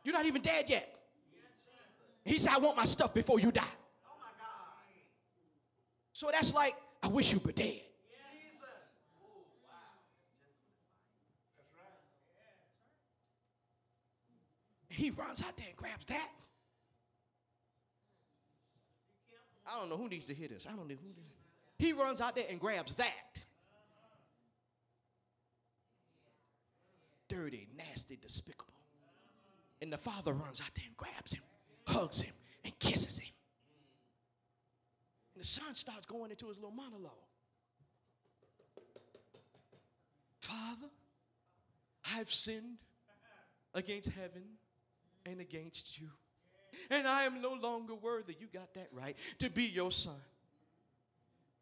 You're 0.04 0.16
not 0.16 0.26
even 0.26 0.42
dead 0.42 0.68
yet. 0.68 0.92
He 2.26 2.40
said, 2.40 2.54
I 2.56 2.58
want 2.58 2.76
my 2.76 2.86
stuff 2.86 3.14
before 3.14 3.40
you 3.40 3.52
die. 3.52 3.76
So 6.12 6.30
that's 6.32 6.52
like, 6.56 6.74
I 7.04 7.08
wish 7.08 7.32
you 7.32 7.40
were 7.46 7.52
dead. 7.52 7.82
He 14.88 15.12
runs 15.12 15.44
out 15.44 15.56
there 15.56 15.68
and 15.68 15.78
grabs 15.78 16.06
that. 16.08 16.30
I 19.70 19.80
don't 19.80 19.90
know 19.90 19.98
who 19.98 20.10
needs 20.10 20.26
to 20.28 20.34
hear 20.34 20.48
this. 20.48 20.66
I 20.66 20.76
don't 20.76 20.88
know 20.88 20.96
who. 20.96 21.14
He 21.78 21.94
runs 21.94 22.20
out 22.22 22.36
there 22.36 22.46
and 22.50 22.60
grabs 22.60 22.94
that. 22.96 23.44
Dirty, 27.28 27.68
nasty, 27.78 28.18
despicable. 28.20 28.74
And 29.82 29.94
the 29.94 29.98
father 29.98 30.34
runs 30.34 30.60
out 30.60 30.72
there 30.76 30.86
and 30.86 30.98
grabs 30.98 31.34
him, 31.34 31.44
hugs 31.88 32.22
him, 32.22 32.34
and 32.66 32.78
kisses 32.80 33.18
him. 33.20 33.32
And 35.36 35.44
the 35.44 35.48
son 35.48 35.76
starts 35.76 36.06
going 36.06 36.32
into 36.32 36.48
his 36.48 36.58
little 36.58 36.72
monologue. 36.72 37.14
Father, 40.40 40.90
I've 42.16 42.32
sinned 42.32 42.78
against 43.74 44.10
heaven 44.10 44.44
and 45.26 45.40
against 45.40 46.00
you 46.00 46.10
and 46.90 47.08
I 47.08 47.24
am 47.24 47.42
no 47.42 47.54
longer 47.54 47.96
worthy. 47.96 48.36
You 48.40 48.48
got 48.54 48.74
that 48.74 48.88
right. 48.92 49.16
To 49.40 49.50
be 49.50 49.64
your 49.64 49.92
son. 49.92 50.16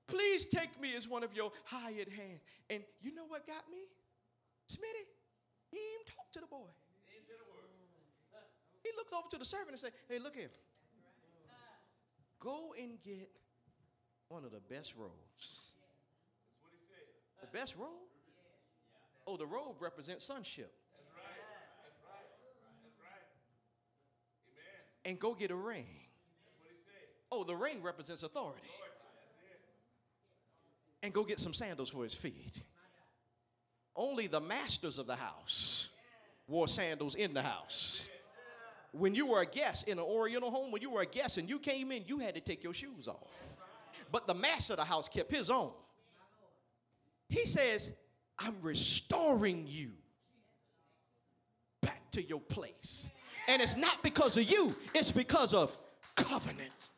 Please 0.08 0.46
take 0.46 0.80
me 0.80 0.96
as 0.96 1.08
one 1.08 1.24
of 1.24 1.34
your 1.34 1.52
hired 1.66 2.10
hands. 2.10 2.42
And 2.70 2.84
you 3.02 3.14
know 3.14 3.26
what 3.28 3.46
got 3.46 3.64
me? 3.70 3.80
Smitty, 4.70 5.06
he 5.72 5.78
even 5.78 6.06
talked 6.06 6.34
to 6.34 6.40
the 6.40 6.48
boy. 6.48 6.70
He 8.84 8.90
looks 8.96 9.12
over 9.12 9.28
to 9.32 9.38
the 9.38 9.46
servant 9.46 9.72
and 9.72 9.80
say, 9.80 9.90
hey, 10.08 10.18
look 10.20 10.36
here. 10.36 10.50
Go 12.40 12.74
and 12.82 13.02
get 13.04 13.30
one 14.30 14.46
of 14.46 14.52
the 14.52 14.62
best 14.74 14.94
robes. 14.98 15.74
The 17.42 17.48
best 17.48 17.76
robe? 17.78 17.90
Oh, 19.26 19.36
the 19.36 19.46
robe 19.46 19.82
represents 19.82 20.26
sonship. 20.26 20.74
And 25.08 25.18
go 25.18 25.34
get 25.34 25.52
a 25.52 25.56
ring. 25.56 25.88
Oh, 27.32 27.46
the 27.46 27.56
ring 27.56 27.82
represents 27.82 28.24
authority. 28.24 28.68
And 31.02 31.14
go 31.14 31.24
get 31.24 31.40
some 31.40 31.54
sandals 31.54 31.90
for 31.90 32.04
his 32.04 32.14
feet. 32.14 32.62
Only 33.96 34.28
the 34.28 34.42
masters 34.42 35.00
of 35.00 35.08
the 35.08 35.16
house 35.16 35.88
wore 36.46 36.68
sandals 36.68 37.16
in 37.16 37.34
the 37.34 37.42
house. 37.42 38.10
When 38.92 39.16
you 39.16 39.28
were 39.28 39.42
a 39.42 39.46
guest 39.46 39.88
in 39.88 39.98
an 39.98 40.04
Oriental 40.04 40.52
home, 40.52 40.72
when 40.72 40.82
you 40.82 40.90
were 40.90 41.02
a 41.02 41.06
guest 41.06 41.38
and 41.38 41.50
you 41.50 41.60
came 41.60 41.92
in, 41.92 42.04
you 42.06 42.20
had 42.20 42.36
to 42.36 42.42
take 42.42 42.64
your 42.64 42.74
shoes 42.74 43.08
off. 43.08 43.32
But 44.12 44.28
the 44.28 44.34
master 44.34 44.74
of 44.74 44.78
the 44.78 44.86
house 44.86 45.08
kept 45.08 45.32
his 45.32 45.50
own. 45.50 45.72
He 47.30 47.46
says, 47.46 47.90
I'm 48.38 48.56
restoring 48.62 49.68
you 49.68 49.92
back 51.82 52.12
to 52.12 52.22
your 52.22 52.42
place. 52.42 53.12
And 53.48 53.62
it's 53.62 53.78
not 53.78 54.04
because 54.04 54.38
of 54.38 54.44
you, 54.44 54.76
it's 54.94 55.12
because 55.12 55.54
of 55.54 55.78
covenant. 56.16 56.90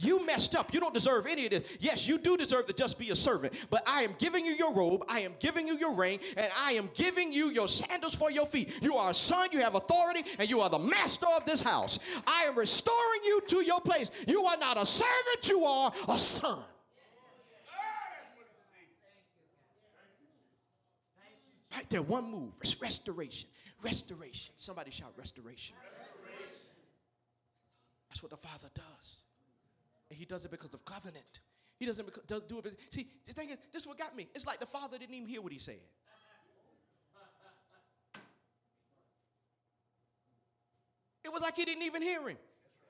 You 0.00 0.24
messed 0.24 0.54
up. 0.54 0.72
You 0.72 0.78
don't 0.78 0.94
deserve 0.94 1.26
any 1.26 1.46
of 1.46 1.50
this. 1.50 1.64
Yes, 1.80 2.06
you 2.06 2.18
do 2.18 2.36
deserve 2.36 2.66
to 2.66 2.72
just 2.72 2.98
be 2.98 3.10
a 3.10 3.16
servant, 3.16 3.52
but 3.68 3.82
I 3.84 4.04
am 4.04 4.14
giving 4.18 4.46
you 4.46 4.52
your 4.52 4.72
robe, 4.72 5.04
I 5.08 5.20
am 5.22 5.32
giving 5.40 5.66
you 5.66 5.76
your 5.76 5.92
ring, 5.92 6.20
and 6.36 6.48
I 6.56 6.74
am 6.74 6.88
giving 6.94 7.32
you 7.32 7.50
your 7.50 7.66
sandals 7.66 8.14
for 8.14 8.30
your 8.30 8.46
feet. 8.46 8.70
You 8.80 8.94
are 8.94 9.10
a 9.10 9.14
son, 9.14 9.48
you 9.50 9.60
have 9.60 9.74
authority, 9.74 10.22
and 10.38 10.48
you 10.48 10.60
are 10.60 10.70
the 10.70 10.78
master 10.78 11.26
of 11.36 11.44
this 11.46 11.62
house. 11.62 11.98
I 12.28 12.44
am 12.44 12.56
restoring 12.56 13.20
you 13.24 13.40
to 13.48 13.64
your 13.64 13.80
place. 13.80 14.12
You 14.28 14.44
are 14.44 14.56
not 14.56 14.80
a 14.80 14.86
servant, 14.86 15.48
you 15.48 15.64
are 15.64 15.92
a 16.08 16.18
son. 16.18 16.60
Right 21.74 21.90
there, 21.90 22.02
one 22.02 22.30
move, 22.30 22.54
restoration. 22.80 23.48
Restoration. 23.82 24.54
Somebody 24.56 24.90
shout 24.90 25.12
restoration. 25.16 25.76
restoration. 25.76 26.56
That's 28.08 28.22
what 28.22 28.30
the 28.30 28.36
Father 28.36 28.68
does. 28.74 29.24
And 30.10 30.18
He 30.18 30.24
does 30.24 30.44
it 30.44 30.50
because 30.50 30.74
of 30.74 30.84
covenant. 30.84 31.40
He 31.78 31.86
doesn't 31.86 32.08
do 32.26 32.36
it. 32.36 32.48
Because 32.48 32.78
see, 32.90 33.06
the 33.26 33.32
thing 33.32 33.50
is, 33.50 33.58
this 33.72 33.82
is 33.82 33.86
what 33.86 33.98
got 33.98 34.16
me. 34.16 34.28
It's 34.34 34.46
like 34.46 34.58
the 34.58 34.66
father 34.66 34.98
didn't 34.98 35.14
even 35.14 35.28
hear 35.28 35.40
what 35.40 35.52
he 35.52 35.60
said. 35.60 35.78
It 41.24 41.32
was 41.32 41.42
like 41.42 41.54
he 41.54 41.64
didn't 41.64 41.84
even 41.84 42.02
hear 42.02 42.28
him. 42.28 42.36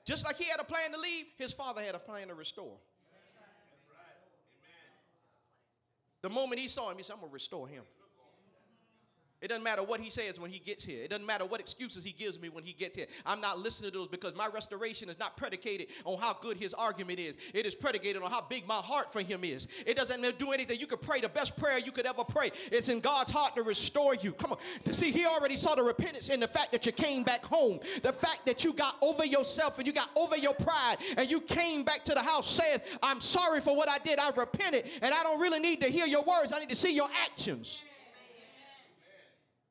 Just 0.05 0.25
like 0.25 0.37
he 0.37 0.45
had 0.45 0.59
a 0.59 0.63
plan 0.63 0.91
to 0.93 0.97
leave, 0.99 1.25
his 1.37 1.53
father 1.53 1.83
had 1.83 1.93
a 1.93 1.99
plan 1.99 2.29
to 2.29 2.33
restore. 2.33 2.77
The 6.21 6.29
moment 6.29 6.59
he 6.59 6.67
saw 6.67 6.89
him, 6.89 6.97
he 6.97 7.03
said, 7.03 7.13
I'm 7.13 7.19
going 7.19 7.29
to 7.29 7.33
restore 7.33 7.67
him. 7.67 7.83
It 9.41 9.47
doesn't 9.47 9.63
matter 9.63 9.83
what 9.83 10.01
he 10.01 10.09
says 10.09 10.37
when 10.37 10.51
he 10.51 10.59
gets 10.59 10.83
here. 10.83 11.01
It 11.01 11.11
doesn't 11.11 11.25
matter 11.25 11.45
what 11.45 11.61
excuses 11.61 12.03
he 12.03 12.11
gives 12.11 12.39
me 12.39 12.49
when 12.49 12.65
he 12.65 12.73
gets 12.73 12.97
here. 12.97 13.07
I'm 13.25 13.39
not 13.39 13.57
listening 13.57 13.91
to 13.91 13.97
those 13.97 14.09
because 14.09 14.35
my 14.35 14.47
restoration 14.47 15.07
is 15.07 15.17
not 15.17 15.37
predicated 15.37 15.87
on 16.03 16.19
how 16.19 16.33
good 16.41 16.57
his 16.57 16.73
argument 16.73 17.19
is. 17.19 17.35
It 17.53 17.65
is 17.65 17.73
predicated 17.73 18.21
on 18.21 18.29
how 18.29 18.41
big 18.41 18.67
my 18.67 18.75
heart 18.75 19.13
for 19.13 19.21
him 19.21 19.45
is. 19.45 19.69
It 19.85 19.95
doesn't 19.95 20.37
do 20.39 20.51
anything. 20.51 20.77
You 20.77 20.87
could 20.87 21.01
pray 21.01 21.21
the 21.21 21.29
best 21.29 21.55
prayer 21.55 21.77
you 21.77 21.93
could 21.93 22.05
ever 22.05 22.25
pray. 22.25 22.51
It's 22.69 22.89
in 22.89 22.99
God's 22.99 23.31
heart 23.31 23.55
to 23.55 23.63
restore 23.63 24.13
you. 24.15 24.33
Come 24.33 24.51
on. 24.51 24.57
To 24.83 24.93
see, 24.93 25.11
he 25.11 25.25
already 25.25 25.55
saw 25.55 25.73
the 25.73 25.83
repentance 25.83 26.27
in 26.27 26.41
the 26.41 26.47
fact 26.47 26.73
that 26.73 26.85
you 26.85 26.91
came 26.91 27.23
back 27.23 27.45
home. 27.45 27.79
The 28.03 28.11
fact 28.11 28.41
that 28.45 28.65
you 28.65 28.73
got 28.73 28.95
over 29.01 29.25
yourself 29.25 29.77
and 29.77 29.87
you 29.87 29.93
got 29.93 30.09
over 30.17 30.35
your 30.35 30.53
pride 30.53 30.97
and 31.15 31.31
you 31.31 31.39
came 31.39 31.83
back 31.83 32.03
to 32.05 32.13
the 32.13 32.21
house 32.21 32.51
saying, 32.51 32.79
I'm 33.01 33.21
sorry 33.21 33.61
for 33.61 33.73
what 33.73 33.87
I 33.87 33.99
did. 33.99 34.19
I 34.19 34.31
repented 34.35 34.89
and 35.01 35.13
I 35.13 35.23
don't 35.23 35.39
really 35.39 35.59
need 35.59 35.79
to 35.79 35.87
hear 35.87 36.05
your 36.05 36.23
words. 36.23 36.51
I 36.51 36.59
need 36.59 36.69
to 36.69 36.75
see 36.75 36.93
your 36.93 37.09
actions. 37.23 37.83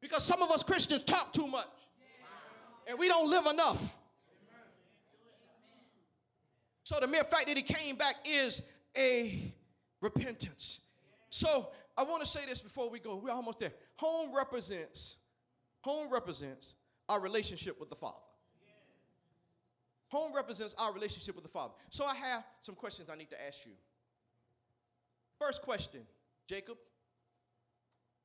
Because 0.01 0.25
some 0.25 0.43
of 0.43 0.51
us 0.51 0.63
Christians 0.63 1.05
talk 1.05 1.33
too 1.33 1.47
much 1.47 1.67
and 2.87 2.99
we 2.99 3.09
don't 3.09 3.29
live 3.29 3.47
enough. 3.47 3.97
So 6.85 6.99
the 7.01 7.07
mere 7.07 7.25
fact 7.25 7.47
that 7.47 7.57
he 7.57 7.63
came 7.63 7.97
back 7.97 8.17
is 8.25 8.63
a 8.97 9.53
repentance. 10.01 10.81
So 11.29 11.69
I 11.97 12.03
want 12.05 12.23
to 12.23 12.27
say 12.27 12.47
this 12.47 12.61
before 12.61 12.89
we 12.89 12.99
go. 12.99 13.17
We're 13.17 13.31
almost 13.31 13.59
there. 13.59 13.73
Home 13.97 14.35
represents, 14.35 15.17
home 15.83 16.11
represents 16.11 16.75
our 17.09 17.21
relationship 17.21 17.79
with 17.79 17.91
the 17.91 17.97
Father. 17.97 18.17
Home 20.09 20.33
represents 20.35 20.75
our 20.79 20.93
relationship 20.95 21.35
with 21.35 21.45
the 21.45 21.51
Father. 21.51 21.75
So 21.91 22.07
I 22.07 22.15
have 22.15 22.45
some 22.63 22.75
questions 22.75 23.11
I 23.13 23.17
need 23.17 23.29
to 23.31 23.47
ask 23.47 23.67
you. 23.67 23.73
First 25.39 25.61
question, 25.61 26.01
Jacob, 26.47 26.79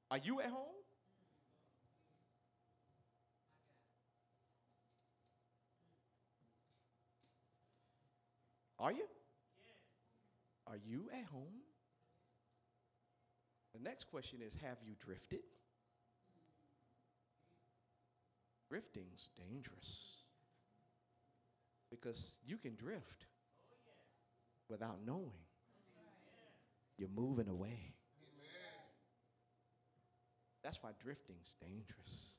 are 0.09 0.19
you 0.19 0.39
at 0.39 0.47
home? 0.47 0.82
Are 8.83 8.91
you? 8.91 9.05
Are 10.67 10.75
you 10.75 11.05
at 11.13 11.23
home? 11.31 11.63
The 13.73 13.81
next 13.81 14.11
question 14.11 14.39
is 14.45 14.53
Have 14.61 14.77
you 14.85 14.95
drifted? 15.03 15.39
Drifting's 18.69 19.29
dangerous 19.37 20.17
because 21.89 22.33
you 22.45 22.57
can 22.57 22.75
drift 22.75 23.25
without 24.67 24.97
knowing 25.05 25.31
you're 26.97 27.07
moving 27.15 27.47
away. 27.47 27.93
That's 30.61 30.81
why 30.81 30.89
drifting's 31.01 31.55
dangerous. 31.61 32.35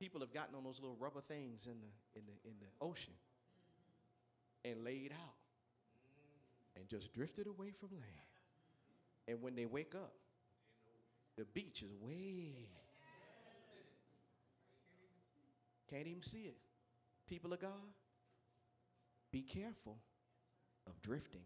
People 0.00 0.20
have 0.20 0.32
gotten 0.32 0.54
on 0.56 0.64
those 0.64 0.80
little 0.80 0.96
rubber 0.98 1.20
things 1.20 1.66
in 1.66 1.74
the, 1.80 2.18
in 2.18 2.26
the, 2.26 2.48
in 2.48 2.54
the 2.60 2.84
ocean 2.84 3.14
and 4.68 4.84
laid 4.84 5.12
out 5.12 5.34
and 6.76 6.88
just 6.88 7.12
drifted 7.12 7.46
away 7.46 7.72
from 7.78 7.90
land. 7.92 8.04
And 9.28 9.40
when 9.42 9.54
they 9.54 9.66
wake 9.66 9.94
up, 9.94 10.12
the 11.36 11.44
beach 11.44 11.82
is 11.82 11.92
way. 12.00 12.68
Can't 15.90 16.06
even 16.06 16.22
see 16.22 16.42
it. 16.42 16.56
People 17.28 17.52
of 17.52 17.60
God, 17.60 17.70
be 19.32 19.42
careful 19.42 19.98
of 20.86 21.00
drifting. 21.02 21.42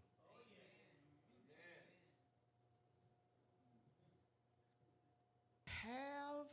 Have 5.65 6.47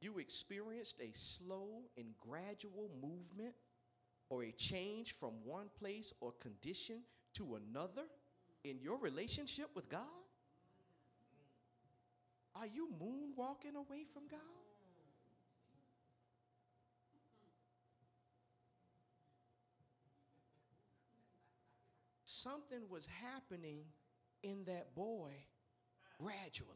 you 0.00 0.18
experienced 0.18 1.00
a 1.00 1.10
slow 1.14 1.82
and 1.96 2.06
gradual 2.20 2.90
movement 3.00 3.54
or 4.30 4.44
a 4.44 4.52
change 4.52 5.14
from 5.18 5.32
one 5.44 5.66
place 5.78 6.12
or 6.20 6.32
condition 6.32 7.00
to 7.34 7.56
another 7.56 8.04
in 8.64 8.78
your 8.80 8.98
relationship 8.98 9.68
with 9.74 9.88
God? 9.88 10.02
Are 12.54 12.66
you 12.66 12.88
moonwalking 13.00 13.76
away 13.76 14.04
from 14.12 14.24
God? 14.30 14.40
Something 22.24 22.80
was 22.88 23.06
happening 23.06 23.80
in 24.42 24.64
that 24.66 24.94
boy 24.94 25.32
gradually. 26.20 26.70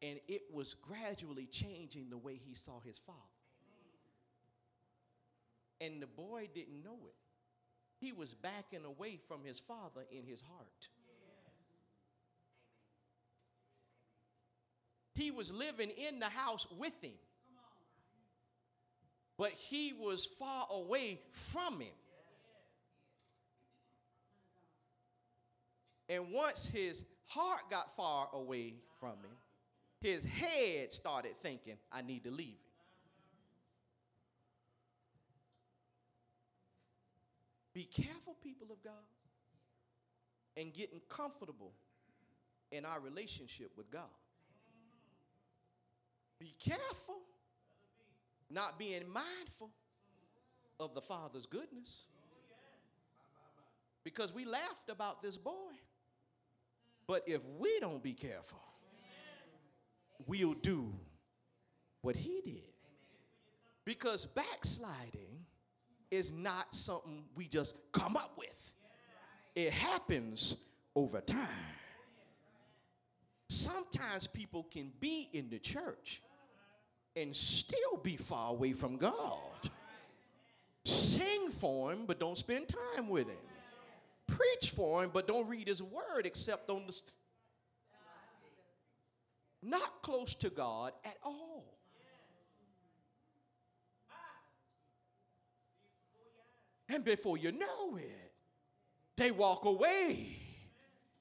And 0.00 0.20
it 0.28 0.42
was 0.52 0.74
gradually 0.74 1.46
changing 1.46 2.10
the 2.10 2.16
way 2.16 2.34
he 2.34 2.54
saw 2.54 2.80
his 2.80 2.98
father. 2.98 3.37
And 5.80 6.02
the 6.02 6.06
boy 6.06 6.48
didn't 6.54 6.82
know 6.82 6.98
it. 7.06 7.14
He 8.00 8.12
was 8.12 8.34
backing 8.34 8.84
away 8.84 9.18
from 9.28 9.44
his 9.44 9.58
father 9.60 10.04
in 10.10 10.24
his 10.24 10.40
heart. 10.40 10.88
He 15.14 15.32
was 15.32 15.52
living 15.52 15.90
in 15.90 16.20
the 16.20 16.26
house 16.26 16.66
with 16.78 16.92
him, 17.02 17.18
but 19.36 19.50
he 19.50 19.92
was 19.92 20.28
far 20.38 20.68
away 20.70 21.20
from 21.32 21.80
him. 21.80 21.94
And 26.08 26.30
once 26.32 26.66
his 26.66 27.04
heart 27.26 27.62
got 27.68 27.96
far 27.96 28.28
away 28.32 28.74
from 29.00 29.10
him, 29.10 29.36
his 30.00 30.24
head 30.24 30.92
started 30.92 31.32
thinking, 31.42 31.74
I 31.90 32.02
need 32.02 32.22
to 32.24 32.30
leave 32.30 32.58
Be 37.78 37.84
careful, 37.84 38.34
people 38.42 38.66
of 38.72 38.82
God, 38.82 38.92
and 40.56 40.74
getting 40.74 41.00
comfortable 41.08 41.70
in 42.72 42.84
our 42.84 42.98
relationship 42.98 43.70
with 43.76 43.88
God. 43.88 44.02
Be 46.40 46.56
careful 46.58 47.20
not 48.50 48.80
being 48.80 49.02
mindful 49.08 49.70
of 50.80 50.92
the 50.92 51.00
Father's 51.00 51.46
goodness. 51.46 52.06
Because 54.02 54.34
we 54.34 54.44
laughed 54.44 54.90
about 54.90 55.22
this 55.22 55.36
boy. 55.36 55.52
But 57.06 57.22
if 57.28 57.42
we 57.60 57.78
don't 57.78 58.02
be 58.02 58.12
careful, 58.12 58.58
we'll 60.26 60.54
do 60.54 60.92
what 62.02 62.16
he 62.16 62.40
did. 62.44 62.72
Because 63.84 64.26
backsliding 64.26 65.37
is 66.10 66.32
not 66.32 66.74
something 66.74 67.24
we 67.34 67.46
just 67.46 67.74
come 67.92 68.16
up 68.16 68.32
with, 68.38 68.74
it 69.54 69.72
happens 69.72 70.56
over 70.94 71.20
time. 71.20 71.48
Sometimes 73.48 74.26
people 74.26 74.66
can 74.70 74.92
be 75.00 75.28
in 75.32 75.48
the 75.48 75.58
church 75.58 76.22
and 77.16 77.34
still 77.34 77.96
be 78.02 78.16
far 78.16 78.50
away 78.50 78.72
from 78.72 78.96
God. 78.96 79.70
Sing 80.84 81.50
for 81.50 81.92
Him, 81.92 82.04
but 82.06 82.20
don't 82.20 82.38
spend 82.38 82.66
time 82.94 83.08
with 83.08 83.28
Him. 83.28 83.36
Preach 84.26 84.70
for 84.70 85.02
Him, 85.02 85.10
but 85.12 85.26
don't 85.26 85.48
read 85.48 85.68
His 85.68 85.82
Word 85.82 86.24
except 86.24 86.70
on 86.70 86.86
the. 86.86 86.92
St- 86.92 87.12
not 89.62 90.02
close 90.02 90.34
to 90.36 90.50
God 90.50 90.92
at 91.04 91.16
all. 91.24 91.77
And 96.88 97.04
before 97.04 97.36
you 97.36 97.52
know 97.52 97.96
it, 97.96 98.32
they 99.16 99.30
walk 99.30 99.64
away. 99.64 100.36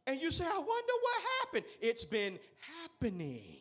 And 0.06 0.22
you 0.22 0.32
say, 0.32 0.46
I 0.46 0.58
wonder 0.58 0.94
what 1.02 1.22
happened. 1.42 1.66
It's 1.82 2.06
been 2.06 2.40
happening. 2.82 3.58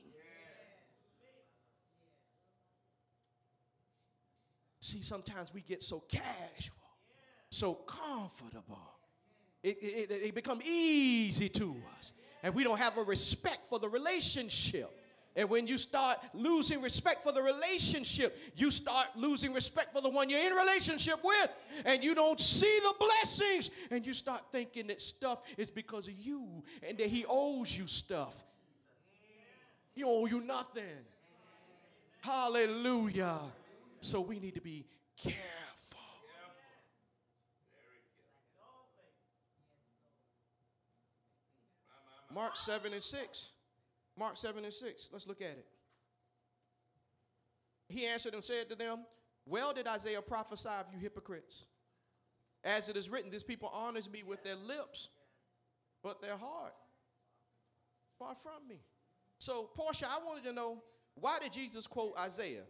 See, 4.78 5.02
sometimes 5.02 5.52
we 5.52 5.62
get 5.62 5.82
so 5.82 6.04
casual, 6.08 6.76
so 7.50 7.74
comfortable. 7.74 8.94
It, 9.60 9.78
it, 9.82 10.10
it, 10.12 10.22
it 10.26 10.34
become 10.34 10.60
easy 10.64 11.48
to 11.48 11.74
us. 11.98 12.12
And 12.44 12.54
we 12.54 12.62
don't 12.62 12.78
have 12.78 12.96
a 12.96 13.02
respect 13.02 13.66
for 13.68 13.80
the 13.80 13.88
relationship 13.88 14.95
And 15.36 15.50
when 15.50 15.66
you 15.66 15.76
start 15.76 16.18
losing 16.32 16.80
respect 16.80 17.22
for 17.22 17.30
the 17.30 17.42
relationship, 17.42 18.38
you 18.56 18.70
start 18.70 19.08
losing 19.14 19.52
respect 19.52 19.92
for 19.92 20.00
the 20.00 20.08
one 20.08 20.30
you're 20.30 20.40
in 20.40 20.54
relationship 20.54 21.22
with. 21.22 21.50
And 21.84 22.02
you 22.02 22.14
don't 22.14 22.40
see 22.40 22.80
the 22.82 22.94
blessings. 22.98 23.70
And 23.90 24.06
you 24.06 24.14
start 24.14 24.40
thinking 24.50 24.86
that 24.86 25.02
stuff 25.02 25.40
is 25.58 25.70
because 25.70 26.08
of 26.08 26.14
you 26.14 26.64
and 26.82 26.96
that 26.96 27.08
he 27.08 27.26
owes 27.28 27.76
you 27.76 27.86
stuff. 27.86 28.34
He 29.92 30.02
owe 30.04 30.24
you 30.24 30.40
nothing. 30.40 30.84
Hallelujah. 32.20 33.38
So 34.00 34.22
we 34.22 34.40
need 34.40 34.54
to 34.54 34.62
be 34.62 34.86
careful. 35.22 35.42
Mark 42.34 42.56
7 42.56 42.92
and 42.92 43.02
6. 43.02 43.50
Mark 44.18 44.36
7 44.36 44.64
and 44.64 44.72
6. 44.72 45.10
Let's 45.12 45.26
look 45.26 45.40
at 45.40 45.48
it. 45.48 45.66
He 47.88 48.06
answered 48.06 48.34
and 48.34 48.42
said 48.42 48.68
to 48.70 48.74
them, 48.74 49.00
Well 49.46 49.72
did 49.72 49.86
Isaiah 49.86 50.22
prophesy 50.22 50.68
of 50.68 50.86
you 50.92 50.98
hypocrites. 50.98 51.66
As 52.64 52.88
it 52.88 52.96
is 52.96 53.08
written, 53.08 53.30
this 53.30 53.44
people 53.44 53.70
honors 53.72 54.10
me 54.10 54.22
with 54.26 54.42
their 54.42 54.56
lips, 54.56 55.08
but 56.02 56.20
their 56.20 56.36
heart 56.36 56.74
far 58.18 58.34
from 58.34 58.66
me. 58.68 58.80
So, 59.38 59.68
Portia, 59.74 60.08
I 60.10 60.24
wanted 60.24 60.44
to 60.44 60.52
know 60.52 60.82
why 61.14 61.38
did 61.38 61.52
Jesus 61.52 61.86
quote 61.86 62.14
Isaiah? 62.18 62.64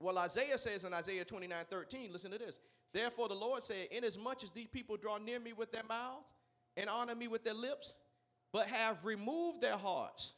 Well, 0.00 0.18
Isaiah 0.18 0.58
says 0.58 0.84
in 0.84 0.94
Isaiah 0.94 1.24
29 1.24 1.64
13, 1.70 2.12
listen 2.12 2.30
to 2.30 2.38
this. 2.38 2.60
Therefore, 2.92 3.28
the 3.28 3.34
Lord 3.34 3.62
said, 3.62 3.88
Inasmuch 3.90 4.42
as 4.42 4.50
these 4.50 4.68
people 4.68 4.96
draw 4.96 5.18
near 5.18 5.40
me 5.40 5.52
with 5.52 5.70
their 5.70 5.82
mouths 5.88 6.32
and 6.76 6.88
honor 6.88 7.14
me 7.14 7.28
with 7.28 7.44
their 7.44 7.54
lips, 7.54 7.94
but 8.52 8.66
have 8.66 9.04
removed 9.04 9.60
their 9.60 9.76
hearts 9.76 10.32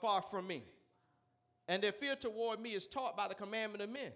far 0.00 0.22
from 0.22 0.46
me. 0.46 0.64
And 1.68 1.82
their 1.82 1.92
fear 1.92 2.16
toward 2.16 2.60
me 2.60 2.74
is 2.74 2.86
taught 2.86 3.16
by 3.16 3.28
the 3.28 3.34
commandment 3.34 3.82
of 3.82 3.90
men. 3.90 4.12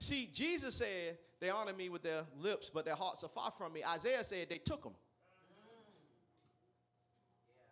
See, 0.00 0.30
Jesus 0.32 0.74
said 0.74 1.18
they 1.40 1.48
honor 1.48 1.72
me 1.72 1.88
with 1.88 2.02
their 2.02 2.24
lips, 2.38 2.70
but 2.72 2.84
their 2.84 2.94
hearts 2.94 3.24
are 3.24 3.30
far 3.30 3.50
from 3.50 3.72
me. 3.72 3.82
Isaiah 3.84 4.24
said 4.24 4.48
they 4.48 4.58
took 4.58 4.82
them. 4.82 4.92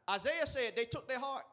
Isaiah 0.08 0.46
said 0.46 0.74
they 0.76 0.84
took 0.84 1.08
their 1.08 1.18
heart. 1.18 1.44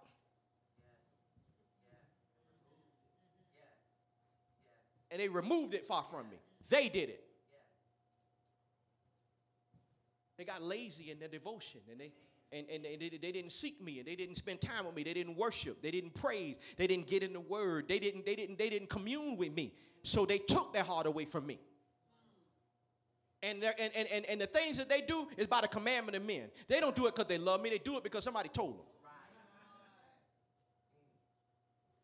And 5.10 5.20
they 5.20 5.28
removed 5.28 5.74
it 5.74 5.86
far 5.86 6.04
from 6.04 6.30
me. 6.30 6.38
They 6.70 6.88
did 6.88 7.10
it. 7.10 7.24
They 10.38 10.46
got 10.46 10.64
lazy 10.64 11.12
in 11.12 11.20
their 11.20 11.28
devotion 11.28 11.82
and 11.92 12.00
they 12.00 12.14
and, 12.52 12.68
and 12.70 12.84
they, 12.84 13.18
they 13.22 13.32
didn't 13.32 13.52
seek 13.52 13.82
me 13.82 14.00
and 14.00 14.08
they 14.08 14.16
didn't 14.16 14.36
spend 14.36 14.60
time 14.60 14.86
with 14.86 14.96
me. 14.96 15.04
They 15.04 15.14
didn't 15.14 15.38
worship. 15.38 15.82
They 15.82 15.92
didn't 15.92 16.14
praise. 16.14 16.58
They 16.78 16.88
didn't 16.88 17.08
get 17.08 17.24
in 17.24 17.34
the 17.34 17.40
word. 17.40 17.88
They 17.88 18.00
didn't 18.00 18.26
they 18.26 18.36
didn't 18.36 18.58
they 18.58 18.70
didn't 18.70 18.90
commune 18.90 19.38
with 19.38 19.56
me. 19.56 19.74
So 20.04 20.26
they 20.26 20.40
took 20.40 20.74
their 20.74 20.84
heart 20.84 21.06
away 21.06 21.26
from 21.26 21.46
me. 21.46 21.60
And, 23.44 23.64
and, 23.64 23.92
and, 23.96 24.08
and, 24.08 24.26
and 24.26 24.42
the 24.42 24.46
things 24.46 24.78
that 24.78 24.88
they 24.88 25.02
do 25.02 25.28
is 25.36 25.48
by 25.48 25.62
the 25.62 25.68
commandment 25.68 26.16
of 26.16 26.24
men. 26.24 26.50
They 26.68 26.80
don't 26.80 26.96
do 26.96 27.08
it 27.08 27.16
because 27.16 27.28
they 27.28 27.40
love 27.40 27.62
me. 27.62 27.72
They 27.72 27.80
do 27.80 27.98
it 27.98 28.04
because 28.04 28.24
somebody 28.24 28.50
told 28.50 28.78
them. 28.78 28.86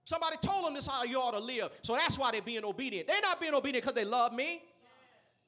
Somebody 0.04 0.38
told 0.42 0.66
them 0.66 0.74
this 0.74 0.86
is 0.86 0.92
how 0.92 1.04
you 1.04 1.20
ought 1.20 1.32
to 1.32 1.40
live. 1.40 1.70
So 1.84 1.94
that's 1.94 2.18
why 2.18 2.32
they're 2.32 2.42
being 2.42 2.64
obedient. 2.64 3.08
They're 3.08 3.22
not 3.22 3.40
being 3.40 3.54
obedient 3.54 3.84
because 3.84 3.96
they 3.96 4.06
love 4.06 4.34
me. 4.34 4.64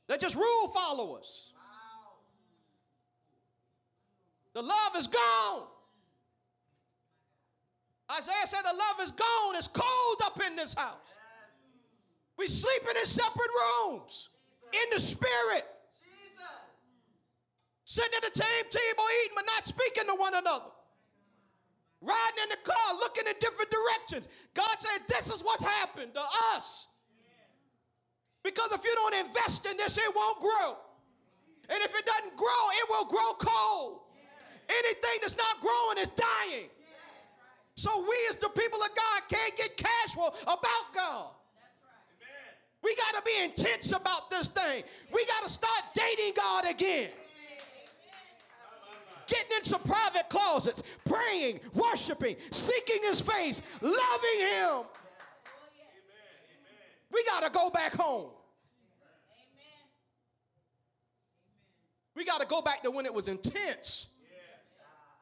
They're 0.07 0.17
just 0.17 0.35
rule 0.35 0.67
followers 0.67 1.53
the 4.59 4.65
love 4.65 4.95
is 4.97 5.07
gone. 5.07 5.63
Isaiah 8.11 8.45
said 8.45 8.61
the 8.63 8.75
love 8.75 8.99
is 9.01 9.11
gone. 9.11 9.55
It's 9.55 9.69
cold 9.69 10.17
up 10.25 10.37
in 10.45 10.57
this 10.57 10.73
house. 10.73 10.97
We 12.37 12.45
sleeping 12.47 12.95
in 12.99 13.05
separate 13.05 13.47
rooms 13.87 14.27
in 14.73 14.93
the 14.93 14.99
spirit. 14.99 15.65
Sitting 17.85 18.11
at 18.17 18.33
the 18.33 18.37
same 18.37 18.65
table 18.69 19.03
eating, 19.23 19.35
but 19.35 19.45
not 19.55 19.65
speaking 19.65 20.03
to 20.07 20.15
one 20.15 20.33
another. 20.35 20.71
Riding 22.01 22.43
in 22.43 22.49
the 22.49 22.69
car, 22.69 22.95
looking 22.95 23.27
in 23.27 23.35
different 23.39 23.71
directions. 23.71 24.27
God 24.53 24.75
said, 24.77 25.07
This 25.07 25.33
is 25.33 25.41
what's 25.41 25.63
happened 25.63 26.13
to 26.15 26.21
us. 26.53 26.87
Because 28.43 28.73
if 28.73 28.83
you 28.83 28.93
don't 28.93 29.25
invest 29.25 29.65
in 29.65 29.77
this, 29.77 29.97
it 29.97 30.13
won't 30.13 30.39
grow. 30.41 30.75
And 31.69 31.81
if 31.81 31.97
it 31.97 32.05
doesn't 32.05 32.35
grow, 32.35 32.63
it 32.73 32.89
will 32.89 33.05
grow 33.05 33.33
cold. 33.39 34.01
Anything 34.69 35.19
that's 35.21 35.35
not 35.35 35.59
growing 35.61 35.97
is 35.97 36.09
dying. 36.09 36.69
So 37.75 38.01
we 38.01 38.15
as 38.29 38.35
the 38.35 38.49
people 38.49 38.79
of 38.81 38.89
God 38.95 39.21
can't 39.29 39.57
get 39.57 39.77
casual 39.77 40.35
about 40.43 40.93
God. 40.93 41.27
We 42.83 42.95
got 42.95 43.15
to 43.15 43.21
be 43.23 43.43
intense 43.43 43.91
about 43.91 44.29
this 44.29 44.47
thing. 44.47 44.83
We 45.13 45.25
got 45.25 45.43
to 45.43 45.49
start 45.49 45.83
dating 45.93 46.33
God 46.35 46.65
again. 46.69 47.09
Getting 49.27 49.57
into 49.57 49.77
private 49.79 50.27
closets, 50.29 50.81
praying, 51.05 51.59
worshiping, 51.73 52.35
seeking 52.51 53.03
His 53.03 53.21
face, 53.21 53.61
loving 53.81 54.39
Him. 54.39 54.85
We 57.11 57.23
got 57.25 57.43
to 57.43 57.51
go 57.51 57.69
back 57.69 57.95
home. 57.95 58.29
We 62.15 62.25
got 62.25 62.41
to 62.41 62.47
go 62.47 62.61
back 62.61 62.83
to 62.83 62.91
when 62.91 63.05
it 63.05 63.13
was 63.13 63.27
intense. 63.27 64.07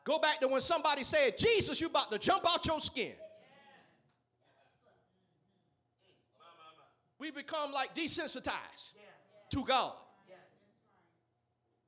Go 0.08 0.20
back 0.20 0.40
to 0.40 0.48
when 0.48 0.62
somebody 0.62 1.04
said, 1.04 1.38
Jesus, 1.38 1.82
you 1.82 1.88
about 1.88 2.10
to 2.14 2.18
jump 2.18 2.46
out 2.48 2.66
your 2.66 2.80
skin. 2.80 3.12
We 7.20 7.30
become 7.30 7.74
like 7.74 7.94
desensitized 7.94 8.94
to 9.52 9.66
God. 9.66 9.92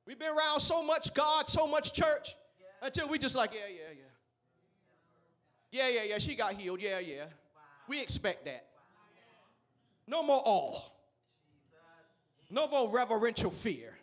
We've 0.06 0.18
been 0.18 0.36
around 0.36 0.60
so 0.60 0.82
much 0.84 1.14
God, 1.14 1.48
so 1.48 1.66
much 1.66 1.94
church, 1.94 2.36
until 2.82 3.08
we 3.08 3.18
just 3.18 3.34
like, 3.34 3.54
yeah, 3.54 3.60
yeah, 3.70 3.94
yeah. 5.72 5.88
Yeah, 5.88 5.88
yeah, 5.88 6.08
yeah, 6.10 6.18
she 6.18 6.34
got 6.34 6.52
healed. 6.52 6.82
Yeah, 6.82 6.98
yeah. 6.98 7.24
We 7.88 8.02
expect 8.02 8.44
that. 8.44 8.66
No 10.06 10.22
more 10.22 10.42
awe. 10.44 10.78
No 12.50 12.68
more 12.68 12.90
reverential 12.90 13.50
fear. 13.50 13.96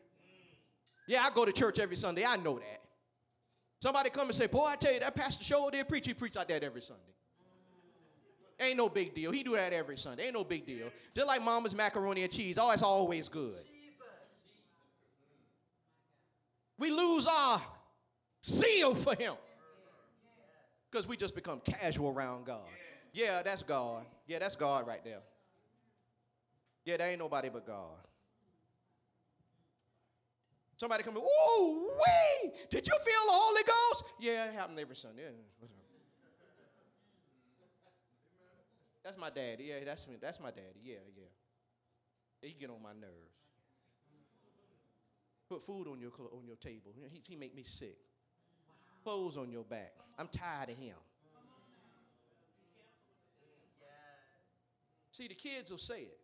Yeah, 1.05 1.24
I 1.24 1.30
go 1.30 1.45
to 1.45 1.51
church 1.51 1.78
every 1.78 1.97
Sunday. 1.97 2.26
I 2.26 2.38
know 2.38 2.57
that. 2.57 2.82
Somebody 3.80 4.09
come 4.09 4.28
and 4.28 4.36
say, 4.36 4.47
Boy, 4.47 4.65
I 4.65 4.75
tell 4.75 4.93
you, 4.93 4.99
that 4.99 5.15
pastor 5.15 5.43
show 5.43 5.69
there 5.71 5.86
preach, 5.86 6.07
he 6.07 6.13
preach 6.13 6.36
like 6.36 6.47
that 6.47 6.63
every 6.63 6.82
Sunday. 6.82 7.03
Ain't 8.59 8.78
no 8.78 8.89
big 8.89 9.13
deal. 9.13 9.32
He 9.32 9.43
do 9.43 9.55
that 9.55 9.71
every 9.71 9.97
Sunday. 9.97 10.25
Ain't 10.25 10.34
no 10.34 10.43
big 10.43 10.65
deal. 10.65 10.89
Just 11.15 11.28
like 11.28 11.43
mama's 11.43 11.75
macaroni 11.75 12.23
and 12.23 12.32
cheese. 12.32 12.57
Oh, 12.57 12.71
it's 12.71 12.82
always 12.82 13.30
good. 13.30 13.63
We 16.80 16.89
lose 16.89 17.28
our 17.28 17.61
zeal 18.43 18.95
for 18.95 19.15
him. 19.15 19.36
Because 20.89 21.07
we 21.07 21.17
just 21.17 21.36
become 21.36 21.59
casual 21.59 22.09
around 22.09 22.45
God. 22.45 22.61
Yeah, 23.13 23.43
that's 23.43 23.61
God. 23.61 24.05
Yeah, 24.28 24.39
that's 24.39 24.55
God 24.55 24.88
right 24.88 25.03
there. 25.03 25.19
Yeah, 26.86 26.97
there 26.97 27.09
ain't 27.09 27.19
nobody 27.19 27.49
but 27.49 27.67
God. 27.67 27.97
Somebody 30.78 31.03
come 31.03 31.17
in, 31.17 31.23
ooh, 31.23 31.89
wee! 31.89 32.51
Did 32.69 32.86
you 32.86 32.93
feel 32.93 33.25
the 33.25 33.32
Holy 33.32 33.63
Ghost? 33.63 34.03
Yeah, 34.19 34.45
it 34.45 34.53
happened 34.53 34.80
every 34.80 34.95
Sunday. 34.95 35.23
That's 39.03 39.17
my 39.17 39.32
daddy. 39.32 39.65
Yeah, 39.65 39.84
that's 39.84 40.07
me. 40.07 40.17
That's 40.21 40.39
my 40.39 40.51
daddy. 40.51 40.80
Yeah, 40.84 40.95
yeah. 41.15 41.23
He 42.41 42.55
get 42.59 42.69
on 42.69 42.82
my 42.82 42.93
nerves. 42.93 43.34
Put 45.49 45.63
food 45.63 45.88
on 45.88 45.99
your 45.99 46.11
on 46.34 46.45
your 46.45 46.57
table. 46.57 46.91
He, 47.09 47.23
he 47.25 47.36
make 47.36 47.55
me 47.55 47.63
sick. 47.63 47.97
Clothes 49.03 49.38
on 49.38 49.49
your 49.49 49.63
back. 49.63 49.93
I'm 50.19 50.28
tired 50.28 50.69
of 50.69 50.78
him. 50.78 50.95
See, 55.09 55.28
the 55.28 55.36
kids 55.36 55.71
will 55.71 55.78
say 55.78 56.01
it. 56.01 56.19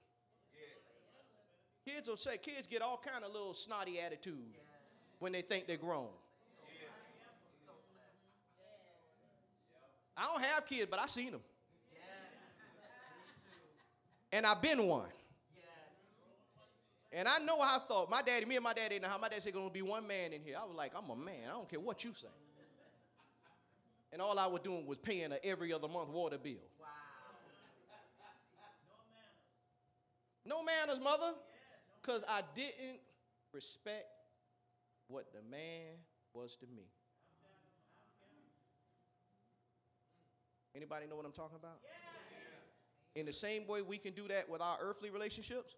Kids 1.85 2.07
will 2.07 2.17
say, 2.17 2.37
kids 2.37 2.65
get 2.67 2.81
all 2.81 3.01
kind 3.05 3.25
of 3.25 3.33
little 3.33 3.53
snotty 3.53 3.99
attitude 3.99 4.57
when 5.19 5.31
they 5.33 5.41
think 5.41 5.67
they're 5.67 5.77
grown. 5.77 6.07
I 10.15 10.27
don't 10.31 10.43
have 10.43 10.65
kids, 10.65 10.87
but 10.89 10.99
I 10.99 11.07
seen 11.07 11.31
them. 11.31 11.41
And 14.31 14.45
I've 14.45 14.61
been 14.61 14.87
one. 14.87 15.09
And 17.11 17.27
I 17.27 17.37
know 17.39 17.61
how 17.61 17.77
I 17.77 17.79
thought. 17.87 18.09
My 18.09 18.23
daddy, 18.23 18.45
me 18.45 18.55
and 18.55 18.63
my 18.63 18.73
daddy, 18.73 18.99
how 19.03 19.17
my 19.19 19.29
daddy 19.29 19.41
said 19.41 19.53
gonna 19.53 19.69
be 19.69 19.83
one 19.83 20.07
man 20.07 20.33
in 20.33 20.41
here. 20.41 20.55
I 20.59 20.65
was 20.65 20.75
like, 20.75 20.93
I'm 20.97 21.09
a 21.09 21.15
man. 21.15 21.47
I 21.47 21.51
don't 21.51 21.69
care 21.69 21.79
what 21.79 22.03
you 22.03 22.11
say. 22.19 22.27
And 24.11 24.21
all 24.21 24.37
I 24.39 24.47
was 24.47 24.61
doing 24.61 24.85
was 24.87 24.97
paying 24.97 25.31
a 25.31 25.37
every 25.43 25.73
other 25.73 25.87
month 25.87 26.09
water 26.09 26.37
bill. 26.37 26.53
Wow. 26.79 26.87
No 30.45 30.63
manners, 30.63 31.03
mother 31.03 31.33
because 32.03 32.21
I 32.27 32.41
didn't 32.55 32.99
respect 33.53 34.07
what 35.07 35.31
the 35.31 35.41
man 35.49 35.95
was 36.33 36.55
to 36.57 36.65
me. 36.75 36.83
Anybody 40.75 41.05
know 41.07 41.15
what 41.15 41.25
I'm 41.25 41.31
talking 41.31 41.57
about? 41.57 41.79
In 43.15 43.25
the 43.27 43.33
same 43.33 43.67
way 43.67 43.81
we 43.81 43.97
can 43.97 44.13
do 44.13 44.27
that 44.27 44.49
with 44.49 44.59
our 44.59 44.77
earthly 44.81 45.11
relationships, 45.11 45.75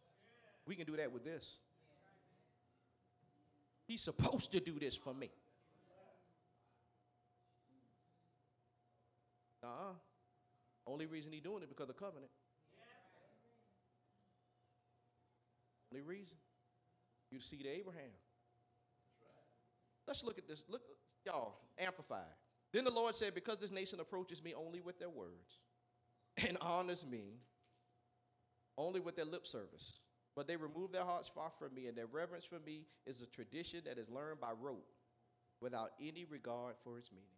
we 0.65 0.75
can 0.75 0.85
do 0.85 0.95
that 0.95 1.11
with 1.11 1.25
this. 1.25 1.57
He's 3.87 4.01
supposed 4.01 4.51
to 4.53 4.59
do 4.59 4.79
this 4.79 4.95
for 4.95 5.13
me. 5.13 5.29
Uh-uh. 9.61 9.93
Only 10.87 11.05
reason 11.07 11.31
he's 11.31 11.41
doing 11.41 11.61
it 11.61 11.69
because 11.69 11.89
of 11.89 11.97
covenant. 11.97 12.31
Only 15.95 16.05
reason. 16.05 16.37
You 17.31 17.39
see 17.39 17.55
the 17.55 17.69
Abraham. 17.69 18.11
Let's 20.05 20.25
look 20.25 20.37
at 20.37 20.45
this. 20.45 20.65
Look, 20.67 20.81
y'all, 21.25 21.55
amplified. 21.79 22.35
Then 22.73 22.83
the 22.83 22.91
Lord 22.91 23.15
said, 23.15 23.33
Because 23.33 23.59
this 23.59 23.71
nation 23.71 24.01
approaches 24.01 24.43
me 24.43 24.53
only 24.53 24.81
with 24.81 24.99
their 24.99 25.09
words 25.09 25.59
and 26.45 26.57
honors 26.59 27.05
me 27.09 27.39
only 28.77 28.99
with 28.99 29.15
their 29.15 29.23
lip 29.23 29.47
service, 29.47 30.01
but 30.35 30.47
they 30.47 30.57
remove 30.57 30.91
their 30.91 31.05
hearts 31.05 31.31
far 31.33 31.49
from 31.57 31.73
me, 31.73 31.87
and 31.87 31.97
their 31.97 32.07
reverence 32.07 32.43
for 32.43 32.59
me 32.65 32.81
is 33.05 33.21
a 33.21 33.25
tradition 33.27 33.79
that 33.85 33.97
is 33.97 34.09
learned 34.09 34.41
by 34.41 34.51
rote 34.59 34.83
without 35.61 35.91
any 36.01 36.25
regard 36.25 36.75
for 36.83 36.97
its 36.97 37.09
meaning. 37.09 37.29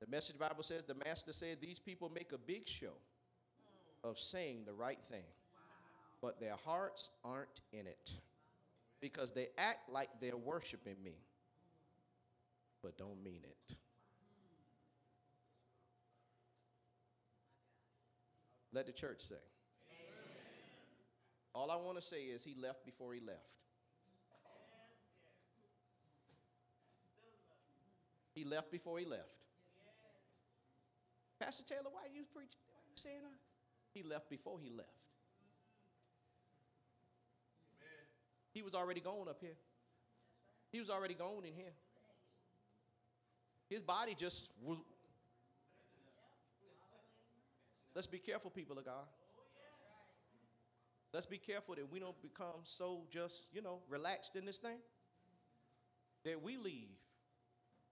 The 0.00 0.10
message 0.10 0.36
Bible 0.36 0.64
says 0.64 0.82
the 0.82 0.96
master 0.96 1.32
said 1.32 1.58
these 1.60 1.78
people 1.78 2.10
make 2.12 2.32
a 2.32 2.38
big 2.38 2.66
show 2.66 2.94
of 4.02 4.18
saying 4.18 4.64
the 4.66 4.74
right 4.74 4.98
thing, 5.08 5.22
but 6.20 6.40
their 6.40 6.56
hearts 6.64 7.10
aren't 7.24 7.60
in 7.72 7.86
it 7.86 8.10
because 9.00 9.32
they 9.32 9.48
act 9.56 9.90
like 9.90 10.08
they're 10.20 10.36
worshiping 10.36 10.96
me, 11.04 11.14
but 12.82 12.98
don't 12.98 13.22
mean 13.22 13.40
it. 13.44 13.76
Let 18.72 18.86
the 18.86 18.92
church 18.92 19.22
say. 19.28 19.36
All 21.54 21.70
I 21.70 21.76
want 21.76 21.96
to 21.96 22.02
say 22.02 22.22
is 22.22 22.44
he 22.44 22.54
left 22.60 22.84
before 22.84 23.14
he 23.14 23.20
left. 23.20 23.38
He 28.34 28.44
left 28.44 28.70
before 28.70 28.98
he 28.98 29.04
left. 29.04 29.22
Pastor 31.40 31.64
Taylor, 31.64 31.90
why 31.90 32.02
you 32.14 32.24
preach? 32.32 32.52
Why 32.66 32.78
you 32.88 32.96
saying 32.96 33.22
that? 33.22 33.38
He 33.94 34.02
left 34.02 34.28
before 34.28 34.58
he 34.62 34.70
left. 34.70 34.97
He 38.58 38.62
was 38.62 38.74
already 38.74 38.98
gone 39.00 39.28
up 39.28 39.38
here. 39.40 39.54
He 40.72 40.80
was 40.80 40.90
already 40.90 41.14
gone 41.14 41.44
in 41.44 41.54
here. 41.54 41.70
His 43.70 43.80
body 43.80 44.16
just 44.18 44.50
was. 44.60 44.78
Let's 47.94 48.08
be 48.08 48.18
careful, 48.18 48.50
people 48.50 48.76
of 48.76 48.84
God. 48.84 49.06
Let's 51.12 51.24
be 51.24 51.38
careful 51.38 51.76
that 51.76 51.88
we 51.88 52.00
don't 52.00 52.20
become 52.20 52.64
so 52.64 53.02
just, 53.12 53.54
you 53.54 53.62
know, 53.62 53.78
relaxed 53.88 54.34
in 54.34 54.44
this 54.44 54.58
thing 54.58 54.78
that 56.24 56.42
we 56.42 56.56
leave 56.56 56.88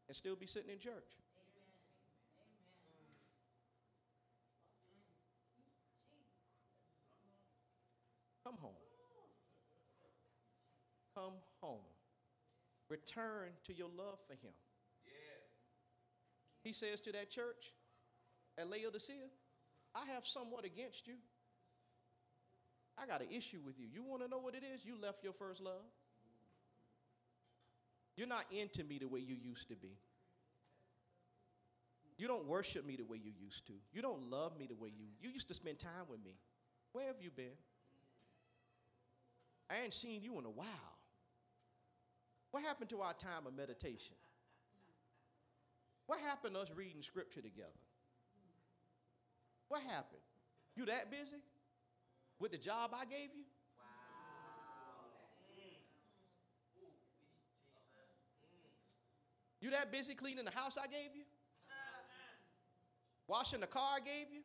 and 0.09 0.17
still 0.17 0.35
be 0.35 0.47
sitting 0.47 0.71
in 0.71 0.81
church. 0.81 1.15
Come 8.43 8.57
home. 8.61 8.86
Come 11.17 11.33
home. 11.63 11.81
Return 12.91 13.49
to 13.65 13.75
your 13.75 13.89
love 13.97 14.19
for 14.29 14.35
him. 14.35 14.53
He 16.63 16.73
says 16.73 17.01
to 17.03 17.13
that 17.13 17.31
church 17.31 17.73
at 18.59 18.69
Laodicea, 18.69 19.15
I 19.95 20.05
have 20.13 20.27
somewhat 20.27 20.65
against 20.65 21.07
you. 21.07 21.15
I 22.99 23.07
got 23.07 23.23
an 23.23 23.29
issue 23.31 23.61
with 23.65 23.79
you. 23.79 23.87
You 23.91 24.03
want 24.03 24.23
to 24.23 24.29
know 24.29 24.39
what 24.39 24.55
it 24.55 24.63
is? 24.75 24.85
You 24.85 25.01
left 25.01 25.23
your 25.23 25.33
first 25.33 25.61
love. 25.61 25.87
You're 28.17 28.27
not 28.27 28.45
into 28.51 28.85
me 28.85 28.99
the 28.99 29.07
way 29.07 29.21
you 29.21 29.37
used 29.41 29.69
to 29.69 29.77
be. 29.77 29.97
You 32.19 32.27
don't 32.27 32.47
worship 32.47 32.87
me 32.87 32.97
the 32.97 33.05
way 33.05 33.19
you 33.23 33.33
used 33.39 33.67
to. 33.67 33.75
You 33.93 34.03
don't 34.03 34.31
love 34.31 34.59
me 34.59 34.67
the 34.67 34.75
way 34.75 34.89
you 34.89 35.05
you 35.21 35.31
used 35.31 35.49
to 35.49 35.55
spend 35.55 35.79
time 35.79 36.09
with 36.11 36.25
me. 36.25 36.33
Where 36.93 37.07
have 37.07 37.17
you 37.21 37.31
been? 37.31 37.57
I 39.71 39.85
ain't 39.85 39.95
seen 39.95 40.23
you 40.23 40.39
in 40.39 40.47
a 40.47 40.51
while. 40.51 40.96
What 42.57 42.65
happened 42.65 42.89
to 42.89 43.03
our 43.03 43.13
time 43.13 43.47
of 43.47 43.55
meditation? 43.55 44.17
What 46.07 46.21
happened 46.21 46.55
to 46.55 46.61
us 46.63 46.69
reading 46.75 47.03
scripture 47.03 47.43
together? 47.43 47.69
What 49.69 49.83
happened? 49.83 50.23
You 50.75 50.87
that 50.87 51.11
busy 51.11 51.37
with 52.39 52.53
the 52.53 52.57
job 52.57 52.93
I 52.95 53.05
gave 53.05 53.29
you? 53.37 53.45
Wow. 53.79 53.85
You 59.61 59.71
that 59.73 59.93
busy 59.93 60.15
cleaning 60.15 60.47
the 60.47 60.51
house 60.51 60.79
I 60.83 60.87
gave 60.87 61.15
you? 61.15 61.25
Washing 63.29 63.61
the 63.61 63.67
car 63.67 63.97
I 63.97 64.01
gave 64.01 64.33
you? 64.33 64.41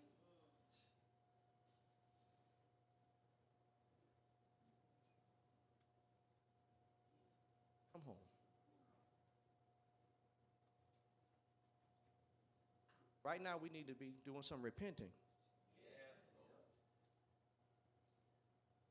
Come 7.93 8.01
home. 8.05 8.15
Right 13.23 13.41
now, 13.41 13.55
we 13.61 13.69
need 13.69 13.87
to 13.87 13.93
be 13.93 14.17
doing 14.25 14.41
some 14.41 14.61
repenting. 14.61 15.13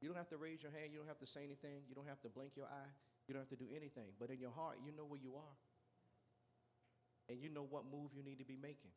You 0.00 0.08
don't 0.08 0.16
have 0.16 0.30
to 0.30 0.38
raise 0.38 0.62
your 0.62 0.72
hand. 0.72 0.92
You 0.92 0.98
don't 0.98 1.08
have 1.08 1.20
to 1.20 1.26
say 1.26 1.44
anything. 1.44 1.84
You 1.88 1.94
don't 1.94 2.08
have 2.08 2.20
to 2.22 2.28
blink 2.28 2.56
your 2.56 2.66
eye. 2.66 2.92
You 3.28 3.34
don't 3.34 3.42
have 3.42 3.52
to 3.52 3.60
do 3.60 3.68
anything. 3.74 4.16
But 4.18 4.30
in 4.30 4.40
your 4.40 4.50
heart, 4.50 4.78
you 4.84 4.92
know 4.96 5.04
where 5.04 5.20
you 5.20 5.36
are. 5.36 5.56
And 7.28 7.38
you 7.38 7.50
know 7.50 7.66
what 7.68 7.84
move 7.84 8.10
you 8.16 8.22
need 8.22 8.38
to 8.38 8.48
be 8.48 8.56
making. 8.56 8.90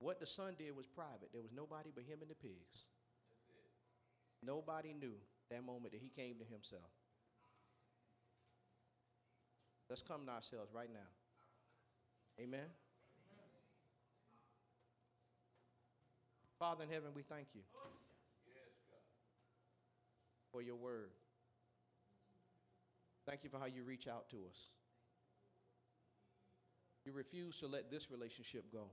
What 0.00 0.18
the 0.18 0.26
son 0.26 0.56
did 0.58 0.74
was 0.74 0.86
private. 0.86 1.28
There 1.32 1.42
was 1.42 1.52
nobody 1.54 1.90
but 1.94 2.04
him 2.04 2.18
and 2.22 2.30
the 2.30 2.34
pigs. 2.34 2.88
Nobody 4.42 4.94
knew 4.94 5.14
that 5.50 5.64
moment 5.64 5.92
that 5.92 6.00
he 6.00 6.08
came 6.08 6.38
to 6.40 6.46
himself. 6.48 6.88
Let's 9.90 10.02
come 10.02 10.24
to 10.24 10.32
ourselves 10.32 10.72
right 10.72 10.88
now. 10.90 11.10
Amen. 12.40 12.70
Father 16.60 16.84
in 16.84 16.90
heaven, 16.90 17.08
we 17.16 17.22
thank 17.22 17.48
you 17.54 17.62
for 20.52 20.60
your 20.60 20.76
word. 20.76 21.08
Thank 23.26 23.44
you 23.44 23.50
for 23.50 23.58
how 23.58 23.64
you 23.64 23.82
reach 23.82 24.06
out 24.06 24.28
to 24.28 24.36
us. 24.50 24.76
You 27.06 27.12
refuse 27.12 27.56
to 27.60 27.66
let 27.66 27.90
this 27.90 28.10
relationship 28.10 28.70
go. 28.70 28.92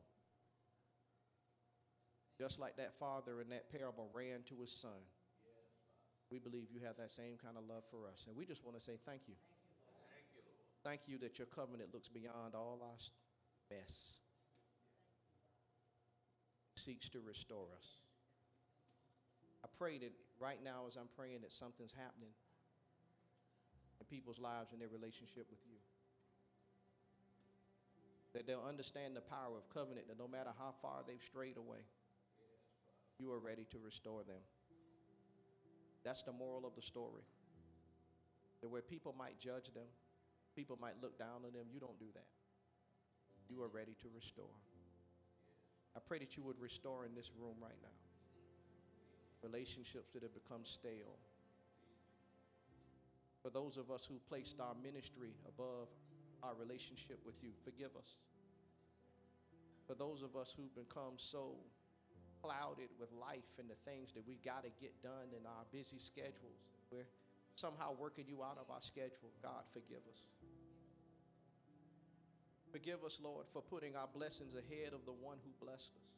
Just 2.39 2.57
like 2.57 2.78
that 2.78 2.93
father 2.97 3.41
in 3.41 3.49
that 3.49 3.70
parable 3.70 4.09
ran 4.13 4.43
to 4.47 4.55
his 4.61 4.72
son. 4.72 5.03
We 6.32 6.39
believe 6.39 6.68
you 6.72 6.80
have 6.86 6.95
that 6.97 7.11
same 7.11 7.36
kind 7.43 7.57
of 7.57 7.63
love 7.68 7.84
for 7.91 8.07
us. 8.07 8.24
And 8.28 8.36
we 8.38 8.45
just 8.45 8.63
want 8.63 8.78
to 8.78 8.84
say 8.84 8.93
thank 9.05 9.22
you. 9.28 9.36
Thank 10.07 10.28
you 10.32 10.41
thank 10.84 11.01
you 11.07 11.18
that 11.18 11.38
your 11.38 11.47
covenant 11.47 11.89
looks 11.93 12.07
beyond 12.07 12.55
all 12.55 12.80
our 12.82 12.95
mess, 13.70 14.20
seeks 16.78 17.09
to 17.09 17.19
restore 17.19 17.67
us. 17.75 17.88
I 19.63 19.67
pray 19.78 19.97
that 19.97 20.13
right 20.39 20.59
now, 20.63 20.86
as 20.88 20.95
I'm 20.95 21.09
praying, 21.17 21.41
that 21.41 21.51
something's 21.51 21.91
happening 21.91 22.32
in 23.99 24.05
people's 24.05 24.39
lives 24.39 24.71
and 24.71 24.82
their 24.82 24.93
relationship 24.93 25.47
with 25.49 25.59
you. 25.65 25.78
That 28.34 28.45
they'll 28.45 28.65
understand 28.67 29.15
the 29.15 29.25
power 29.25 29.57
of 29.57 29.67
covenant, 29.73 30.07
that 30.07 30.19
no 30.19 30.28
matter 30.28 30.51
how 30.57 30.75
far 30.82 31.01
they've 31.07 31.23
strayed 31.25 31.57
away, 31.57 31.82
you 33.17 33.32
are 33.32 33.39
ready 33.39 33.65
to 33.71 33.80
restore 33.84 34.21
them. 34.23 34.41
That's 36.05 36.21
the 36.21 36.32
moral 36.32 36.65
of 36.65 36.75
the 36.75 36.82
story. 36.82 37.25
That 38.61 38.69
where 38.69 38.82
people 38.82 39.15
might 39.17 39.39
judge 39.39 39.73
them, 39.73 39.89
people 40.55 40.78
might 40.80 41.01
look 41.01 41.17
down 41.17 41.45
on 41.45 41.53
them, 41.53 41.65
you 41.73 41.80
don't 41.80 41.97
do 41.99 42.07
that. 42.13 42.30
You 43.49 43.63
are 43.63 43.69
ready 43.69 43.95
to 44.01 44.07
restore. 44.13 44.53
I 45.98 46.00
pray 46.06 46.22
that 46.22 46.38
you 46.38 46.43
would 46.45 46.62
restore 46.62 47.10
in 47.10 47.18
this 47.18 47.34
room 47.41 47.58
right 47.58 47.82
now 47.82 47.98
relationships 49.41 50.14
that 50.14 50.22
have 50.22 50.34
become 50.34 50.62
stale. 50.66 51.18
For 53.41 53.50
those 53.50 53.78
of 53.78 53.89
us 53.89 54.06
who 54.06 54.18
placed 54.30 54.60
our 54.60 54.74
ministry 54.82 55.34
above 55.48 55.88
our 56.43 56.54
relationship 56.58 57.22
with 57.26 57.41
you, 57.41 57.50
forgive 57.64 57.93
us. 57.98 58.10
For 59.88 59.93
those 59.93 60.22
of 60.22 60.36
us 60.36 60.54
who've 60.58 60.74
become 60.76 61.16
so 61.18 61.56
clouded 62.41 62.89
with 63.00 63.10
life 63.14 63.48
and 63.58 63.70
the 63.70 63.80
things 63.86 64.10
that 64.14 64.28
we 64.28 64.38
got 64.43 64.64
to 64.64 64.72
get 64.82 64.93
done 65.02 65.32
in 65.32 65.45
our 65.45 65.64
busy 65.72 65.98
schedules, 65.98 66.62
we're 66.91 67.08
somehow 67.56 67.93
working 67.98 68.26
you 68.28 68.43
out 68.43 68.58
of 68.60 68.70
our 68.70 68.82
schedule, 68.82 69.32
God, 69.41 69.64
forgive 69.72 70.04
us. 70.12 70.22
Forgive 72.78 73.01
us, 73.01 73.17
Lord, 73.25 73.49
for 73.49 73.65
putting 73.65 73.97
our 73.97 74.05
blessings 74.13 74.53
ahead 74.53 74.93
of 74.93 75.01
the 75.09 75.17
one 75.25 75.41
who 75.41 75.49
blessed 75.57 75.97
us. 75.97 76.13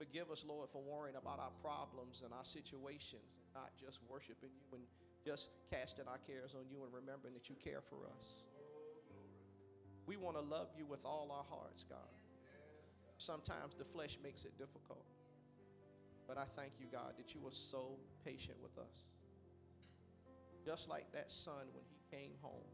Forgive 0.00 0.32
us, 0.32 0.40
Lord, 0.48 0.72
for 0.72 0.80
worrying 0.80 1.20
about 1.20 1.36
our 1.36 1.52
problems 1.60 2.24
and 2.24 2.32
our 2.32 2.48
situations 2.48 3.36
and 3.36 3.44
not 3.52 3.68
just 3.76 4.00
worshiping 4.08 4.48
you 4.56 4.64
and 4.72 4.80
just 5.20 5.52
casting 5.68 6.08
our 6.08 6.16
cares 6.24 6.56
on 6.56 6.64
you 6.72 6.88
and 6.88 6.92
remembering 6.96 7.36
that 7.36 7.52
you 7.52 7.56
care 7.60 7.84
for 7.92 8.08
us. 8.16 8.48
We 10.08 10.16
want 10.16 10.40
to 10.40 10.42
love 10.42 10.72
you 10.72 10.88
with 10.88 11.04
all 11.04 11.28
our 11.28 11.44
hearts, 11.52 11.84
God. 11.84 12.08
Sometimes 13.20 13.76
the 13.76 13.84
flesh 13.84 14.16
makes 14.24 14.48
it 14.48 14.56
difficult. 14.56 15.04
But 16.24 16.40
I 16.40 16.48
thank 16.56 16.80
you, 16.80 16.88
God, 16.88 17.12
that 17.20 17.36
you 17.36 17.44
were 17.44 17.52
so 17.52 18.00
patient 18.24 18.56
with 18.64 18.80
us. 18.80 19.12
Just 20.64 20.88
like 20.88 21.12
that 21.12 21.28
son 21.28 21.68
when 21.76 21.84
he 21.92 22.00
came 22.08 22.32
home, 22.40 22.64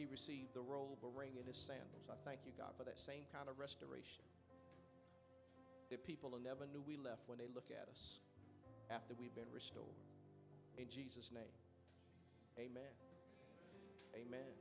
he 0.00 0.06
received 0.08 0.56
the 0.56 0.64
robe, 0.64 0.96
a 1.04 1.12
ring, 1.12 1.36
and 1.36 1.44
his 1.44 1.60
sandals. 1.60 2.08
I 2.08 2.16
thank 2.24 2.40
you, 2.48 2.52
God, 2.56 2.72
for 2.78 2.84
that 2.84 2.98
same 2.98 3.28
kind 3.28 3.52
of 3.52 3.60
restoration. 3.60 4.24
That 5.90 6.06
people 6.06 6.32
never 6.40 6.64
knew 6.72 6.80
we 6.80 6.96
left 6.96 7.28
when 7.28 7.36
they 7.36 7.52
look 7.52 7.68
at 7.68 7.84
us 7.92 8.20
after 8.88 9.12
we've 9.20 9.34
been 9.34 9.52
restored. 9.52 10.00
In 10.78 10.88
Jesus' 10.88 11.28
name. 11.34 11.52
Amen. 12.56 12.94
Amen. 14.16 14.54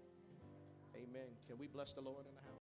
Amen. 0.96 1.32
Can 1.48 1.58
we 1.58 1.68
bless 1.68 1.94
the 1.94 2.02
Lord 2.02 2.26
in 2.28 2.36
the 2.36 2.42
house? 2.42 2.50